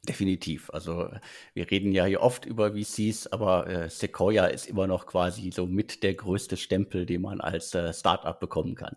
Definitiv. 0.07 0.71
Also 0.71 1.11
wir 1.53 1.69
reden 1.69 1.91
ja 1.91 2.05
hier 2.05 2.21
oft 2.21 2.47
über 2.47 2.71
VCs, 2.71 3.27
aber 3.27 3.67
äh, 3.67 3.89
Sequoia 3.89 4.47
ist 4.47 4.67
immer 4.67 4.87
noch 4.87 5.05
quasi 5.05 5.51
so 5.51 5.67
mit 5.67 6.01
der 6.01 6.15
größte 6.15 6.57
Stempel, 6.57 7.05
den 7.05 7.21
man 7.21 7.41
als 7.41 7.75
äh, 7.75 7.93
Startup 7.93 8.39
bekommen 8.39 8.73
kann. 8.73 8.95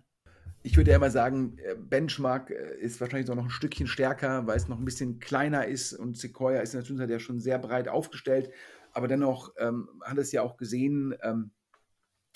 Ich 0.62 0.79
würde 0.79 0.93
ja 0.93 0.97
immer 0.97 1.11
sagen, 1.11 1.59
äh, 1.59 1.75
Benchmark 1.75 2.51
äh, 2.51 2.79
ist 2.81 2.99
wahrscheinlich 3.03 3.29
noch 3.29 3.37
ein 3.37 3.51
Stückchen 3.51 3.87
stärker, 3.87 4.47
weil 4.47 4.57
es 4.57 4.69
noch 4.69 4.79
ein 4.79 4.87
bisschen 4.87 5.19
kleiner 5.19 5.67
ist 5.67 5.93
und 5.93 6.17
Sequoia 6.17 6.61
ist 6.61 6.73
in 6.73 6.79
der 6.79 6.85
Zwischenzeit 6.87 7.11
ja 7.11 7.19
schon 7.19 7.40
sehr 7.40 7.59
breit 7.59 7.88
aufgestellt. 7.88 8.49
Aber 8.93 9.07
dennoch 9.07 9.53
ähm, 9.59 9.90
hat 10.03 10.17
es 10.17 10.33
ja 10.33 10.40
auch 10.40 10.57
gesehen, 10.57 11.14
ähm, 11.23 11.51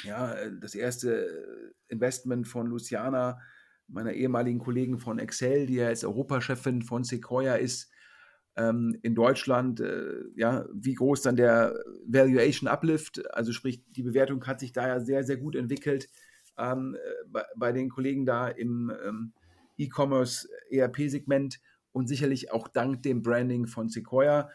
ja, 0.04 0.36
das 0.60 0.74
erste 0.74 1.74
Investment 1.88 2.46
von 2.46 2.66
Luciana, 2.66 3.40
meiner 3.88 4.12
ehemaligen 4.12 4.58
Kollegen 4.58 4.98
von 4.98 5.18
Excel, 5.18 5.66
die 5.66 5.76
ja 5.76 5.88
jetzt 5.88 6.04
Europachefin 6.04 6.82
von 6.82 7.04
Sequoia 7.04 7.54
ist, 7.54 7.90
ähm, 8.56 8.98
in 9.02 9.14
Deutschland, 9.14 9.80
äh, 9.80 10.24
ja, 10.34 10.66
wie 10.72 10.94
groß 10.94 11.22
dann 11.22 11.36
der 11.36 11.78
Valuation 12.06 12.68
Uplift, 12.68 13.22
also 13.34 13.52
sprich, 13.52 13.84
die 13.90 14.02
Bewertung 14.02 14.44
hat 14.46 14.60
sich 14.60 14.72
da 14.72 14.86
ja 14.86 15.00
sehr, 15.00 15.24
sehr 15.24 15.36
gut 15.36 15.54
entwickelt 15.54 16.08
ähm, 16.58 16.96
bei, 17.28 17.44
bei, 17.56 17.72
den 17.72 17.88
Kollegen 17.88 18.26
da 18.26 18.48
im 18.48 18.92
ähm, 19.06 19.32
E-Commerce 19.78 20.48
ERP-Segment 20.70 21.60
und 21.92 22.08
sicherlich 22.08 22.52
auch 22.52 22.68
dank 22.68 23.02
dem 23.02 23.22
Branding 23.22 23.66
von 23.66 23.88
Sequoia. 23.88 24.50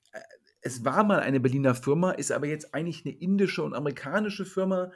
es 0.64 0.84
war 0.84 1.04
mal 1.04 1.20
eine 1.20 1.40
Berliner 1.40 1.74
Firma, 1.74 2.12
ist 2.12 2.32
aber 2.32 2.46
jetzt 2.46 2.74
eigentlich 2.74 3.04
eine 3.04 3.14
indische 3.14 3.62
und 3.62 3.74
amerikanische 3.74 4.46
Firma 4.46 4.90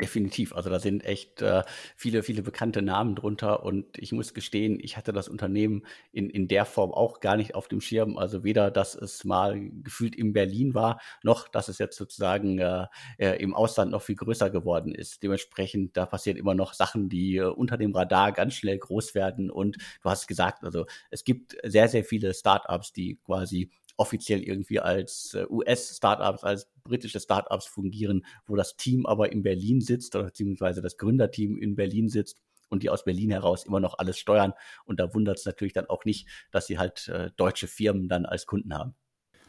Definitiv. 0.01 0.55
Also 0.55 0.71
da 0.71 0.79
sind 0.79 1.05
echt 1.05 1.43
äh, 1.43 1.61
viele, 1.95 2.23
viele 2.23 2.41
bekannte 2.41 2.81
Namen 2.81 3.13
drunter. 3.13 3.63
Und 3.63 3.99
ich 3.99 4.11
muss 4.11 4.33
gestehen, 4.33 4.79
ich 4.81 4.97
hatte 4.97 5.13
das 5.13 5.27
Unternehmen 5.29 5.83
in, 6.11 6.27
in 6.27 6.47
der 6.47 6.65
Form 6.65 6.91
auch 6.91 7.19
gar 7.19 7.37
nicht 7.37 7.53
auf 7.53 7.67
dem 7.67 7.81
Schirm. 7.81 8.17
Also 8.17 8.43
weder, 8.43 8.71
dass 8.71 8.95
es 8.95 9.25
mal 9.25 9.59
gefühlt 9.83 10.15
in 10.15 10.33
Berlin 10.33 10.73
war, 10.73 10.99
noch, 11.21 11.47
dass 11.47 11.67
es 11.67 11.77
jetzt 11.77 11.97
sozusagen 11.97 12.57
äh, 12.57 12.87
äh, 13.19 13.39
im 13.39 13.53
Ausland 13.53 13.91
noch 13.91 14.01
viel 14.01 14.15
größer 14.15 14.49
geworden 14.49 14.95
ist. 14.95 15.21
Dementsprechend, 15.21 15.95
da 15.95 16.07
passieren 16.07 16.37
immer 16.37 16.55
noch 16.55 16.73
Sachen, 16.73 17.07
die 17.07 17.37
äh, 17.37 17.43
unter 17.43 17.77
dem 17.77 17.93
Radar 17.95 18.31
ganz 18.31 18.55
schnell 18.55 18.79
groß 18.79 19.13
werden. 19.13 19.51
Und 19.51 19.77
du 20.01 20.09
hast 20.09 20.25
gesagt, 20.25 20.63
also 20.63 20.87
es 21.11 21.23
gibt 21.23 21.55
sehr, 21.63 21.87
sehr 21.87 22.03
viele 22.03 22.33
Startups, 22.33 22.91
die 22.91 23.19
quasi 23.23 23.69
offiziell 24.01 24.41
irgendwie 24.41 24.79
als 24.79 25.35
äh, 25.35 25.45
US-Startups, 25.47 26.43
als 26.43 26.67
britische 26.83 27.19
Startups 27.19 27.67
fungieren, 27.67 28.25
wo 28.47 28.55
das 28.55 28.75
Team 28.75 29.05
aber 29.05 29.31
in 29.31 29.43
Berlin 29.43 29.79
sitzt 29.79 30.15
oder 30.15 30.25
beziehungsweise 30.25 30.81
das 30.81 30.97
Gründerteam 30.97 31.55
in 31.59 31.75
Berlin 31.75 32.09
sitzt 32.09 32.41
und 32.69 32.81
die 32.81 32.89
aus 32.89 33.03
Berlin 33.03 33.29
heraus 33.29 33.63
immer 33.63 33.79
noch 33.79 33.99
alles 33.99 34.17
steuern. 34.17 34.53
Und 34.85 34.99
da 34.99 35.13
wundert 35.13 35.37
es 35.37 35.45
natürlich 35.45 35.73
dann 35.73 35.85
auch 35.85 36.03
nicht, 36.03 36.27
dass 36.49 36.65
sie 36.65 36.79
halt 36.79 37.09
äh, 37.09 37.29
deutsche 37.37 37.67
Firmen 37.67 38.09
dann 38.09 38.25
als 38.25 38.47
Kunden 38.47 38.73
haben. 38.73 38.95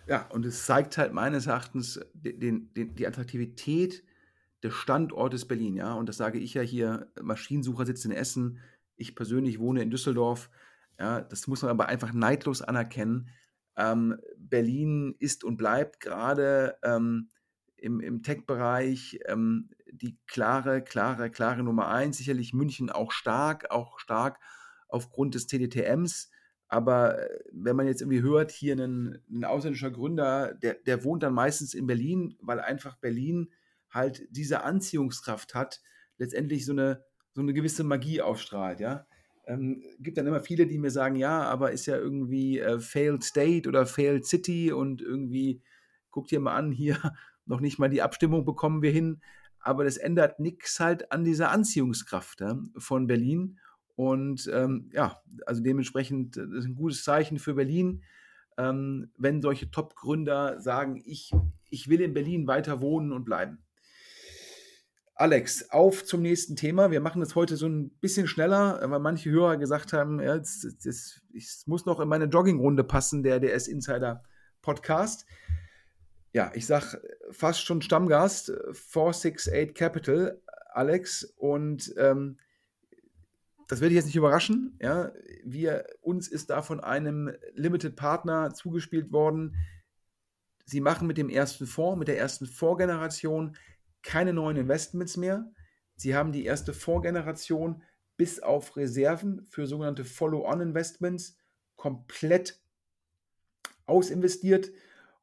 Ja, 0.06 0.28
und 0.28 0.44
es 0.44 0.66
zeigt 0.66 0.98
halt 0.98 1.14
meines 1.14 1.46
Erachtens 1.46 1.98
den, 2.12 2.74
den, 2.74 2.94
die 2.94 3.06
Attraktivität 3.06 4.04
des 4.62 4.74
Standortes 4.74 5.48
Berlin, 5.48 5.76
ja. 5.76 5.94
Und 5.94 6.10
das 6.10 6.18
sage 6.18 6.38
ich 6.38 6.52
ja 6.52 6.62
hier, 6.62 7.10
Maschinensucher 7.22 7.86
sitzt 7.86 8.04
in 8.04 8.12
Essen, 8.12 8.58
ich 8.96 9.14
persönlich 9.14 9.58
wohne 9.58 9.80
in 9.80 9.90
Düsseldorf. 9.90 10.50
Ja, 10.98 11.22
das 11.22 11.46
muss 11.46 11.62
man 11.62 11.70
aber 11.70 11.86
einfach 11.86 12.12
neidlos 12.12 12.60
anerkennen. 12.60 13.30
Ähm, 13.76 14.18
Berlin 14.36 15.14
ist 15.18 15.44
und 15.44 15.56
bleibt 15.56 16.00
gerade 16.00 16.76
ähm, 16.82 17.28
im, 17.76 18.00
im 18.00 18.22
Tech-Bereich 18.22 19.20
ähm, 19.26 19.70
die 19.90 20.18
klare, 20.26 20.82
klare, 20.82 21.30
klare 21.30 21.62
Nummer 21.62 21.88
eins. 21.88 22.18
Sicherlich 22.18 22.54
München 22.54 22.90
auch 22.90 23.12
stark, 23.12 23.70
auch 23.70 23.98
stark 23.98 24.38
aufgrund 24.88 25.34
des 25.34 25.46
TDTMs. 25.46 26.30
Aber 26.68 27.18
äh, 27.18 27.40
wenn 27.52 27.76
man 27.76 27.86
jetzt 27.86 28.00
irgendwie 28.00 28.22
hört, 28.22 28.50
hier 28.50 28.76
ein, 28.76 29.22
ein 29.30 29.44
ausländischer 29.44 29.90
Gründer, 29.90 30.54
der, 30.54 30.74
der 30.74 31.04
wohnt 31.04 31.22
dann 31.22 31.34
meistens 31.34 31.74
in 31.74 31.86
Berlin, 31.86 32.36
weil 32.40 32.60
einfach 32.60 32.96
Berlin 32.96 33.52
halt 33.90 34.26
diese 34.30 34.62
Anziehungskraft 34.62 35.54
hat, 35.54 35.82
letztendlich 36.16 36.64
so 36.64 36.72
eine, 36.72 37.04
so 37.34 37.42
eine 37.42 37.52
gewisse 37.52 37.84
Magie 37.84 38.22
ausstrahlt, 38.22 38.80
ja. 38.80 39.06
Ähm, 39.44 39.82
gibt 39.98 40.18
dann 40.18 40.26
immer 40.26 40.40
viele, 40.40 40.66
die 40.66 40.78
mir 40.78 40.90
sagen, 40.90 41.16
ja, 41.16 41.42
aber 41.42 41.72
ist 41.72 41.86
ja 41.86 41.96
irgendwie 41.96 42.60
äh, 42.60 42.78
Failed 42.78 43.24
State 43.24 43.68
oder 43.68 43.86
Failed 43.86 44.24
City 44.24 44.72
und 44.72 45.02
irgendwie, 45.02 45.62
guckt 46.10 46.30
dir 46.30 46.40
mal 46.40 46.54
an, 46.54 46.70
hier 46.70 46.98
noch 47.46 47.60
nicht 47.60 47.78
mal 47.78 47.90
die 47.90 48.02
Abstimmung 48.02 48.44
bekommen 48.44 48.82
wir 48.82 48.92
hin. 48.92 49.20
Aber 49.58 49.84
das 49.84 49.96
ändert 49.96 50.40
nichts 50.40 50.80
halt 50.80 51.12
an 51.12 51.24
dieser 51.24 51.50
Anziehungskraft 51.50 52.40
ja, 52.40 52.58
von 52.76 53.06
Berlin. 53.06 53.58
Und 53.94 54.50
ähm, 54.52 54.90
ja, 54.92 55.20
also 55.46 55.62
dementsprechend 55.62 56.36
das 56.36 56.48
ist 56.50 56.64
ein 56.66 56.74
gutes 56.74 57.04
Zeichen 57.04 57.38
für 57.38 57.54
Berlin, 57.54 58.02
ähm, 58.58 59.10
wenn 59.16 59.42
solche 59.42 59.70
Top-Gründer 59.70 60.60
sagen, 60.60 61.00
ich, 61.04 61.32
ich 61.70 61.88
will 61.88 62.00
in 62.00 62.14
Berlin 62.14 62.46
weiter 62.46 62.80
wohnen 62.80 63.12
und 63.12 63.24
bleiben. 63.24 63.62
Alex, 65.22 65.70
auf 65.70 66.04
zum 66.04 66.20
nächsten 66.20 66.56
Thema. 66.56 66.90
Wir 66.90 67.00
machen 67.00 67.20
das 67.20 67.36
heute 67.36 67.56
so 67.56 67.68
ein 67.68 67.90
bisschen 68.00 68.26
schneller, 68.26 68.80
weil 68.90 68.98
manche 68.98 69.30
Hörer 69.30 69.56
gesagt 69.56 69.92
haben, 69.92 70.18
ja, 70.20 70.36
das, 70.36 70.66
das, 70.82 71.20
das 71.32 71.62
muss 71.66 71.86
noch 71.86 72.00
in 72.00 72.08
meine 72.08 72.24
Joggingrunde 72.24 72.82
passen, 72.82 73.22
der 73.22 73.38
DS 73.38 73.68
Insider 73.68 74.24
Podcast. 74.62 75.24
Ja, 76.32 76.50
ich 76.56 76.66
sag 76.66 77.00
fast 77.30 77.64
schon 77.64 77.82
Stammgast, 77.82 78.46
468 78.72 79.76
Capital, 79.76 80.42
Alex. 80.72 81.22
Und 81.36 81.94
ähm, 81.98 82.38
das 83.68 83.80
werde 83.80 83.94
ich 83.94 83.98
jetzt 83.98 84.06
nicht 84.06 84.16
überraschen. 84.16 84.76
Ja, 84.82 85.12
wir, 85.44 85.86
uns 86.00 86.26
ist 86.26 86.50
da 86.50 86.62
von 86.62 86.80
einem 86.80 87.30
Limited 87.54 87.94
Partner 87.94 88.54
zugespielt 88.54 89.12
worden. 89.12 89.54
Sie 90.64 90.80
machen 90.80 91.06
mit 91.06 91.16
dem 91.16 91.28
ersten 91.28 91.66
Fonds, 91.66 92.00
mit 92.00 92.08
der 92.08 92.18
ersten 92.18 92.46
Vorgeneration 92.46 93.56
keine 94.02 94.32
neuen 94.32 94.56
Investments 94.56 95.16
mehr. 95.16 95.50
Sie 95.96 96.14
haben 96.14 96.32
die 96.32 96.44
erste 96.44 96.72
Vorgeneration 96.74 97.82
bis 98.16 98.40
auf 98.40 98.76
Reserven 98.76 99.46
für 99.48 99.66
sogenannte 99.66 100.04
Follow-on-Investments 100.04 101.36
komplett 101.76 102.60
ausinvestiert. 103.86 104.70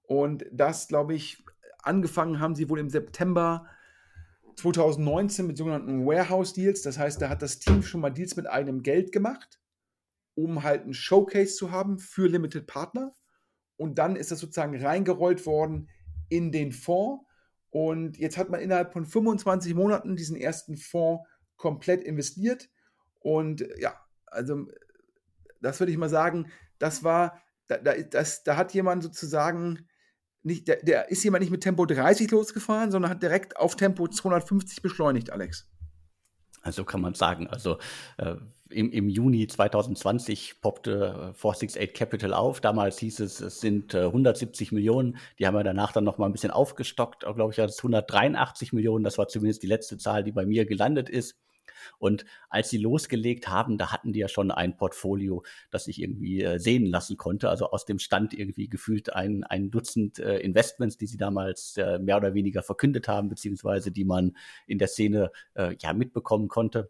Und 0.04 0.46
das, 0.52 0.88
glaube 0.88 1.14
ich, 1.14 1.44
angefangen 1.80 2.40
haben 2.40 2.56
sie 2.56 2.70
wohl 2.70 2.80
im 2.80 2.90
September 2.90 3.68
2019 4.58 5.48
mit 5.48 5.58
sogenannten 5.58 6.06
Warehouse 6.06 6.54
Deals. 6.54 6.82
Das 6.82 6.98
heißt, 6.98 7.22
da 7.22 7.30
hat 7.30 7.42
das 7.42 7.60
Team 7.60 7.84
schon 7.84 8.02
mal 8.02 8.10
Deals 8.10 8.36
mit 8.36 8.48
eigenem 8.48 8.84
Geld 8.84 9.12
gemacht, 9.12 9.60
um 10.36 10.64
halt 10.64 10.86
ein 10.86 10.94
Showcase 10.94 11.56
zu 11.56 11.72
haben 11.72 12.00
für 12.00 12.28
Limited 12.28 12.68
Partner. 12.68 13.14
Und 13.78 13.98
dann 13.98 14.16
ist 14.16 14.32
das 14.32 14.40
sozusagen 14.40 14.76
reingerollt 14.76 15.46
worden 15.46 15.90
in 16.28 16.52
den 16.52 16.72
Fonds. 16.72 17.26
Und 17.72 18.18
jetzt 18.18 18.38
hat 18.38 18.50
man 18.50 18.62
innerhalb 18.62 18.94
von 18.94 19.06
25 19.06 19.76
Monaten 19.76 20.16
diesen 20.16 20.36
ersten 20.36 20.78
Fonds 20.78 21.28
komplett 21.56 22.04
investiert. 22.04 22.70
Und 23.20 23.68
ja, 23.78 23.94
also 24.26 24.66
das 25.62 25.80
würde 25.80 25.92
ich 25.92 25.98
mal 25.98 26.10
sagen, 26.10 26.52
das 26.80 27.04
war, 27.04 27.42
da, 27.68 27.78
da, 27.78 27.94
das, 27.96 28.44
da 28.44 28.56
hat 28.56 28.74
jemand 28.74 29.04
sozusagen 29.04 29.88
nicht, 30.42 30.68
der, 30.68 30.78
der, 30.78 31.10
ist 31.10 31.24
jemand 31.24 31.42
nicht 31.42 31.52
mit 31.52 31.62
Tempo 31.62 31.86
30 31.86 32.32
losgefahren, 32.32 32.92
sondern 32.92 33.12
hat 33.12 33.22
direkt 33.22 33.58
auf 33.58 33.76
Tempo 33.76 34.08
250 34.08 34.82
beschleunigt, 34.82 35.32
Alex. 35.32 35.70
Also 36.62 36.84
kann 36.84 37.02
man 37.02 37.14
sagen. 37.14 37.48
Also 37.48 37.78
äh, 38.18 38.36
im, 38.70 38.92
im 38.92 39.10
Juni 39.10 39.48
2020 39.48 40.62
poppte 40.62 41.34
468 41.36 41.82
äh, 41.82 41.88
Capital 41.88 42.34
auf. 42.34 42.62
Damals 42.62 43.00
hieß 43.00 43.20
es, 43.20 43.40
es 43.40 43.62
sind 43.62 43.94
äh, 43.94 44.06
170 44.06 44.72
Millionen. 44.72 45.18
Die 45.40 45.48
haben 45.48 45.56
wir 45.56 45.64
danach 45.64 45.92
dann 45.92 46.04
noch 46.04 46.18
mal 46.18 46.28
ein 46.28 46.32
bisschen 46.32 46.52
aufgestockt. 46.52 47.22
Glaube 47.22 47.52
ich, 47.52 47.60
als 47.60 47.78
183 47.80 48.74
Millionen. 48.74 49.04
Das 49.04 49.18
war 49.18 49.28
zumindest 49.28 49.64
die 49.64 49.68
letzte 49.68 49.98
Zahl, 49.98 50.24
die 50.24 50.32
bei 50.32 50.46
mir 50.46 50.66
gelandet 50.66 51.10
ist. 51.10 51.36
Und 51.98 52.26
als 52.50 52.70
sie 52.70 52.78
losgelegt 52.78 53.48
haben, 53.48 53.78
da 53.78 53.92
hatten 53.92 54.14
die 54.14 54.20
ja 54.20 54.28
schon 54.28 54.52
ein 54.52 54.78
Portfolio, 54.78 55.44
das 55.72 55.86
sich 55.86 56.02
irgendwie 56.02 56.42
äh, 56.42 56.60
sehen 56.60 56.86
lassen 56.86 57.18
konnte. 57.18 57.50
Also 57.50 57.70
aus 57.72 57.86
dem 57.86 58.00
Stand 58.00 58.34
irgendwie 58.34 58.70
gefühlt 58.70 59.14
ein, 59.14 59.44
ein 59.44 59.72
Dutzend 59.72 60.20
äh, 60.20 60.38
Investments, 60.40 60.98
die 60.98 61.08
sie 61.08 61.18
damals 61.18 61.78
äh, 61.78 62.00
mehr 62.00 62.18
oder 62.18 62.34
weniger 62.34 62.64
verkündet 62.64 63.08
haben, 63.08 63.30
beziehungsweise 63.30 63.92
die 63.92 64.06
man 64.06 64.36
in 64.68 64.78
der 64.78 64.88
Szene 64.88 65.32
ja 65.82 65.94
mitbekommen 65.94 66.48
konnte. 66.48 66.90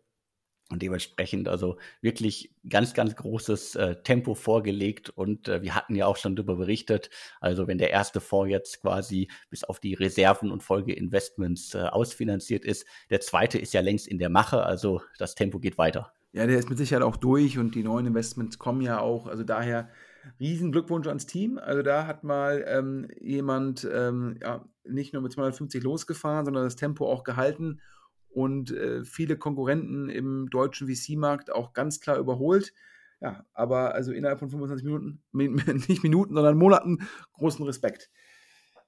Und 0.71 0.83
dementsprechend 0.83 1.47
also 1.47 1.77
wirklich 1.99 2.53
ganz, 2.69 2.93
ganz 2.93 3.15
großes 3.15 3.75
äh, 3.75 3.95
Tempo 4.03 4.35
vorgelegt. 4.35 5.09
Und 5.09 5.47
äh, 5.47 5.63
wir 5.63 5.73
hatten 5.73 5.95
ja 5.95 6.05
auch 6.05 6.17
schon 6.17 6.35
darüber 6.35 6.57
berichtet, 6.57 7.09
also 7.41 7.67
wenn 7.67 7.79
der 7.79 7.89
erste 7.89 8.21
Fonds 8.21 8.51
jetzt 8.51 8.81
quasi 8.81 9.29
bis 9.49 9.63
auf 9.63 9.79
die 9.79 9.95
Reserven 9.95 10.51
und 10.51 10.61
Folgeinvestments 10.61 11.73
äh, 11.73 11.79
ausfinanziert 11.79 12.65
ist, 12.65 12.85
der 13.09 13.19
zweite 13.19 13.57
ist 13.57 13.73
ja 13.73 13.81
längst 13.81 14.07
in 14.07 14.19
der 14.19 14.29
Mache. 14.29 14.61
Also 14.63 15.01
das 15.17 15.33
Tempo 15.33 15.59
geht 15.59 15.79
weiter. 15.79 16.13
Ja, 16.33 16.45
der 16.45 16.59
ist 16.59 16.69
mit 16.69 16.77
Sicherheit 16.77 17.03
auch 17.03 17.17
durch 17.17 17.57
und 17.57 17.73
die 17.73 17.83
neuen 17.83 18.05
Investments 18.05 18.59
kommen 18.59 18.81
ja 18.81 18.99
auch. 18.99 19.25
Also 19.25 19.43
daher 19.43 19.89
riesen 20.39 20.71
Glückwunsch 20.71 21.07
ans 21.07 21.25
Team. 21.25 21.57
Also 21.57 21.81
da 21.81 22.05
hat 22.05 22.23
mal 22.23 22.63
ähm, 22.67 23.07
jemand 23.19 23.87
ähm, 23.91 24.37
ja, 24.39 24.63
nicht 24.83 25.13
nur 25.13 25.23
mit 25.23 25.31
250 25.31 25.81
losgefahren, 25.81 26.45
sondern 26.45 26.63
das 26.63 26.75
Tempo 26.75 27.11
auch 27.11 27.23
gehalten 27.23 27.81
und 28.29 28.71
äh, 28.71 29.03
viele 29.03 29.37
Konkurrenten 29.37 30.09
im 30.09 30.49
deutschen 30.49 30.87
VC-Markt 30.87 31.51
auch 31.51 31.73
ganz 31.73 31.99
klar 31.99 32.17
überholt. 32.17 32.73
Ja, 33.21 33.45
aber 33.53 33.93
also 33.93 34.13
innerhalb 34.13 34.39
von 34.39 34.49
25 34.49 34.85
Minuten, 34.85 35.21
nicht 35.89 36.03
Minuten, 36.03 36.35
sondern 36.35 36.57
Monaten, 36.57 36.99
großen 37.33 37.65
Respekt. 37.65 38.09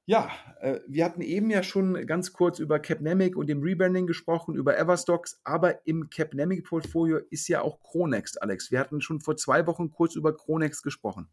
Ja, 0.06 0.32
äh, 0.62 0.80
wir 0.88 1.06
hatten 1.06 1.22
eben 1.22 1.50
ja 1.50 1.64
schon 1.64 2.06
ganz 2.08 2.34
kurz 2.34 2.60
über 2.60 2.80
Capnemic 2.80 3.36
und 3.36 3.48
dem 3.48 3.62
Rebranding 3.62 4.08
gesprochen, 4.08 4.56
über 4.56 4.78
Everstocks, 4.78 5.40
aber 5.44 5.86
im 5.86 6.10
Capnemic-Portfolio 6.10 7.20
ist 7.30 7.48
ja 7.48 7.62
auch 7.62 7.82
Chronext, 7.82 8.42
Alex. 8.42 8.72
Wir 8.72 8.80
hatten 8.80 9.02
schon 9.02 9.20
vor 9.20 9.38
zwei 9.38 9.68
Wochen 9.68 9.92
kurz 9.92 10.16
über 10.16 10.36
Chronext 10.36 10.84
gesprochen. 10.84 11.30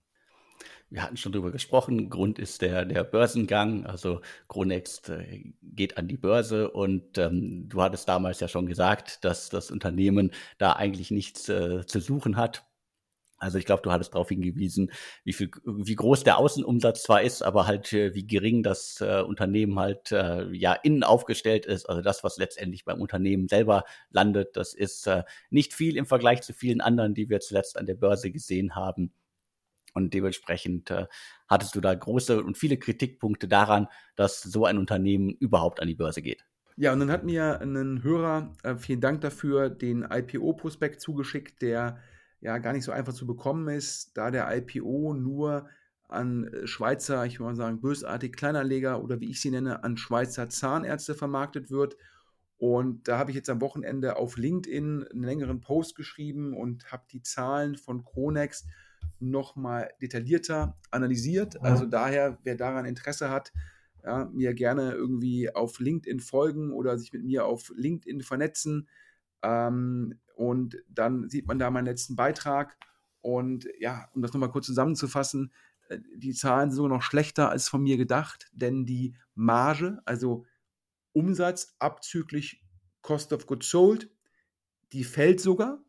Wir 0.90 1.03
hatten 1.03 1.18
schon 1.18 1.33
drüber 1.33 1.51
gesprochen. 1.51 2.09
Grund 2.09 2.38
ist 2.38 2.62
der, 2.62 2.85
der 2.87 3.05
Börsengang. 3.05 3.85
Also 3.85 4.22
Chronext 4.48 5.11
äh, 5.11 5.53
geht 5.62 5.98
an 5.98 6.09
die 6.09 6.16
Börse 6.16 6.70
und 6.70 7.18
ähm, 7.18 7.68
du 7.68 7.83
hattest 7.83 8.09
damals 8.09 8.40
ja 8.40 8.48
schon 8.48 8.66
gesagt, 8.66 9.24
dass 9.24 9.51
das 9.51 9.70
Unternehmen 9.70 10.33
da 10.57 10.72
eigentlich 10.72 11.11
nichts 11.11 11.48
äh, 11.48 11.85
zu 11.85 12.01
suchen 12.01 12.37
hat. 12.37 12.64
Also 13.38 13.59
ich 13.59 13.66
glaube, 13.66 13.83
du 13.83 13.92
hattest 13.92 14.14
darauf 14.14 14.29
hingewiesen, 14.31 14.90
wie 15.24 15.33
viel, 15.33 15.51
wie 15.64 15.94
groß 15.94 16.24
der 16.24 16.38
Außenumsatz 16.38 17.05
zwar 17.05 17.22
ist, 17.22 17.42
aber 17.42 17.66
halt 17.66 17.92
äh, 17.92 18.14
wie 18.14 18.27
gering 18.27 18.62
das 18.64 19.01
äh, 19.01 19.22
Unternehmen 19.22 19.79
halt 19.79 20.11
äh, 20.11 20.48
ja 20.53 20.72
innen 20.72 21.05
aufgestellt 21.05 21.64
ist. 21.64 21.88
Also 21.88 22.03
das, 22.03 22.24
was 22.24 22.38
letztendlich 22.38 22.85
beim 22.85 23.01
Unternehmen 23.01 23.46
selber 23.46 23.85
landet, 24.11 24.57
das 24.57 24.74
ist 24.74 25.07
äh, 25.07 25.22
nicht 25.51 25.72
viel 25.72 25.96
im 25.96 26.07
Vergleich 26.07 26.42
zu 26.42 26.53
vielen 26.53 26.81
anderen, 26.81 27.14
die 27.14 27.29
wir 27.29 27.40
zuletzt 27.40 27.79
an 27.79 27.87
der 27.87 27.94
Börse 27.94 28.33
gesehen 28.33 28.74
haben. 28.74 29.12
Und 29.98 30.14
dementsprechend 30.14 30.90
äh, 30.90 31.06
hattest 31.48 31.74
du 31.74 31.80
da 31.80 31.94
große 31.94 32.42
und 32.42 32.56
viele 32.56 32.78
Kritikpunkte 32.78 33.48
daran, 33.48 33.88
dass 34.16 34.40
so 34.40 34.64
ein 34.64 34.78
Unternehmen 34.78 35.30
überhaupt 35.30 35.80
an 35.80 35.88
die 35.88 35.94
Börse 35.94 36.22
geht. 36.22 36.44
Ja, 36.76 36.92
und 36.92 37.00
dann 37.00 37.11
hat 37.11 37.24
mir 37.24 37.61
ein 37.61 38.02
Hörer, 38.04 38.52
äh, 38.62 38.76
vielen 38.76 39.00
Dank 39.00 39.20
dafür, 39.20 39.68
den 39.68 40.06
IPO-Prospekt 40.08 41.00
zugeschickt, 41.00 41.61
der 41.61 41.98
ja 42.40 42.58
gar 42.58 42.72
nicht 42.72 42.84
so 42.84 42.92
einfach 42.92 43.12
zu 43.12 43.26
bekommen 43.26 43.66
ist, 43.68 44.16
da 44.16 44.30
der 44.30 44.48
IPO 44.56 45.14
nur 45.14 45.68
an 46.08 46.50
Schweizer, 46.64 47.26
ich 47.26 47.40
würde 47.40 47.50
mal 47.50 47.56
sagen, 47.56 47.80
bösartig 47.80 48.32
Kleinanleger 48.34 49.02
oder 49.02 49.20
wie 49.20 49.30
ich 49.30 49.40
sie 49.40 49.50
nenne, 49.50 49.82
an 49.84 49.96
Schweizer 49.96 50.48
Zahnärzte 50.48 51.14
vermarktet 51.14 51.70
wird. 51.70 51.96
Und 52.56 53.06
da 53.08 53.18
habe 53.18 53.30
ich 53.30 53.37
jetzt 53.37 53.50
am 53.50 53.61
Wochenende 53.61 54.16
auf 54.16 54.37
LinkedIn 54.37 55.04
einen 55.04 55.22
längeren 55.22 55.61
Post 55.61 55.96
geschrieben 55.96 56.56
und 56.56 56.90
habe 56.90 57.04
die 57.12 57.22
Zahlen 57.22 57.76
von 57.76 58.04
Kronext 58.04 58.66
nochmal 59.20 59.90
detaillierter 60.00 60.78
analysiert. 60.90 61.61
Also 61.62 61.87
daher, 61.87 62.38
wer 62.44 62.56
daran 62.56 62.84
Interesse 62.84 63.30
hat, 63.30 63.52
ja, 64.04 64.26
mir 64.32 64.54
gerne 64.54 64.92
irgendwie 64.92 65.54
auf 65.54 65.80
LinkedIn 65.80 66.20
folgen 66.20 66.72
oder 66.72 66.98
sich 66.98 67.12
mit 67.12 67.24
mir 67.24 67.44
auf 67.44 67.72
LinkedIn 67.76 68.22
vernetzen. 68.22 68.88
Ähm, 69.42 70.18
und 70.37 70.76
dann 70.88 71.28
sieht 71.28 71.46
man 71.46 71.58
da 71.58 71.70
meinen 71.70 71.87
letzten 71.87 72.16
Beitrag. 72.16 72.76
Und 73.20 73.68
ja, 73.78 74.08
um 74.14 74.22
das 74.22 74.32
nochmal 74.32 74.50
kurz 74.50 74.66
zusammenzufassen, 74.66 75.52
äh, 75.88 75.98
die 76.16 76.32
Zahlen 76.32 76.70
sind 76.70 76.76
sogar 76.76 76.96
noch 76.96 77.02
schlechter 77.02 77.50
als 77.50 77.68
von 77.68 77.82
mir 77.82 77.96
gedacht, 77.96 78.48
denn 78.52 78.87
die 78.87 79.16
Marge, 79.34 80.00
also 80.04 80.46
Umsatz 81.12 81.74
abzüglich 81.78 82.64
Cost 83.02 83.32
of 83.32 83.46
Goods 83.46 83.68
Sold, 83.70 84.11
die 84.92 85.04
fällt 85.04 85.40
sogar. 85.40 85.82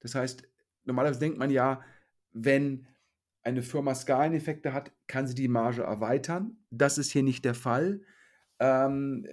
Das 0.00 0.14
heißt, 0.14 0.42
normalerweise 0.84 1.20
denkt 1.20 1.38
man 1.38 1.50
ja, 1.50 1.82
wenn 2.32 2.86
eine 3.42 3.62
Firma 3.62 3.94
Skaleneffekte 3.94 4.72
hat, 4.72 4.92
kann 5.06 5.26
sie 5.26 5.34
die 5.34 5.48
Marge 5.48 5.82
erweitern. 5.82 6.56
Das 6.70 6.98
ist 6.98 7.10
hier 7.10 7.22
nicht 7.22 7.44
der 7.44 7.54
Fall. 7.54 8.02
Ähm, 8.58 9.26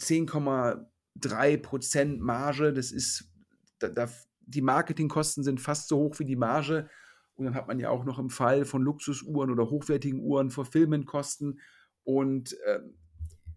10,3% 0.00 2.18
Marge, 2.18 2.72
das 2.72 2.92
ist, 2.92 3.32
da, 3.78 3.88
da, 3.88 4.08
die 4.40 4.62
Marketingkosten 4.62 5.42
sind 5.42 5.60
fast 5.60 5.88
so 5.88 5.98
hoch 5.98 6.18
wie 6.18 6.24
die 6.24 6.36
Marge. 6.36 6.88
Und 7.34 7.44
dann 7.44 7.54
hat 7.54 7.68
man 7.68 7.78
ja 7.78 7.90
auch 7.90 8.04
noch 8.04 8.18
im 8.18 8.30
Fall 8.30 8.64
von 8.64 8.82
Luxusuhren 8.82 9.50
oder 9.50 9.68
hochwertigen 9.68 10.20
Uhren 10.20 10.50
Fulfillmentkosten 10.50 11.60
und 12.04 12.58
äh, 12.64 12.80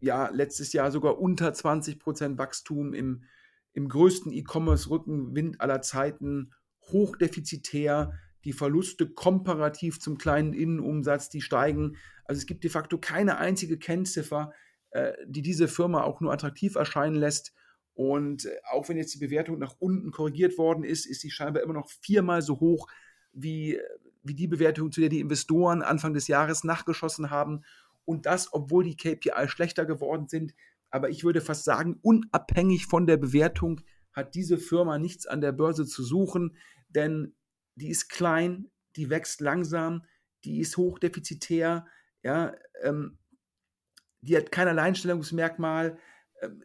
ja, 0.02 0.30
letztes 0.30 0.74
Jahr 0.74 0.92
sogar 0.92 1.20
unter 1.20 1.50
20% 1.50 2.38
Wachstum 2.38 2.94
im, 2.94 3.24
im 3.74 3.88
größten 3.88 4.32
E-Commerce-Rückenwind 4.32 5.62
aller 5.62 5.82
Zeiten, 5.82 6.52
hochdefizitär 6.92 8.14
die 8.46 8.54
Verluste 8.54 9.10
komparativ 9.10 10.00
zum 10.00 10.18
kleinen 10.18 10.54
Innenumsatz, 10.54 11.30
die 11.30 11.42
steigen. 11.42 11.98
Also 12.26 12.40
es 12.40 12.46
gibt 12.46 12.64
de 12.64 12.70
facto 12.70 12.98
keine 12.98 13.38
einzige 13.38 13.78
Kennziffer, 13.78 14.54
äh, 14.92 15.14
die 15.26 15.42
diese 15.42 15.68
Firma 15.68 16.04
auch 16.04 16.22
nur 16.22 16.32
attraktiv 16.32 16.76
erscheinen 16.76 17.16
lässt. 17.16 17.54
Und 17.94 18.46
äh, 18.46 18.58
auch 18.72 18.88
wenn 18.88 18.98
jetzt 18.98 19.14
die 19.14 19.20
Bewertung 19.20 19.60
nach 19.60 19.76
unten 19.80 20.12
korrigiert 20.12 20.58
worden 20.58 20.84
ist, 20.84 21.06
ist 21.06 21.22
sie 21.22 21.32
scheinbar 21.32 21.64
immer 21.64 21.74
noch 21.74 21.90
viermal 22.02 22.42
so 22.42 22.60
hoch 22.60 22.88
wie, 23.34 23.80
wie 24.24 24.36
die 24.36 24.48
Bewertung, 24.48 24.92
zu 24.92 25.02
der 25.02 25.10
die 25.10 25.20
Investoren 25.20 25.82
Anfang 25.82 26.14
des 26.14 26.28
Jahres 26.28 26.64
nachgeschossen 26.64 27.30
haben. 27.30 27.64
Und 28.06 28.26
das, 28.26 28.54
obwohl 28.54 28.84
die 28.84 28.96
KPI 28.96 29.48
schlechter 29.48 29.86
geworden 29.86 30.28
sind. 30.28 30.54
Aber 30.90 31.10
ich 31.10 31.24
würde 31.24 31.42
fast 31.42 31.66
sagen, 31.66 32.00
unabhängig 32.02 32.88
von 32.88 33.06
der 33.06 33.18
Bewertung 33.18 33.82
hat 34.14 34.34
diese 34.34 34.58
Firma 34.58 34.98
nichts 34.98 35.28
an 35.28 35.42
der 35.42 35.52
Börse 35.52 35.86
zu 35.86 36.04
suchen, 36.04 36.58
denn 36.90 37.36
die 37.80 37.90
ist 37.90 38.10
klein, 38.10 38.70
die 38.96 39.10
wächst 39.10 39.42
langsam, 39.42 40.04
die 40.44 40.60
ist 40.60 40.78
hochdefizitär, 40.78 41.86
ja, 42.24 42.54
ähm, 42.84 43.18
die 44.22 44.38
hat 44.38 44.52
kein 44.52 44.68
Alleinstellungsmerkmal. 44.68 45.98
Ähm, 46.42 46.62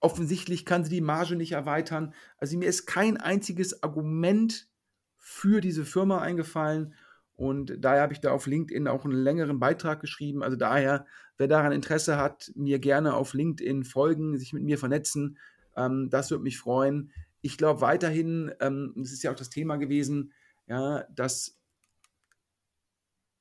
offensichtlich 0.00 0.64
kann 0.64 0.84
sie 0.84 0.90
die 0.90 1.00
Marge 1.00 1.36
nicht 1.36 1.52
erweitern. 1.52 2.14
Also 2.38 2.56
mir 2.58 2.68
ist 2.68 2.86
kein 2.86 3.16
einziges 3.16 3.82
Argument 3.82 4.68
für 5.16 5.60
diese 5.60 5.84
Firma 5.84 6.20
eingefallen. 6.20 6.94
Und 7.34 7.76
daher 7.84 8.02
habe 8.02 8.12
ich 8.12 8.20
da 8.20 8.30
auf 8.30 8.46
LinkedIn 8.46 8.88
auch 8.88 9.04
einen 9.04 9.14
längeren 9.14 9.60
Beitrag 9.60 10.00
geschrieben. 10.00 10.42
Also 10.42 10.56
daher, 10.56 11.06
wer 11.36 11.48
daran 11.48 11.72
Interesse 11.72 12.16
hat, 12.16 12.50
mir 12.54 12.78
gerne 12.78 13.14
auf 13.14 13.34
LinkedIn 13.34 13.84
folgen, 13.84 14.38
sich 14.38 14.52
mit 14.52 14.62
mir 14.62 14.78
vernetzen. 14.78 15.38
Ähm, 15.76 16.08
das 16.10 16.30
würde 16.30 16.44
mich 16.44 16.58
freuen. 16.58 17.12
Ich 17.42 17.58
glaube 17.58 17.80
weiterhin, 17.80 18.52
ähm, 18.60 18.92
das 18.96 19.12
ist 19.12 19.22
ja 19.22 19.30
auch 19.30 19.36
das 19.36 19.50
Thema 19.50 19.76
gewesen, 19.76 20.32
ja, 20.66 21.04
dass 21.14 21.58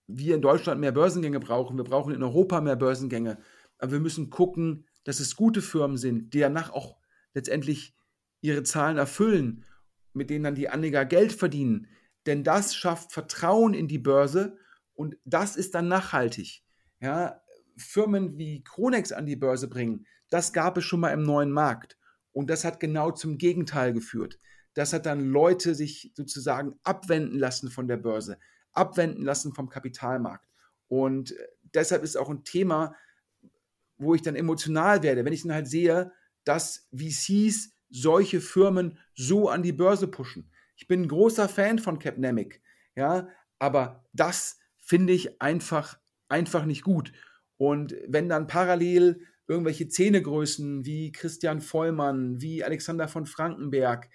wir 0.08 0.36
in 0.36 0.42
Deutschland 0.42 0.80
mehr 0.80 0.92
Börsengänge 0.92 1.40
brauchen. 1.40 1.78
Wir 1.78 1.84
brauchen 1.84 2.14
in 2.14 2.24
Europa 2.24 2.62
mehr 2.62 2.76
Börsengänge. 2.76 3.40
Aber 3.78 3.94
wir 3.94 4.00
müssen 4.00 4.30
gucken, 4.30 4.88
dass 5.04 5.20
es 5.20 5.36
gute 5.36 5.62
Firmen 5.62 5.98
sind, 5.98 6.34
die 6.34 6.40
danach 6.40 6.72
auch 6.72 6.98
letztendlich 7.34 7.96
ihre 8.42 8.64
Zahlen 8.64 8.98
erfüllen, 8.98 9.66
mit 10.14 10.30
denen 10.30 10.44
dann 10.44 10.56
die 10.56 10.70
Anleger 10.70 11.06
Geld 11.06 11.34
verdienen. 11.34 11.88
Denn 12.26 12.44
das 12.44 12.76
schafft 12.76 13.12
Vertrauen 13.12 13.74
in 13.74 13.88
die 13.88 14.00
Börse 14.00 14.58
und 14.94 15.18
das 15.26 15.56
ist 15.56 15.76
dann 15.76 15.88
nachhaltig. 15.88 16.64
Ja, 17.00 17.42
Firmen 17.78 18.38
wie 18.38 18.64
Kronex 18.64 19.12
an 19.12 19.26
die 19.26 19.36
Börse 19.36 19.68
bringen, 19.68 20.06
das 20.30 20.54
gab 20.54 20.78
es 20.78 20.86
schon 20.86 21.02
mal 21.02 21.10
im 21.10 21.24
neuen 21.24 21.52
Markt. 21.52 21.98
Und 22.32 22.50
das 22.50 22.64
hat 22.64 22.80
genau 22.80 23.12
zum 23.12 23.38
Gegenteil 23.38 23.94
geführt 23.94 24.40
dass 24.76 24.94
hat 24.94 25.06
dann 25.06 25.30
Leute 25.30 25.74
sich 25.74 26.12
sozusagen 26.16 26.76
abwenden 26.84 27.40
lassen 27.40 27.72
von 27.72 27.88
der 27.88 27.98
Börse, 27.98 28.38
abwenden 28.72 29.24
lassen 29.24 29.54
vom 29.54 29.70
Kapitalmarkt. 29.70 30.48
Und 30.88 31.32
äh, 31.32 31.48
deshalb 31.74 32.04
ist 32.04 32.16
auch 32.16 32.30
ein 32.30 32.44
Thema, 32.44 32.96
wo 33.98 34.14
ich 34.14 34.22
dann 34.22 34.36
emotional 34.36 35.02
werde, 35.02 35.26
wenn 35.26 35.34
ich 35.34 35.44
dann 35.44 35.54
halt 35.54 35.68
sehe, 35.68 36.12
dass 36.44 36.88
VCs 36.94 37.72
solche 37.90 38.42
Firmen 38.42 39.00
so 39.16 39.50
an 39.50 39.64
die 39.64 39.72
Börse 39.72 40.08
pushen. 40.08 40.52
Ich 40.76 40.88
bin 40.88 41.04
ein 41.04 41.08
großer 41.08 41.48
Fan 41.48 41.80
von 41.80 41.98
Capnemic, 41.98 42.62
ja, 42.96 43.30
aber 43.58 44.06
das 44.12 44.60
finde 44.78 45.14
ich 45.14 45.42
einfach, 45.42 45.98
einfach 46.28 46.66
nicht 46.66 46.84
gut. 46.84 47.14
Und 47.58 47.96
wenn 48.08 48.28
dann 48.28 48.48
parallel 48.48 49.22
irgendwelche 49.48 49.88
Zähnegrößen 49.88 50.86
wie 50.86 51.12
Christian 51.12 51.62
Vollmann, 51.62 52.42
wie 52.42 52.64
Alexander 52.64 53.08
von 53.08 53.26
Frankenberg, 53.26 54.10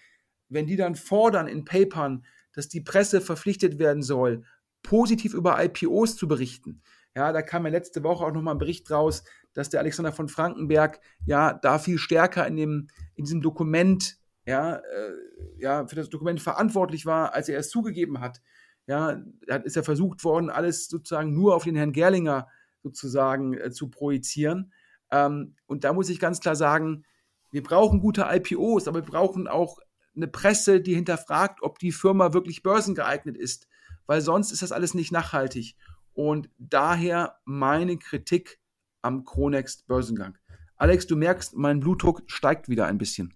wenn 0.51 0.67
die 0.67 0.77
dann 0.77 0.95
fordern 0.95 1.47
in 1.47 1.65
Papern, 1.65 2.25
dass 2.53 2.69
die 2.69 2.81
Presse 2.81 3.21
verpflichtet 3.21 3.79
werden 3.79 4.03
soll, 4.03 4.45
positiv 4.83 5.35
über 5.35 5.63
IPOs 5.63 6.17
zu 6.17 6.29
berichten. 6.29 6.83
Ja, 7.15 7.33
da 7.33 7.43
kam 7.43 7.65
ja 7.65 7.71
letzte 7.71 8.03
Woche 8.03 8.25
auch 8.25 8.33
nochmal 8.33 8.55
ein 8.55 8.59
Bericht 8.59 8.91
raus, 8.91 9.25
dass 9.53 9.69
der 9.69 9.81
Alexander 9.81 10.13
von 10.13 10.29
Frankenberg 10.29 11.01
ja 11.27 11.53
da 11.53 11.79
viel 11.79 11.99
stärker 11.99 12.47
in, 12.47 12.57
dem, 12.57 12.89
in 13.17 13.25
diesem 13.25 13.41
Dokument, 13.41 14.17
ja, 14.47 14.77
äh, 14.77 15.13
ja, 15.59 15.87
für 15.87 15.97
das 15.97 16.09
Dokument 16.09 16.41
verantwortlich 16.41 17.07
war, 17.07 17.35
als 17.35 17.49
er 17.49 17.59
es 17.59 17.71
zugegeben 17.71 18.21
hat. 18.21 18.41
Ja, 18.87 19.23
ist 19.65 19.77
ja 19.77 19.83
versucht 19.83 20.25
worden, 20.25 20.51
alles 20.51 20.89
sozusagen 20.89 21.33
nur 21.33 21.55
auf 21.55 21.65
den 21.65 21.77
Herrn 21.77 21.93
Gerlinger 21.93 22.49
sozusagen 22.83 23.55
äh, 23.55 23.71
zu 23.71 23.89
projizieren. 23.91 24.73
Ähm, 25.11 25.57
und 25.67 25.85
da 25.85 25.93
muss 25.93 26.09
ich 26.09 26.19
ganz 26.19 26.41
klar 26.41 26.57
sagen, 26.57 27.05
wir 27.51 27.63
brauchen 27.63 28.01
gute 28.01 28.27
IPOs, 28.31 28.89
aber 28.89 29.05
wir 29.05 29.11
brauchen 29.11 29.49
auch 29.49 29.79
eine 30.21 30.29
Presse, 30.29 30.81
die 30.81 30.95
hinterfragt, 30.95 31.63
ob 31.63 31.79
die 31.79 31.93
Firma 31.93 32.33
wirklich 32.33 32.63
börsengeeignet 32.63 33.37
ist, 33.37 33.69
weil 34.07 34.21
sonst 34.21 34.53
ist 34.53 34.63
das 34.63 34.73
alles 34.73 34.95
nicht 34.95 35.13
nachhaltig. 35.13 35.77
Und 36.13 36.51
daher 36.59 37.39
meine 37.45 37.97
Kritik 37.97 38.61
am 39.03 39.25
Kronext 39.25 39.87
Börsengang. 39.87 40.37
Alex, 40.77 41.07
du 41.07 41.17
merkst, 41.17 41.57
mein 41.57 41.81
Blutdruck 41.81 42.23
steigt 42.27 42.69
wieder 42.69 42.87
ein 42.87 42.99
bisschen. 42.99 43.35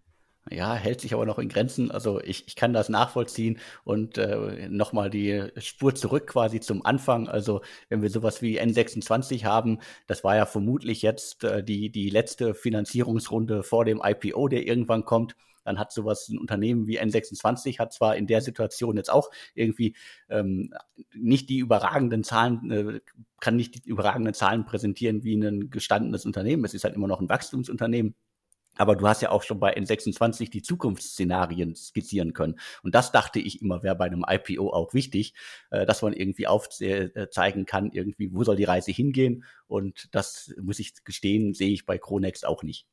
Ja, 0.50 0.74
hält 0.74 1.00
sich 1.00 1.14
aber 1.14 1.24
noch 1.24 1.38
in 1.38 1.48
Grenzen. 1.48 1.90
Also 1.90 2.20
ich, 2.20 2.46
ich 2.46 2.54
kann 2.54 2.74
das 2.74 2.90
nachvollziehen 2.90 3.58
und 3.82 4.18
äh, 4.18 4.68
nochmal 4.68 5.08
die 5.08 5.48
Spur 5.56 5.94
zurück 5.94 6.26
quasi 6.26 6.60
zum 6.60 6.84
Anfang. 6.84 7.28
Also 7.28 7.62
wenn 7.88 8.02
wir 8.02 8.10
sowas 8.10 8.42
wie 8.42 8.60
N26 8.60 9.44
haben, 9.44 9.78
das 10.06 10.22
war 10.22 10.36
ja 10.36 10.44
vermutlich 10.44 11.00
jetzt 11.00 11.44
äh, 11.44 11.64
die, 11.64 11.90
die 11.90 12.10
letzte 12.10 12.54
Finanzierungsrunde 12.54 13.62
vor 13.62 13.86
dem 13.86 14.02
IPO, 14.04 14.48
der 14.48 14.66
irgendwann 14.66 15.04
kommt 15.04 15.34
dann 15.66 15.78
hat 15.78 15.92
sowas 15.92 16.28
ein 16.28 16.36
Unternehmen 16.38 16.86
wie 16.86 17.00
N26 17.00 17.78
hat 17.78 17.94
zwar 17.94 18.16
in 18.16 18.26
der 18.26 18.42
Situation 18.42 18.98
jetzt 18.98 19.10
auch 19.10 19.30
irgendwie 19.54 19.96
ähm, 20.28 20.74
nicht 21.14 21.48
die 21.48 21.56
überragenden 21.56 22.22
Zahlen, 22.22 22.70
äh, 22.70 23.00
kann 23.40 23.56
nicht 23.56 23.74
die 23.86 23.88
überragenden 23.88 24.34
Zahlen 24.34 24.66
präsentieren 24.66 25.24
wie 25.24 25.34
ein 25.34 25.70
gestandenes 25.70 26.26
Unternehmen. 26.26 26.66
Es 26.66 26.74
ist 26.74 26.84
halt 26.84 26.94
immer 26.94 27.08
noch 27.08 27.20
ein 27.22 27.30
Wachstumsunternehmen. 27.30 28.14
Aber 28.76 28.96
du 28.96 29.06
hast 29.06 29.22
ja 29.22 29.30
auch 29.30 29.42
schon 29.42 29.60
bei 29.60 29.76
N26 29.76 30.50
die 30.50 30.62
Zukunftsszenarien 30.62 31.74
skizzieren 31.76 32.32
können. 32.32 32.58
Und 32.82 32.94
das 32.94 33.12
dachte 33.12 33.38
ich 33.38 33.62
immer, 33.62 33.82
wäre 33.82 33.96
bei 33.96 34.06
einem 34.06 34.24
IPO 34.28 34.70
auch 34.70 34.94
wichtig, 34.94 35.34
äh, 35.70 35.86
dass 35.86 36.02
man 36.02 36.12
irgendwie 36.12 36.46
aufzeigen 36.46 37.66
kann, 37.66 37.90
irgendwie, 37.92 38.32
wo 38.32 38.44
soll 38.44 38.56
die 38.56 38.64
Reise 38.64 38.90
hingehen. 38.90 39.44
Und 39.66 40.14
das 40.14 40.54
muss 40.60 40.78
ich 40.78 41.04
gestehen, 41.04 41.54
sehe 41.54 41.72
ich 41.72 41.86
bei 41.86 41.98
Kronext 41.98 42.46
auch 42.46 42.62
nicht. 42.62 42.86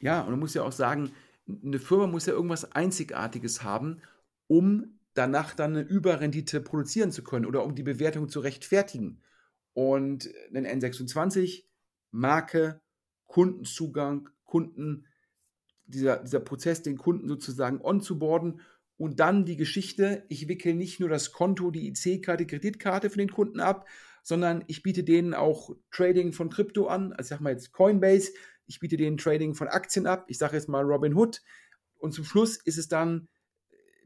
Ja, 0.00 0.20
und 0.22 0.30
man 0.30 0.40
muss 0.40 0.54
ja 0.54 0.62
auch 0.62 0.72
sagen, 0.72 1.12
eine 1.46 1.78
Firma 1.78 2.06
muss 2.06 2.26
ja 2.26 2.32
irgendwas 2.32 2.72
Einzigartiges 2.72 3.62
haben, 3.62 4.00
um 4.46 4.98
danach 5.14 5.54
dann 5.54 5.76
eine 5.76 5.82
Überrendite 5.82 6.60
produzieren 6.60 7.12
zu 7.12 7.22
können 7.22 7.46
oder 7.46 7.64
um 7.64 7.74
die 7.74 7.82
Bewertung 7.82 8.28
zu 8.28 8.40
rechtfertigen. 8.40 9.22
Und 9.72 10.30
ein 10.54 10.66
N26, 10.66 11.64
Marke, 12.10 12.80
Kundenzugang, 13.26 14.28
Kunden, 14.54 15.04
dieser, 15.86 16.18
dieser 16.18 16.38
Prozess, 16.38 16.80
den 16.82 16.96
Kunden 16.96 17.26
sozusagen 17.26 17.80
onzuboarden 17.82 18.60
und 18.96 19.18
dann 19.18 19.44
die 19.44 19.56
Geschichte, 19.56 20.24
ich 20.28 20.46
wickel 20.46 20.74
nicht 20.74 21.00
nur 21.00 21.08
das 21.08 21.32
Konto, 21.32 21.72
die 21.72 21.88
IC-Karte, 21.88 22.46
Kreditkarte 22.46 23.10
für 23.10 23.18
den 23.18 23.32
Kunden 23.32 23.58
ab, 23.58 23.88
sondern 24.22 24.62
ich 24.68 24.84
biete 24.84 25.02
denen 25.02 25.34
auch 25.34 25.74
Trading 25.90 26.32
von 26.32 26.50
Krypto 26.50 26.86
an, 26.86 27.12
also 27.14 27.22
ich 27.22 27.28
sag 27.30 27.40
mal 27.40 27.52
jetzt 27.52 27.72
Coinbase, 27.72 28.30
ich 28.66 28.78
biete 28.78 28.96
denen 28.96 29.18
Trading 29.18 29.56
von 29.56 29.66
Aktien 29.66 30.06
ab, 30.06 30.26
ich 30.28 30.38
sage 30.38 30.54
jetzt 30.54 30.68
mal 30.68 30.84
Robin 30.84 31.16
Hood. 31.16 31.42
Und 31.98 32.12
zum 32.12 32.24
Schluss 32.24 32.56
ist 32.56 32.78
es 32.78 32.86
dann, 32.86 33.26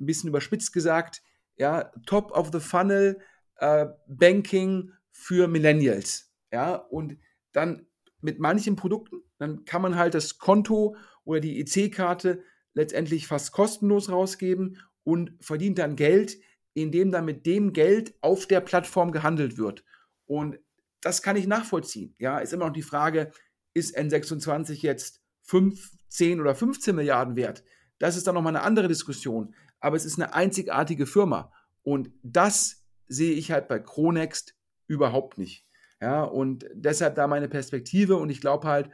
ein 0.01 0.07
bisschen 0.07 0.30
überspitzt 0.30 0.72
gesagt, 0.72 1.22
ja, 1.57 1.92
Top 2.07 2.32
of 2.32 2.49
the 2.53 2.61
Funnel 2.61 3.20
äh, 3.57 3.84
Banking 4.07 4.92
für 5.11 5.46
Millennials. 5.46 6.32
Ja, 6.51 6.76
und 6.76 7.18
dann 7.53 7.88
mit 8.20 8.38
manchen 8.40 8.76
Produkten, 8.76 9.22
dann 9.38 9.64
kann 9.64 9.82
man 9.82 9.96
halt 9.96 10.14
das 10.14 10.38
Konto 10.38 10.96
oder 11.24 11.40
die 11.40 11.60
EC-Karte 11.60 12.42
letztendlich 12.74 13.26
fast 13.26 13.52
kostenlos 13.52 14.10
rausgeben 14.10 14.78
und 15.04 15.32
verdient 15.40 15.78
dann 15.78 15.96
Geld, 15.96 16.38
indem 16.74 17.10
dann 17.10 17.24
mit 17.24 17.46
dem 17.46 17.72
Geld 17.72 18.14
auf 18.20 18.46
der 18.46 18.60
Plattform 18.60 19.12
gehandelt 19.12 19.58
wird. 19.58 19.84
Und 20.26 20.58
das 21.00 21.22
kann 21.22 21.36
ich 21.36 21.46
nachvollziehen. 21.46 22.14
Ja, 22.18 22.38
ist 22.38 22.52
immer 22.52 22.66
noch 22.66 22.72
die 22.72 22.82
Frage, 22.82 23.30
ist 23.74 23.96
N26 23.96 24.82
jetzt 24.82 25.22
5, 25.42 25.92
10 26.08 26.40
oder 26.40 26.54
15 26.54 26.94
Milliarden 26.94 27.36
wert? 27.36 27.64
Das 27.98 28.16
ist 28.16 28.26
dann 28.26 28.34
nochmal 28.34 28.54
eine 28.54 28.64
andere 28.64 28.88
Diskussion. 28.88 29.54
Aber 29.80 29.96
es 29.96 30.04
ist 30.04 30.20
eine 30.20 30.34
einzigartige 30.34 31.06
Firma. 31.06 31.52
Und 31.82 32.10
das 32.22 32.84
sehe 33.06 33.32
ich 33.32 33.50
halt 33.50 33.68
bei 33.68 33.78
Chronext 33.78 34.56
überhaupt 34.86 35.38
nicht. 35.38 35.64
Ja, 36.01 36.22
und 36.22 36.66
deshalb 36.74 37.16
da 37.16 37.26
meine 37.26 37.49
Perspektive 37.49 38.16
und 38.16 38.30
ich 38.30 38.40
glaube 38.40 38.68
halt, 38.68 38.90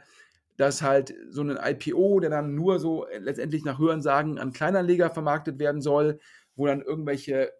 dass 0.57 0.81
halt 0.81 1.13
so 1.29 1.41
ein 1.41 1.57
IPO, 1.61 2.19
der 2.19 2.29
dann 2.29 2.55
nur 2.55 2.79
so 2.79 3.05
letztendlich 3.19 3.63
nach 3.65 3.77
Hörensagen 3.77 4.39
an 4.39 4.53
Kleinanleger 4.53 5.09
vermarktet 5.09 5.59
werden 5.59 5.81
soll, 5.81 6.19
wo 6.55 6.65
dann 6.65 6.81
irgendwelche 6.81 7.51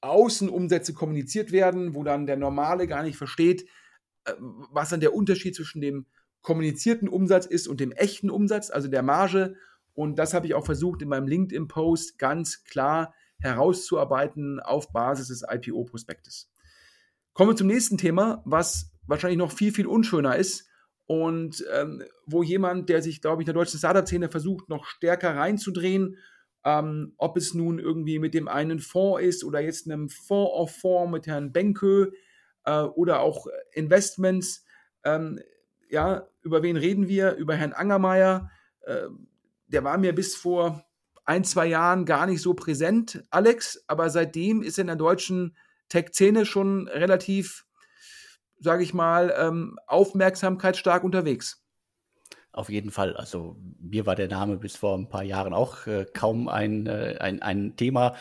Außenumsätze 0.00 0.94
kommuniziert 0.94 1.52
werden, 1.52 1.94
wo 1.94 2.04
dann 2.04 2.26
der 2.26 2.36
Normale 2.36 2.86
gar 2.86 3.02
nicht 3.02 3.18
versteht, 3.18 3.68
äh, 4.24 4.32
was 4.38 4.90
dann 4.90 5.00
der 5.00 5.14
Unterschied 5.14 5.54
zwischen 5.54 5.80
dem 5.80 6.06
kommunizierten 6.42 7.08
Umsatz 7.08 7.46
ist 7.46 7.68
und 7.68 7.80
dem 7.80 7.92
echten 7.92 8.30
Umsatz, 8.30 8.70
also 8.70 8.88
der 8.88 9.02
Marge. 9.02 9.56
Und 9.92 10.18
das 10.18 10.32
habe 10.32 10.46
ich 10.46 10.54
auch 10.54 10.64
versucht 10.64 11.02
in 11.02 11.08
meinem 11.08 11.26
LinkedIn-Post 11.26 12.18
ganz 12.18 12.64
klar 12.64 13.12
herauszuarbeiten 13.40 14.60
auf 14.60 14.92
Basis 14.92 15.28
des 15.28 15.44
IPO-Prospektes. 15.48 16.50
Kommen 17.32 17.50
wir 17.50 17.56
zum 17.56 17.66
nächsten 17.66 17.98
Thema, 17.98 18.42
was 18.44 18.92
wahrscheinlich 19.06 19.38
noch 19.38 19.52
viel, 19.52 19.72
viel 19.72 19.86
unschöner 19.86 20.36
ist 20.36 20.68
und 21.06 21.64
ähm, 21.72 22.02
wo 22.26 22.42
jemand, 22.42 22.88
der 22.88 23.02
sich, 23.02 23.20
glaube 23.20 23.42
ich, 23.42 23.48
in 23.48 23.54
der 23.54 23.60
deutschen 23.60 23.78
Startup-Szene 23.78 24.28
versucht, 24.30 24.68
noch 24.68 24.84
stärker 24.84 25.36
reinzudrehen, 25.36 26.16
ähm, 26.64 27.14
ob 27.16 27.36
es 27.36 27.54
nun 27.54 27.78
irgendwie 27.78 28.18
mit 28.18 28.34
dem 28.34 28.48
einen 28.48 28.78
Fonds 28.78 29.22
ist 29.22 29.44
oder 29.44 29.60
jetzt 29.60 29.86
einem 29.90 30.08
Fonds 30.08 30.52
of 30.52 30.76
Fonds 30.76 31.12
mit 31.12 31.26
Herrn 31.26 31.52
Benkö 31.52 32.10
äh, 32.64 32.82
oder 32.82 33.20
auch 33.20 33.46
Investments. 33.72 34.64
Ähm, 35.04 35.40
ja, 35.88 36.28
über 36.42 36.62
wen 36.62 36.76
reden 36.76 37.08
wir? 37.08 37.34
Über 37.34 37.56
Herrn 37.56 37.72
Angermeier. 37.72 38.50
Äh, 38.82 39.08
der 39.66 39.84
war 39.84 39.98
mir 39.98 40.14
bis 40.14 40.36
vor 40.36 40.84
ein, 41.24 41.44
zwei 41.44 41.66
Jahren 41.66 42.04
gar 42.04 42.26
nicht 42.26 42.42
so 42.42 42.54
präsent, 42.54 43.24
Alex, 43.30 43.84
aber 43.86 44.10
seitdem 44.10 44.62
ist 44.62 44.78
er 44.78 44.82
in 44.82 44.88
der 44.88 44.96
deutschen 44.96 45.56
Tech-Szene 45.90 46.46
schon 46.46 46.88
relativ, 46.88 47.66
sage 48.58 48.82
ich 48.82 48.94
mal, 48.94 49.34
ähm, 49.36 49.78
aufmerksamkeitsstark 49.86 51.04
unterwegs. 51.04 51.62
Auf 52.52 52.68
jeden 52.68 52.90
Fall. 52.90 53.16
Also 53.16 53.56
mir 53.78 54.06
war 54.06 54.16
der 54.16 54.26
Name 54.26 54.56
bis 54.56 54.74
vor 54.74 54.98
ein 54.98 55.08
paar 55.08 55.22
Jahren 55.22 55.54
auch 55.54 55.86
äh, 55.86 56.04
kaum 56.12 56.48
ein, 56.48 56.86
äh, 56.86 57.16
ein, 57.20 57.42
ein 57.42 57.76
Thema. 57.76 58.16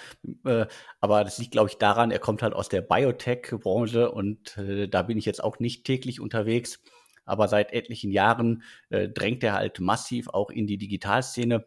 Äh, 0.45 0.67
aber 0.99 1.24
das 1.24 1.39
liegt, 1.39 1.51
glaube 1.51 1.70
ich, 1.70 1.78
daran, 1.78 2.11
er 2.11 2.20
kommt 2.20 2.43
halt 2.43 2.53
aus 2.53 2.70
der 2.70 2.82
Biotech-Branche 2.82 4.11
und 4.11 4.55
äh, 4.57 4.88
da 4.88 5.01
bin 5.01 5.17
ich 5.17 5.26
jetzt 5.26 5.43
auch 5.43 5.57
nicht 5.57 5.84
täglich 5.84 6.20
unterwegs. 6.20 6.80
Aber 7.26 7.47
seit 7.47 7.74
etlichen 7.74 8.11
Jahren 8.11 8.61
äh, 8.89 9.09
drängt 9.09 9.43
er 9.43 9.53
halt 9.53 9.80
massiv 9.80 10.30
auch 10.30 10.51
in 10.51 10.67
die 10.67 10.78
Digitalszene. 10.78 11.65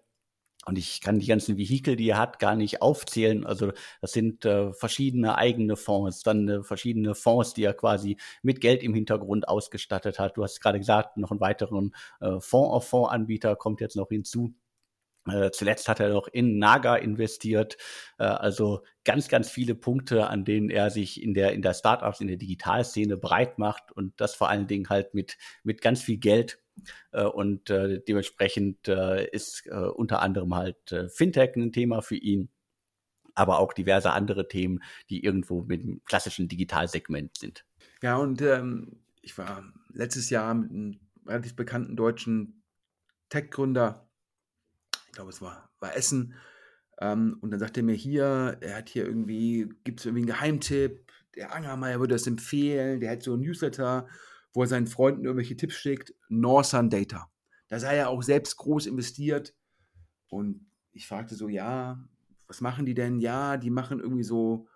Und 0.64 0.78
ich 0.78 1.00
kann 1.00 1.18
die 1.18 1.26
ganzen 1.26 1.56
Vehikel, 1.56 1.96
die 1.96 2.08
er 2.08 2.18
hat, 2.18 2.38
gar 2.38 2.54
nicht 2.54 2.82
aufzählen. 2.82 3.44
Also 3.44 3.72
das 4.00 4.12
sind 4.12 4.44
äh, 4.44 4.72
verschiedene 4.72 5.36
eigene 5.36 5.76
Fonds, 5.76 6.22
dann 6.22 6.48
äh, 6.48 6.62
verschiedene 6.62 7.14
Fonds, 7.14 7.54
die 7.54 7.64
er 7.64 7.74
quasi 7.74 8.16
mit 8.42 8.60
Geld 8.60 8.82
im 8.82 8.94
Hintergrund 8.94 9.48
ausgestattet 9.48 10.18
hat. 10.18 10.36
Du 10.36 10.44
hast 10.44 10.60
gerade 10.60 10.78
gesagt, 10.78 11.16
noch 11.16 11.32
einen 11.32 11.40
weiteren 11.40 11.94
äh, 12.20 12.38
Fonds-of-Fonds-Anbieter 12.40 13.56
kommt 13.56 13.80
jetzt 13.80 13.96
noch 13.96 14.08
hinzu. 14.08 14.54
Äh, 15.28 15.50
zuletzt 15.52 15.88
hat 15.88 16.00
er 16.00 16.08
noch 16.08 16.28
in 16.28 16.58
Naga 16.58 16.96
investiert. 16.96 17.76
Äh, 18.18 18.24
also 18.24 18.82
ganz, 19.04 19.28
ganz 19.28 19.48
viele 19.50 19.74
Punkte, 19.74 20.28
an 20.28 20.44
denen 20.44 20.70
er 20.70 20.90
sich 20.90 21.22
in 21.22 21.34
der, 21.34 21.52
in 21.52 21.62
der 21.62 21.74
Startups, 21.74 22.20
in 22.20 22.28
der 22.28 22.36
Digitalszene 22.36 23.16
breit 23.16 23.58
macht 23.58 23.92
und 23.92 24.20
das 24.20 24.34
vor 24.34 24.48
allen 24.48 24.66
Dingen 24.66 24.88
halt 24.88 25.14
mit, 25.14 25.38
mit 25.62 25.80
ganz 25.80 26.02
viel 26.02 26.18
Geld 26.18 26.61
und 27.12 27.70
äh, 27.70 28.00
dementsprechend 28.02 28.88
äh, 28.88 29.28
ist 29.30 29.66
unter 29.68 30.20
anderem 30.22 30.54
halt 30.54 30.94
Fintech 31.08 31.54
ein 31.56 31.72
Thema 31.72 32.02
für 32.02 32.16
ihn, 32.16 32.48
aber 33.34 33.58
auch 33.58 33.72
diverse 33.72 34.12
andere 34.12 34.48
Themen, 34.48 34.82
die 35.10 35.24
irgendwo 35.24 35.62
mit 35.62 35.82
dem 35.82 36.02
klassischen 36.04 36.48
Digitalsegment 36.48 37.38
sind. 37.38 37.64
Ja, 38.02 38.16
und 38.16 38.42
ähm, 38.42 39.00
ich 39.22 39.36
war 39.38 39.64
letztes 39.92 40.30
Jahr 40.30 40.54
mit 40.54 40.70
einem 40.70 41.00
relativ 41.26 41.56
bekannten 41.56 41.96
deutschen 41.96 42.62
Tech-Gründer, 43.28 44.08
ich 45.06 45.12
glaube, 45.12 45.30
es 45.30 45.40
war, 45.40 45.70
war 45.80 45.96
Essen, 45.96 46.34
ähm, 47.00 47.38
und 47.40 47.50
dann 47.50 47.60
sagte 47.60 47.80
er 47.80 47.84
mir 47.84 47.94
hier, 47.94 48.58
er 48.60 48.76
hat 48.76 48.88
hier 48.88 49.06
irgendwie, 49.06 49.68
gibt 49.84 50.00
es 50.00 50.06
irgendwie 50.06 50.22
einen 50.22 50.38
Geheimtipp, 50.38 51.10
der 51.34 51.54
Angermeier 51.54 52.00
würde 52.00 52.14
das 52.14 52.26
empfehlen, 52.26 53.00
der 53.00 53.12
hat 53.12 53.22
so 53.22 53.34
ein 53.34 53.40
Newsletter 53.40 54.06
wo 54.52 54.62
er 54.62 54.68
seinen 54.68 54.86
Freunden 54.86 55.24
irgendwelche 55.24 55.56
Tipps 55.56 55.74
schickt, 55.74 56.14
Northern 56.28 56.90
Data. 56.90 57.30
Da 57.68 57.78
sei 57.78 57.96
er 57.96 58.10
auch 58.10 58.22
selbst 58.22 58.56
groß 58.56 58.86
investiert. 58.86 59.54
Und 60.28 60.66
ich 60.92 61.06
fragte 61.06 61.34
so, 61.34 61.48
ja, 61.48 62.06
was 62.46 62.60
machen 62.60 62.84
die 62.84 62.94
denn? 62.94 63.18
Ja, 63.18 63.56
die 63.56 63.70
machen 63.70 64.00
irgendwie 64.00 64.24
so 64.24 64.68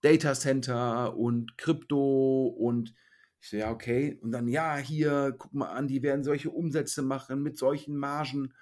Data 0.00 0.34
Center 0.34 1.16
und 1.16 1.56
Krypto 1.58 2.46
und 2.46 2.94
ich 3.40 3.48
so, 3.48 3.56
ja, 3.56 3.70
okay. 3.70 4.18
Und 4.20 4.32
dann, 4.32 4.48
ja, 4.48 4.76
hier, 4.76 5.34
guck 5.38 5.54
mal 5.54 5.70
an, 5.70 5.88
die 5.88 6.02
werden 6.02 6.24
solche 6.24 6.50
Umsätze 6.50 7.02
machen 7.02 7.42
mit 7.42 7.56
solchen 7.56 7.96
Margen. 7.96 8.52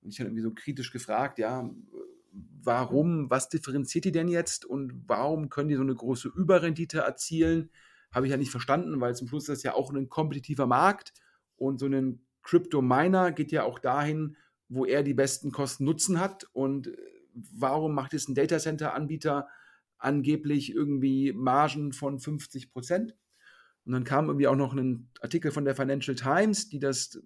Und 0.00 0.10
ich 0.10 0.20
habe 0.20 0.28
irgendwie 0.28 0.42
so 0.42 0.54
kritisch 0.54 0.92
gefragt, 0.92 1.38
ja, 1.38 1.68
warum, 2.62 3.28
was 3.30 3.48
differenziert 3.48 4.06
die 4.06 4.12
denn 4.12 4.28
jetzt 4.28 4.64
und 4.64 4.92
warum 5.06 5.50
können 5.50 5.68
die 5.68 5.74
so 5.74 5.82
eine 5.82 5.94
große 5.94 6.28
Überrendite 6.28 7.00
erzielen? 7.00 7.70
Habe 8.14 8.26
ich 8.26 8.30
ja 8.30 8.36
nicht 8.36 8.50
verstanden, 8.50 9.00
weil 9.00 9.14
zum 9.16 9.28
Schluss 9.28 9.44
ist 9.44 9.58
das 9.58 9.62
ja 9.62 9.74
auch 9.74 9.92
ein 9.92 10.08
kompetitiver 10.08 10.66
Markt 10.66 11.12
und 11.56 11.78
so 11.78 11.86
ein 11.86 12.24
Crypto-Miner 12.42 13.32
geht 13.32 13.52
ja 13.52 13.64
auch 13.64 13.78
dahin, 13.78 14.36
wo 14.68 14.84
er 14.84 15.02
die 15.02 15.14
besten 15.14 15.50
Kosten-Nutzen 15.50 16.20
hat 16.20 16.44
und 16.52 16.88
äh, 16.88 16.96
warum 17.34 17.94
macht 17.94 18.12
jetzt 18.12 18.28
ein 18.28 18.34
Datacenter-Anbieter 18.34 19.48
angeblich 19.98 20.72
irgendwie 20.72 21.32
Margen 21.32 21.92
von 21.92 22.18
50 22.18 22.70
Prozent? 22.70 23.16
Und 23.84 23.92
dann 23.92 24.04
kam 24.04 24.26
irgendwie 24.26 24.46
auch 24.46 24.56
noch 24.56 24.72
ein 24.72 25.10
Artikel 25.20 25.50
von 25.50 25.64
der 25.64 25.74
Financial 25.74 26.14
Times, 26.14 26.68
die 26.68 26.78
das 26.78 27.20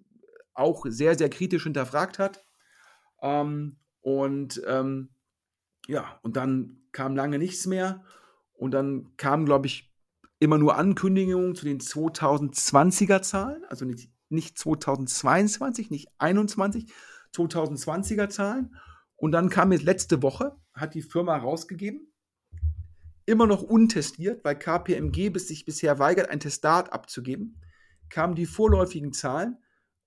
auch 0.53 0.85
sehr, 0.87 1.17
sehr 1.17 1.29
kritisch 1.29 1.63
hinterfragt 1.63 2.19
hat. 2.19 2.43
Ähm, 3.21 3.77
und 4.01 4.61
ähm, 4.67 5.09
ja, 5.87 6.19
und 6.21 6.35
dann 6.35 6.81
kam 6.91 7.15
lange 7.15 7.39
nichts 7.39 7.65
mehr. 7.65 8.03
Und 8.53 8.71
dann 8.71 9.15
kam, 9.15 9.45
glaube 9.45 9.67
ich, 9.67 9.88
immer 10.39 10.57
nur 10.57 10.77
Ankündigungen 10.77 11.55
zu 11.55 11.65
den 11.65 11.79
2020er 11.79 13.21
Zahlen, 13.21 13.63
also 13.65 13.85
nicht, 13.85 14.09
nicht 14.29 14.57
2022, 14.57 15.89
nicht 15.89 16.09
21, 16.17 16.91
2020er 17.35 18.29
Zahlen. 18.29 18.75
Und 19.15 19.33
dann 19.33 19.49
kam 19.49 19.71
jetzt 19.71 19.83
letzte 19.83 20.23
Woche, 20.23 20.55
hat 20.73 20.93
die 20.93 21.01
Firma 21.01 21.35
rausgegeben, 21.35 22.13
immer 23.25 23.47
noch 23.47 23.61
untestiert, 23.61 24.43
weil 24.43 24.57
KPMG 24.57 25.29
bis 25.29 25.49
sich 25.49 25.65
bisher 25.65 25.99
weigert, 25.99 26.29
ein 26.29 26.39
Testat 26.39 26.93
abzugeben, 26.93 27.61
kamen 28.09 28.35
die 28.35 28.45
vorläufigen 28.45 29.13
Zahlen. 29.13 29.57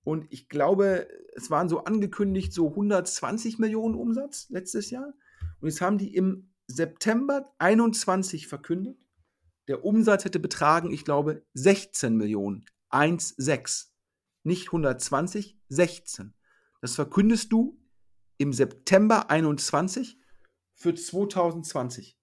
Und 0.03 0.25
ich 0.31 0.49
glaube, 0.49 1.07
es 1.35 1.49
waren 1.49 1.69
so 1.69 1.83
angekündigt 1.83 2.51
so 2.51 2.69
120 2.69 3.59
Millionen 3.59 3.95
Umsatz 3.95 4.47
letztes 4.49 4.89
Jahr. 4.89 5.13
Und 5.61 5.69
jetzt 5.69 5.79
haben 5.79 5.97
die 5.97 6.13
im 6.15 6.49
September 6.67 7.53
21 7.59 8.47
verkündet, 8.47 8.97
der 9.67 9.85
Umsatz 9.85 10.25
hätte 10.25 10.39
betragen, 10.39 10.91
ich 10.91 11.05
glaube, 11.05 11.45
16 11.53 12.15
Millionen. 12.15 12.65
1,6. 12.89 13.87
Nicht 14.43 14.67
120, 14.67 15.57
16. 15.69 16.33
Das 16.81 16.95
verkündest 16.95 17.51
du 17.51 17.79
im 18.37 18.51
September 18.51 19.29
21 19.29 20.19
für 20.73 20.93
2020. 20.93 22.19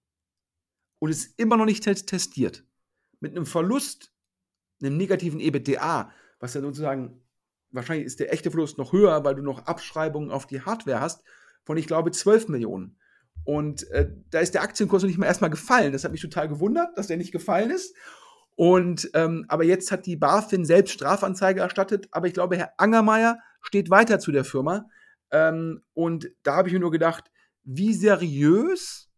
Und 0.99 1.09
ist 1.09 1.39
immer 1.39 1.57
noch 1.57 1.65
nicht 1.65 1.83
testiert. 1.83 2.63
Mit 3.19 3.35
einem 3.35 3.47
Verlust, 3.47 4.13
einem 4.81 4.97
negativen 4.97 5.39
EBITDA, 5.39 6.11
was 6.39 6.53
ja 6.53 6.61
sozusagen, 6.61 7.23
wahrscheinlich 7.71 8.05
ist 8.05 8.19
der 8.19 8.31
echte 8.31 8.51
Verlust 8.51 8.77
noch 8.77 8.93
höher, 8.93 9.23
weil 9.23 9.35
du 9.35 9.41
noch 9.41 9.65
Abschreibungen 9.65 10.29
auf 10.29 10.45
die 10.45 10.61
Hardware 10.61 10.99
hast, 10.99 11.23
von 11.63 11.77
ich 11.77 11.87
glaube 11.87 12.11
12 12.11 12.49
Millionen. 12.49 12.99
Und 13.43 13.89
äh, 13.91 14.11
da 14.29 14.39
ist 14.39 14.53
der 14.53 14.61
Aktienkurs 14.61 15.03
noch 15.03 15.07
nicht 15.07 15.17
mal 15.17 15.25
erstmal 15.25 15.49
gefallen. 15.49 15.93
Das 15.93 16.03
hat 16.03 16.11
mich 16.11 16.21
total 16.21 16.47
gewundert, 16.47 16.97
dass 16.97 17.07
der 17.07 17.17
nicht 17.17 17.31
gefallen 17.31 17.71
ist. 17.71 17.95
Und 18.55 19.09
ähm, 19.13 19.45
aber 19.47 19.63
jetzt 19.63 19.91
hat 19.91 20.05
die 20.05 20.15
BaFin 20.15 20.65
selbst 20.65 20.93
Strafanzeige 20.93 21.61
erstattet. 21.61 22.07
Aber 22.11 22.27
ich 22.27 22.33
glaube, 22.33 22.57
Herr 22.57 22.73
Angermeier 22.77 23.39
steht 23.61 23.89
weiter 23.89 24.19
zu 24.19 24.31
der 24.31 24.45
Firma. 24.45 24.87
Ähm, 25.31 25.81
und 25.93 26.29
da 26.43 26.55
habe 26.55 26.67
ich 26.67 26.73
mir 26.73 26.79
nur 26.79 26.91
gedacht, 26.91 27.31
wie 27.63 27.93
seriös 27.93 29.11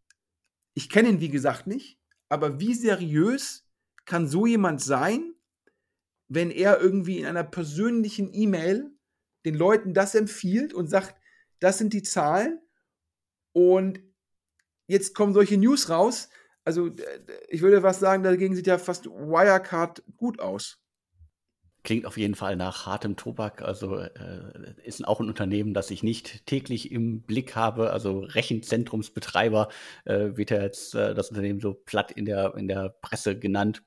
ich 0.74 0.90
kenne 0.90 1.10
ihn 1.10 1.20
wie 1.20 1.30
gesagt 1.30 1.68
nicht, 1.68 2.00
aber 2.30 2.60
wie 2.60 2.74
seriös 2.74 3.68
kann 4.06 4.28
so 4.28 4.46
jemand 4.46 4.82
sein, 4.82 5.34
wenn 6.28 6.52
er 6.52 6.80
irgendwie 6.80 7.20
in 7.20 7.26
einer 7.26 7.44
persönlichen 7.44 8.34
E-Mail 8.34 8.92
den 9.46 9.56
Leuten 9.56 9.94
das 9.94 10.16
empfiehlt 10.16 10.74
und 10.74 10.90
sagt, 10.90 11.16
das 11.60 11.78
sind 11.78 11.94
die 11.94 12.02
Zahlen 12.02 12.60
und 13.54 14.02
jetzt 14.88 15.16
kommen 15.16 15.34
solche 15.34 15.58
News 15.58 15.90
raus. 15.90 16.30
Also 16.66 16.90
ich 17.50 17.62
würde 17.62 17.84
was 17.84 18.00
sagen, 18.00 18.24
dagegen 18.24 18.56
sieht 18.56 18.68
ja 18.68 18.78
fast 18.78 19.06
Wirecard 19.06 20.04
gut 20.18 20.40
aus. 20.40 20.80
Klingt 21.84 22.06
auf 22.06 22.16
jeden 22.16 22.36
Fall 22.36 22.56
nach 22.56 22.86
hartem 22.86 23.18
Tobak. 23.18 23.62
Also 23.62 23.98
äh, 23.98 24.74
ist 24.86 25.06
auch 25.06 25.20
ein 25.20 25.28
Unternehmen, 25.28 25.74
das 25.74 25.92
ich 25.92 26.02
nicht 26.02 26.46
täglich 26.46 26.92
im 26.94 27.22
Blick 27.24 27.58
habe. 27.58 27.92
Also 27.92 28.20
Rechenzentrumsbetreiber 28.20 29.68
äh, 30.06 30.30
wird 30.38 30.52
ja 30.52 30.62
jetzt 30.62 30.96
äh, 30.96 31.14
das 31.14 31.30
Unternehmen 31.30 31.60
so 31.60 31.74
platt 31.74 32.12
in 32.12 32.24
der, 32.24 32.56
in 32.56 32.70
der 32.70 32.96
Presse 33.02 33.38
genannt. 33.38 33.84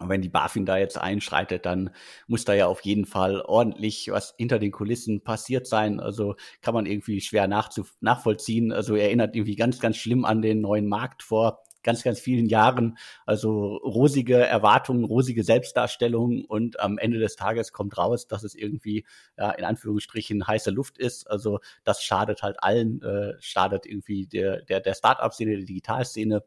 Und 0.00 0.08
wenn 0.08 0.22
die 0.22 0.28
BaFin 0.28 0.66
da 0.66 0.76
jetzt 0.76 0.98
einschreitet, 0.98 1.66
dann 1.66 1.90
muss 2.26 2.44
da 2.44 2.52
ja 2.52 2.66
auf 2.66 2.80
jeden 2.80 3.06
Fall 3.06 3.40
ordentlich 3.40 4.08
was 4.10 4.34
hinter 4.36 4.58
den 4.58 4.72
Kulissen 4.72 5.22
passiert 5.22 5.66
sein. 5.66 6.00
Also 6.00 6.34
kann 6.62 6.74
man 6.74 6.86
irgendwie 6.86 7.20
schwer 7.20 7.46
nachvollziehen. 7.46 8.72
Also 8.72 8.96
erinnert 8.96 9.36
irgendwie 9.36 9.56
ganz, 9.56 9.78
ganz 9.78 9.96
schlimm 9.96 10.24
an 10.24 10.42
den 10.42 10.60
neuen 10.60 10.88
Markt 10.88 11.22
vor 11.22 11.64
ganz, 11.84 12.02
ganz 12.02 12.18
vielen 12.18 12.46
Jahren. 12.46 12.98
Also 13.26 13.76
rosige 13.76 14.38
Erwartungen, 14.38 15.04
rosige 15.04 15.44
Selbstdarstellung 15.44 16.44
und 16.44 16.80
am 16.80 16.98
Ende 16.98 17.20
des 17.20 17.36
Tages 17.36 17.72
kommt 17.72 17.96
raus, 17.96 18.26
dass 18.26 18.42
es 18.42 18.56
irgendwie 18.56 19.04
ja, 19.38 19.52
in 19.52 19.64
Anführungsstrichen 19.64 20.44
heiße 20.44 20.70
Luft 20.70 20.98
ist. 20.98 21.30
Also 21.30 21.60
das 21.84 22.02
schadet 22.02 22.42
halt 22.42 22.56
allen, 22.62 23.00
äh, 23.02 23.34
schadet 23.38 23.86
irgendwie 23.86 24.26
der, 24.26 24.62
der, 24.62 24.80
der 24.80 24.94
Start-up-Szene, 24.94 25.58
der 25.58 25.66
Digitalszene. 25.66 26.42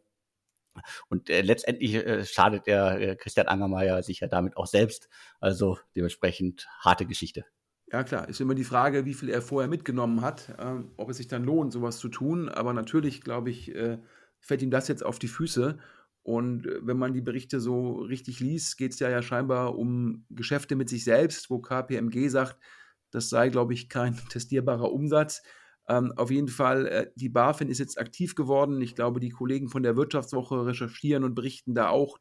Und 1.10 1.30
äh, 1.30 1.42
letztendlich 1.42 1.96
äh, 1.96 2.26
schadet 2.26 2.68
der 2.68 3.02
äh, 3.02 3.16
Christian 3.16 3.48
Angermeier 3.48 4.02
sich 4.04 4.20
ja 4.20 4.28
damit 4.28 4.58
auch 4.58 4.68
selbst. 4.68 5.10
Also 5.40 5.78
dementsprechend 5.96 6.68
harte 6.80 7.06
Geschichte. 7.06 7.46
Ja, 7.92 8.04
klar, 8.04 8.28
ist 8.28 8.42
immer 8.42 8.56
die 8.56 8.66
Frage, 8.66 9.06
wie 9.06 9.14
viel 9.14 9.30
er 9.30 9.42
vorher 9.42 9.70
mitgenommen 9.70 10.22
hat, 10.22 10.50
äh, 10.58 10.84
ob 10.98 11.10
es 11.10 11.18
sich 11.18 11.28
dann 11.28 11.46
lohnt, 11.46 11.72
sowas 11.72 12.00
zu 12.00 12.10
tun. 12.10 12.50
Aber 12.50 12.74
natürlich, 12.74 13.22
glaube 13.22 13.50
ich, 13.50 13.74
äh, 13.74 13.98
fällt 14.40 14.62
ihm 14.62 14.72
das 14.72 14.90
jetzt 14.90 15.06
auf 15.06 15.20
die 15.20 15.30
Füße. 15.30 15.78
Und 16.24 16.68
äh, 16.68 16.86
wenn 16.86 16.98
man 16.98 17.14
die 17.14 17.22
Berichte 17.22 17.62
so 17.62 18.00
richtig 18.02 18.42
liest, 18.42 18.78
geht 18.78 18.92
es 18.92 19.00
ja, 19.00 19.10
ja 19.10 19.22
scheinbar 19.22 19.78
um 19.78 20.26
Geschäfte 20.30 20.76
mit 20.76 20.90
sich 20.90 21.06
selbst, 21.06 21.50
wo 21.50 21.60
KPMG 21.60 22.28
sagt, 22.28 22.58
das 23.12 23.30
sei, 23.30 23.48
glaube 23.48 23.74
ich, 23.74 23.88
kein 23.88 24.18
testierbarer 24.30 24.92
Umsatz. 24.92 25.42
Ähm, 25.88 26.12
auf 26.16 26.32
jeden 26.32 26.50
Fall, 26.50 26.86
äh, 26.88 27.12
die 27.16 27.30
BaFin 27.30 27.70
ist 27.70 27.80
jetzt 27.80 28.00
aktiv 28.00 28.36
geworden. 28.36 28.82
Ich 28.82 28.96
glaube, 28.96 29.20
die 29.20 29.30
Kollegen 29.30 29.70
von 29.70 29.84
der 29.84 29.96
Wirtschaftswoche 29.96 30.66
recherchieren 30.66 31.24
und 31.24 31.36
berichten 31.36 31.74
da 31.76 31.90
auch 31.90 32.20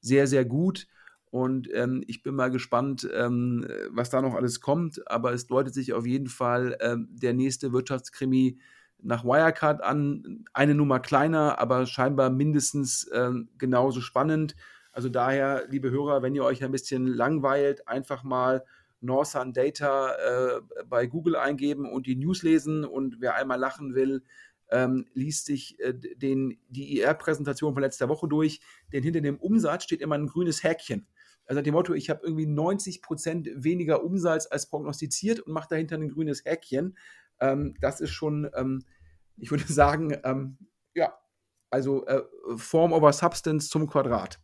sehr, 0.00 0.26
sehr 0.26 0.44
gut. 0.44 0.86
Und 1.30 1.68
ähm, 1.74 2.04
ich 2.06 2.22
bin 2.22 2.34
mal 2.34 2.50
gespannt, 2.50 3.08
ähm, 3.12 3.66
was 3.90 4.10
da 4.10 4.22
noch 4.22 4.34
alles 4.34 4.60
kommt. 4.60 5.08
Aber 5.10 5.32
es 5.32 5.46
deutet 5.46 5.74
sich 5.74 5.92
auf 5.92 6.06
jeden 6.06 6.28
Fall 6.28 6.76
ähm, 6.80 7.08
der 7.10 7.34
nächste 7.34 7.72
Wirtschaftskrimi 7.72 8.58
nach 9.02 9.24
Wirecard 9.24 9.82
an. 9.82 10.44
Eine 10.52 10.74
Nummer 10.74 11.00
kleiner, 11.00 11.58
aber 11.58 11.86
scheinbar 11.86 12.30
mindestens 12.30 13.04
äh, 13.08 13.32
genauso 13.58 14.00
spannend. 14.00 14.54
Also 14.92 15.08
daher, 15.08 15.64
liebe 15.68 15.90
Hörer, 15.90 16.22
wenn 16.22 16.34
ihr 16.36 16.44
euch 16.44 16.62
ein 16.62 16.70
bisschen 16.70 17.06
langweilt, 17.06 17.88
einfach 17.88 18.22
mal 18.22 18.64
Northern 19.04 19.52
Data 19.52 20.14
äh, 20.14 20.60
bei 20.86 21.06
Google 21.06 21.36
eingeben 21.36 21.90
und 21.90 22.06
die 22.06 22.16
News 22.16 22.42
lesen. 22.42 22.84
Und 22.84 23.20
wer 23.20 23.36
einmal 23.36 23.58
lachen 23.58 23.94
will, 23.94 24.22
ähm, 24.70 25.06
liest 25.14 25.46
sich 25.46 25.78
äh, 25.80 25.94
den, 25.94 26.58
die 26.68 26.98
IR-Präsentation 26.98 27.74
von 27.74 27.82
letzter 27.82 28.08
Woche 28.08 28.28
durch. 28.28 28.60
Denn 28.92 29.02
hinter 29.02 29.20
dem 29.20 29.38
Umsatz 29.38 29.84
steht 29.84 30.00
immer 30.00 30.16
ein 30.16 30.26
grünes 30.26 30.62
Häkchen. 30.62 31.06
Also 31.46 31.60
dem 31.60 31.74
Motto, 31.74 31.92
ich 31.92 32.08
habe 32.08 32.20
irgendwie 32.24 32.46
90 32.46 33.02
Prozent 33.02 33.50
weniger 33.54 34.02
Umsatz 34.02 34.46
als 34.50 34.68
prognostiziert 34.70 35.40
und 35.40 35.52
mache 35.52 35.68
dahinter 35.68 35.96
ein 35.96 36.08
grünes 36.08 36.44
Häkchen. 36.44 36.96
Ähm, 37.40 37.74
das 37.80 38.00
ist 38.00 38.10
schon 38.10 38.50
ähm, 38.54 38.84
ich 39.36 39.50
würde 39.50 39.64
sagen, 39.72 40.16
ähm, 40.24 40.58
ja, 40.94 41.14
also 41.70 42.06
äh, 42.06 42.22
Form 42.56 42.92
over 42.92 43.12
Substance 43.12 43.68
zum 43.68 43.86
Quadrat. 43.86 44.40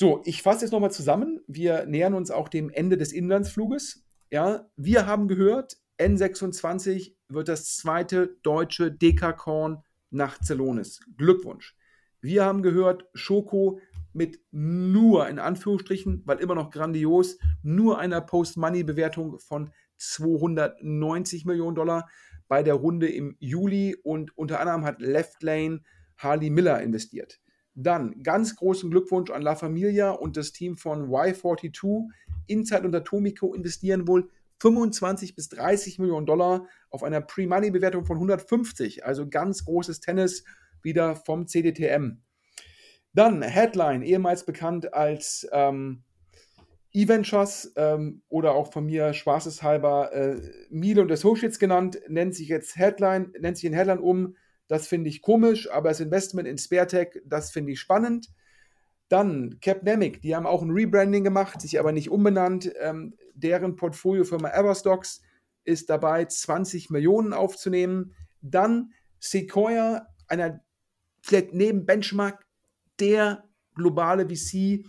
So, 0.00 0.22
ich 0.24 0.42
fasse 0.42 0.64
jetzt 0.64 0.70
nochmal 0.70 0.92
zusammen. 0.92 1.40
Wir 1.48 1.84
nähern 1.84 2.14
uns 2.14 2.30
auch 2.30 2.48
dem 2.48 2.70
Ende 2.70 2.96
des 2.96 3.12
Inlandsfluges. 3.12 4.04
Ja, 4.30 4.70
wir 4.76 5.06
haben 5.06 5.26
gehört, 5.26 5.76
N26 5.98 7.16
wird 7.28 7.48
das 7.48 7.74
zweite 7.74 8.36
deutsche 8.44 8.92
Dekakorn 8.92 9.82
nach 10.10 10.38
Zelonis. 10.38 11.00
Glückwunsch. 11.16 11.76
Wir 12.20 12.44
haben 12.44 12.62
gehört, 12.62 13.06
Schoko 13.12 13.80
mit 14.12 14.38
nur, 14.52 15.28
in 15.28 15.40
Anführungsstrichen, 15.40 16.22
weil 16.26 16.38
immer 16.38 16.54
noch 16.54 16.70
grandios, 16.70 17.36
nur 17.64 17.98
einer 17.98 18.20
Post-Money-Bewertung 18.20 19.40
von 19.40 19.72
290 19.96 21.44
Millionen 21.44 21.74
Dollar 21.74 22.08
bei 22.46 22.62
der 22.62 22.74
Runde 22.74 23.08
im 23.08 23.34
Juli 23.40 23.96
und 24.00 24.38
unter 24.38 24.60
anderem 24.60 24.84
hat 24.84 25.00
Left 25.00 25.42
Lane 25.42 25.80
Harley 26.18 26.50
Miller 26.50 26.80
investiert. 26.82 27.40
Dann 27.80 28.22
ganz 28.22 28.56
großen 28.56 28.90
Glückwunsch 28.90 29.30
an 29.30 29.42
La 29.42 29.54
Familia 29.54 30.10
und 30.10 30.36
das 30.36 30.52
Team 30.52 30.76
von 30.76 31.10
Y42. 31.10 32.08
Inside 32.46 32.82
und 32.82 32.94
Atomico 32.94 33.54
investieren 33.54 34.08
wohl 34.08 34.28
25 34.60 35.36
bis 35.36 35.48
30 35.50 35.98
Millionen 35.98 36.26
Dollar 36.26 36.66
auf 36.90 37.04
einer 37.04 37.20
Pre-Money-Bewertung 37.20 38.04
von 38.04 38.16
150. 38.16 39.04
Also 39.04 39.28
ganz 39.28 39.64
großes 39.64 40.00
Tennis 40.00 40.44
wieder 40.82 41.14
vom 41.14 41.46
CDTM. 41.46 42.18
Dann 43.12 43.42
Headline, 43.42 44.02
ehemals 44.02 44.44
bekannt 44.44 44.92
als 44.92 45.46
ähm, 45.52 46.02
E-Ventures 46.92 47.72
ähm, 47.76 48.22
oder 48.28 48.54
auch 48.54 48.72
von 48.72 48.86
mir 48.86 49.12
spaßeshalber 49.12 50.12
äh, 50.12 50.40
Miele 50.70 51.02
und 51.02 51.12
Associates 51.12 51.58
genannt, 51.58 52.00
nennt 52.08 52.34
sich 52.34 52.48
jetzt 52.48 52.76
Headline, 52.76 53.32
nennt 53.38 53.56
sich 53.56 53.66
in 53.66 53.72
Headline 53.72 54.00
um. 54.00 54.36
Das 54.68 54.86
finde 54.86 55.08
ich 55.10 55.22
komisch, 55.22 55.70
aber 55.70 55.88
das 55.88 56.00
Investment 56.00 56.46
in 56.46 56.58
SpareTech, 56.58 57.22
das 57.24 57.50
finde 57.50 57.72
ich 57.72 57.80
spannend. 57.80 58.28
Dann 59.08 59.58
Capnemic, 59.60 60.20
die 60.20 60.36
haben 60.36 60.46
auch 60.46 60.62
ein 60.62 60.70
Rebranding 60.70 61.24
gemacht, 61.24 61.60
sich 61.62 61.80
aber 61.80 61.92
nicht 61.92 62.10
umbenannt. 62.10 62.70
Ähm, 62.78 63.14
deren 63.34 63.76
Portfoliofirma 63.76 64.50
Everstocks 64.50 65.22
ist 65.64 65.88
dabei, 65.88 66.26
20 66.26 66.90
Millionen 66.90 67.32
aufzunehmen. 67.32 68.14
Dann 68.42 68.92
Sequoia, 69.18 70.06
einer 70.28 70.60
vielleicht 71.22 71.54
neben 71.54 71.86
Benchmark 71.86 72.44
der 73.00 73.44
globale 73.74 74.28
VC, 74.28 74.84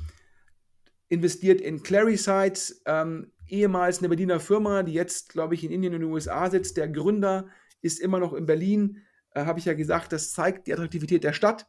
investiert 1.07 1.61
in 1.61 1.81
Clarisites, 1.81 2.81
ähm, 2.85 3.31
ehemals 3.47 3.99
eine 3.99 4.09
Berliner 4.09 4.39
Firma, 4.39 4.83
die 4.83 4.93
jetzt, 4.93 5.29
glaube 5.29 5.55
ich, 5.55 5.63
in 5.63 5.71
Indien 5.71 5.95
und 5.95 6.01
den 6.01 6.11
USA 6.11 6.49
sitzt. 6.49 6.77
Der 6.77 6.87
Gründer 6.87 7.47
ist 7.81 7.99
immer 7.99 8.19
noch 8.19 8.33
in 8.33 8.45
Berlin. 8.45 9.01
Äh, 9.33 9.45
Habe 9.45 9.59
ich 9.59 9.65
ja 9.65 9.73
gesagt, 9.73 10.11
das 10.11 10.31
zeigt 10.31 10.67
die 10.67 10.73
Attraktivität 10.73 11.23
der 11.23 11.33
Stadt. 11.33 11.67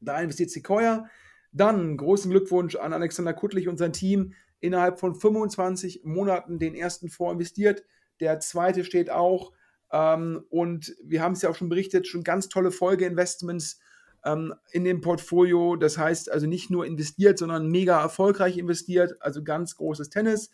Da 0.00 0.20
investiert 0.20 0.50
Sequoia. 0.50 1.06
Dann 1.52 1.96
großen 1.96 2.30
Glückwunsch 2.30 2.76
an 2.76 2.92
Alexander 2.92 3.34
Kuttlich 3.34 3.68
und 3.68 3.78
sein 3.78 3.92
Team. 3.92 4.34
Innerhalb 4.60 5.00
von 5.00 5.14
25 5.14 6.02
Monaten 6.04 6.58
den 6.58 6.74
ersten 6.74 7.08
Fonds 7.08 7.32
investiert. 7.32 7.84
Der 8.20 8.40
zweite 8.40 8.84
steht 8.84 9.10
auch. 9.10 9.52
Ähm, 9.92 10.44
und 10.50 10.94
wir 11.02 11.22
haben 11.22 11.32
es 11.32 11.42
ja 11.42 11.50
auch 11.50 11.54
schon 11.54 11.68
berichtet, 11.68 12.06
schon 12.06 12.22
ganz 12.22 12.48
tolle 12.48 12.70
Folgeinvestments 12.70 13.80
ähm, 14.24 14.54
in 14.72 14.84
dem 14.84 15.00
Portfolio. 15.00 15.76
Das 15.76 15.98
heißt 15.98 16.30
also 16.30 16.46
nicht 16.46 16.70
nur 16.70 16.86
investiert, 16.86 17.38
sondern 17.38 17.68
mega 17.68 18.00
erfolgreich 18.00 18.58
investiert, 18.58 19.16
also 19.20 19.42
ganz 19.42 19.76
großes 19.76 20.10
Tennis. 20.10 20.50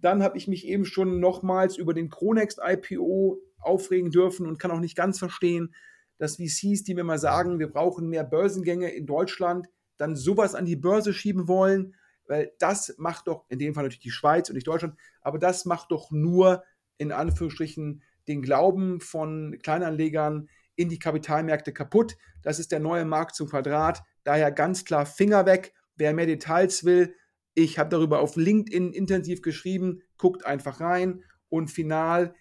Dann 0.00 0.22
habe 0.22 0.36
ich 0.36 0.48
mich 0.48 0.66
eben 0.66 0.84
schon 0.84 1.20
nochmals 1.20 1.76
über 1.76 1.94
den 1.94 2.10
Chronext 2.10 2.60
IPO 2.62 3.40
aufregen 3.64 4.10
dürfen 4.10 4.46
und 4.46 4.58
kann 4.58 4.70
auch 4.70 4.80
nicht 4.80 4.96
ganz 4.96 5.18
verstehen, 5.18 5.74
dass 6.18 6.36
VCs, 6.36 6.84
die 6.84 6.94
mir 6.94 7.04
mal 7.04 7.18
sagen, 7.18 7.58
wir 7.58 7.68
brauchen 7.70 8.08
mehr 8.08 8.24
Börsengänge 8.24 8.90
in 8.90 9.06
Deutschland, 9.06 9.68
dann 9.96 10.16
sowas 10.16 10.54
an 10.54 10.64
die 10.64 10.76
Börse 10.76 11.12
schieben 11.12 11.48
wollen, 11.48 11.94
weil 12.26 12.52
das 12.58 12.94
macht 12.98 13.26
doch, 13.26 13.44
in 13.48 13.58
dem 13.58 13.74
Fall 13.74 13.84
natürlich 13.84 14.00
die 14.00 14.10
Schweiz 14.10 14.48
und 14.48 14.54
nicht 14.54 14.66
Deutschland, 14.66 14.94
aber 15.20 15.38
das 15.38 15.64
macht 15.64 15.90
doch 15.90 16.10
nur 16.10 16.62
in 16.98 17.12
Anführungsstrichen 17.12 18.02
den 18.28 18.42
Glauben 18.42 19.00
von 19.00 19.58
Kleinanlegern 19.62 20.48
in 20.76 20.88
die 20.88 20.98
Kapitalmärkte 20.98 21.72
kaputt. 21.72 22.16
Das 22.42 22.58
ist 22.58 22.72
der 22.72 22.80
neue 22.80 23.04
Markt 23.04 23.34
zum 23.34 23.48
Quadrat. 23.48 24.02
Daher 24.24 24.50
ganz 24.50 24.84
klar 24.84 25.06
Finger 25.06 25.46
weg. 25.46 25.72
Wer 25.96 26.14
mehr 26.14 26.26
Details 26.26 26.84
will, 26.84 27.14
ich 27.54 27.78
habe 27.78 27.90
darüber 27.90 28.20
auf 28.20 28.36
LinkedIn 28.36 28.92
intensiv 28.92 29.42
geschrieben. 29.42 30.02
Guckt 30.16 30.44
einfach 30.44 30.80
rein. 30.80 31.22
Und 31.48 31.70
final 31.70 32.34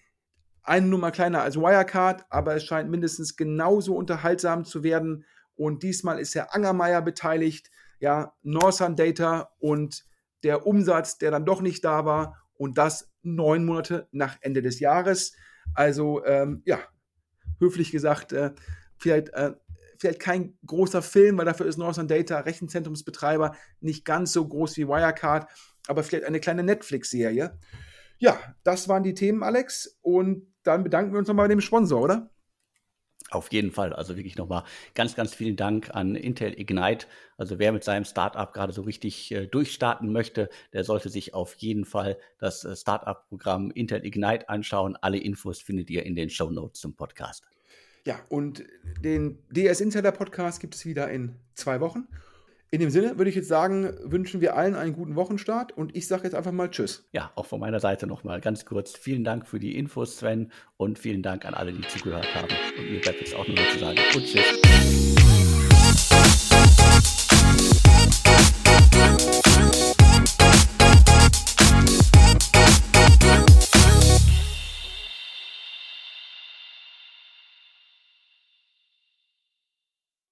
eine 0.63 0.87
Nummer 0.87 1.11
kleiner 1.11 1.41
als 1.41 1.57
Wirecard, 1.57 2.25
aber 2.29 2.55
es 2.55 2.63
scheint 2.63 2.89
mindestens 2.89 3.35
genauso 3.35 3.95
unterhaltsam 3.95 4.65
zu 4.65 4.83
werden. 4.83 5.25
Und 5.55 5.83
diesmal 5.83 6.19
ist 6.19 6.35
Herr 6.35 6.53
Angermeier 6.55 7.01
beteiligt, 7.01 7.69
ja, 7.99 8.33
Northern 8.41 8.95
Data 8.95 9.51
und 9.59 10.05
der 10.43 10.65
Umsatz, 10.65 11.17
der 11.17 11.31
dann 11.31 11.45
doch 11.45 11.61
nicht 11.61 11.83
da 11.85 12.05
war 12.05 12.37
und 12.53 12.77
das 12.77 13.11
neun 13.21 13.65
Monate 13.65 14.07
nach 14.11 14.37
Ende 14.41 14.61
des 14.61 14.79
Jahres. 14.79 15.33
Also 15.73 16.23
ähm, 16.25 16.61
ja, 16.65 16.79
höflich 17.59 17.91
gesagt, 17.91 18.33
äh, 18.33 18.51
vielleicht 18.97 19.29
äh, 19.29 19.53
vielleicht 19.97 20.19
kein 20.19 20.57
großer 20.65 21.01
Film, 21.01 21.37
weil 21.37 21.45
dafür 21.45 21.65
ist 21.65 21.77
Northern 21.77 22.09
Data 22.09 22.39
Rechenzentrumsbetreiber 22.39 23.55
nicht 23.79 24.03
ganz 24.03 24.33
so 24.33 24.45
groß 24.45 24.75
wie 24.75 24.87
Wirecard, 24.87 25.49
aber 25.87 26.03
vielleicht 26.03 26.25
eine 26.25 26.41
kleine 26.41 26.63
Netflix-Serie. 26.63 27.57
Ja, 28.23 28.39
das 28.63 28.87
waren 28.87 29.03
die 29.03 29.13
Themen, 29.13 29.43
Alex. 29.43 29.99
Und 30.01 30.47
dann 30.63 30.85
bedanken 30.85 31.11
wir 31.11 31.19
uns 31.19 31.27
nochmal 31.27 31.49
bei 31.49 31.55
dem 31.55 31.59
Sponsor, 31.59 32.01
oder? 32.01 32.29
Auf 33.31 33.51
jeden 33.51 33.69
Fall. 33.69 33.91
Also 33.91 34.15
wirklich 34.15 34.37
nochmal 34.37 34.63
ganz, 34.95 35.13
ganz 35.15 35.35
vielen 35.35 35.57
Dank 35.57 35.93
an 35.93 36.15
Intel 36.15 36.57
Ignite. 36.57 37.05
Also 37.35 37.59
wer 37.59 37.73
mit 37.73 37.83
seinem 37.83 38.05
Startup 38.05 38.53
gerade 38.53 38.71
so 38.71 38.83
richtig 38.83 39.29
äh, 39.33 39.45
durchstarten 39.47 40.13
möchte, 40.13 40.49
der 40.71 40.85
sollte 40.85 41.09
sich 41.09 41.33
auf 41.33 41.55
jeden 41.55 41.83
Fall 41.83 42.17
das 42.39 42.63
äh, 42.63 42.77
Startup-Programm 42.77 43.71
Intel 43.71 44.05
Ignite 44.05 44.47
anschauen. 44.47 44.95
Alle 45.01 45.17
Infos 45.17 45.61
findet 45.61 45.89
ihr 45.89 46.05
in 46.05 46.15
den 46.15 46.29
Show 46.29 46.49
Notes 46.49 46.79
zum 46.79 46.95
Podcast. 46.95 47.43
Ja, 48.05 48.21
und 48.29 48.63
den 49.01 49.37
DS 49.49 49.81
Insider 49.81 50.13
Podcast 50.13 50.61
gibt 50.61 50.75
es 50.75 50.85
wieder 50.85 51.09
in 51.09 51.35
zwei 51.55 51.81
Wochen. 51.81 52.07
In 52.73 52.79
dem 52.79 52.89
Sinne 52.89 53.19
würde 53.19 53.29
ich 53.29 53.35
jetzt 53.35 53.49
sagen, 53.49 53.93
wünschen 54.01 54.41
wir 54.41 54.55
allen 54.57 54.73
einen 54.73 54.93
guten 54.93 55.15
Wochenstart 55.15 55.77
und 55.77 55.95
ich 55.95 56.07
sage 56.07 56.23
jetzt 56.23 56.33
einfach 56.33 56.51
mal 56.51 56.71
Tschüss. 56.71 57.07
Ja, 57.11 57.31
auch 57.35 57.45
von 57.45 57.59
meiner 57.59 57.79
Seite 57.79 58.07
nochmal 58.07 58.41
ganz 58.41 58.65
kurz. 58.65 58.95
Vielen 58.95 59.23
Dank 59.23 59.45
für 59.45 59.59
die 59.59 59.77
Infos, 59.77 60.17
Sven, 60.17 60.51
und 60.75 60.97
vielen 60.97 61.21
Dank 61.21 61.45
an 61.45 61.53
alle, 61.53 61.71
die 61.71 61.87
zugehört 61.87 62.33
haben. 62.33 62.47
Und 62.75 62.91
mir 62.91 62.99
bleibt 62.99 63.19
jetzt 63.19 63.35
auch 63.35 63.47
nur 63.47 63.57
noch 63.57 63.69
zu 63.73 63.77
sagen 63.77 63.99
und 64.15 64.25
Tschüss. 64.25 65.02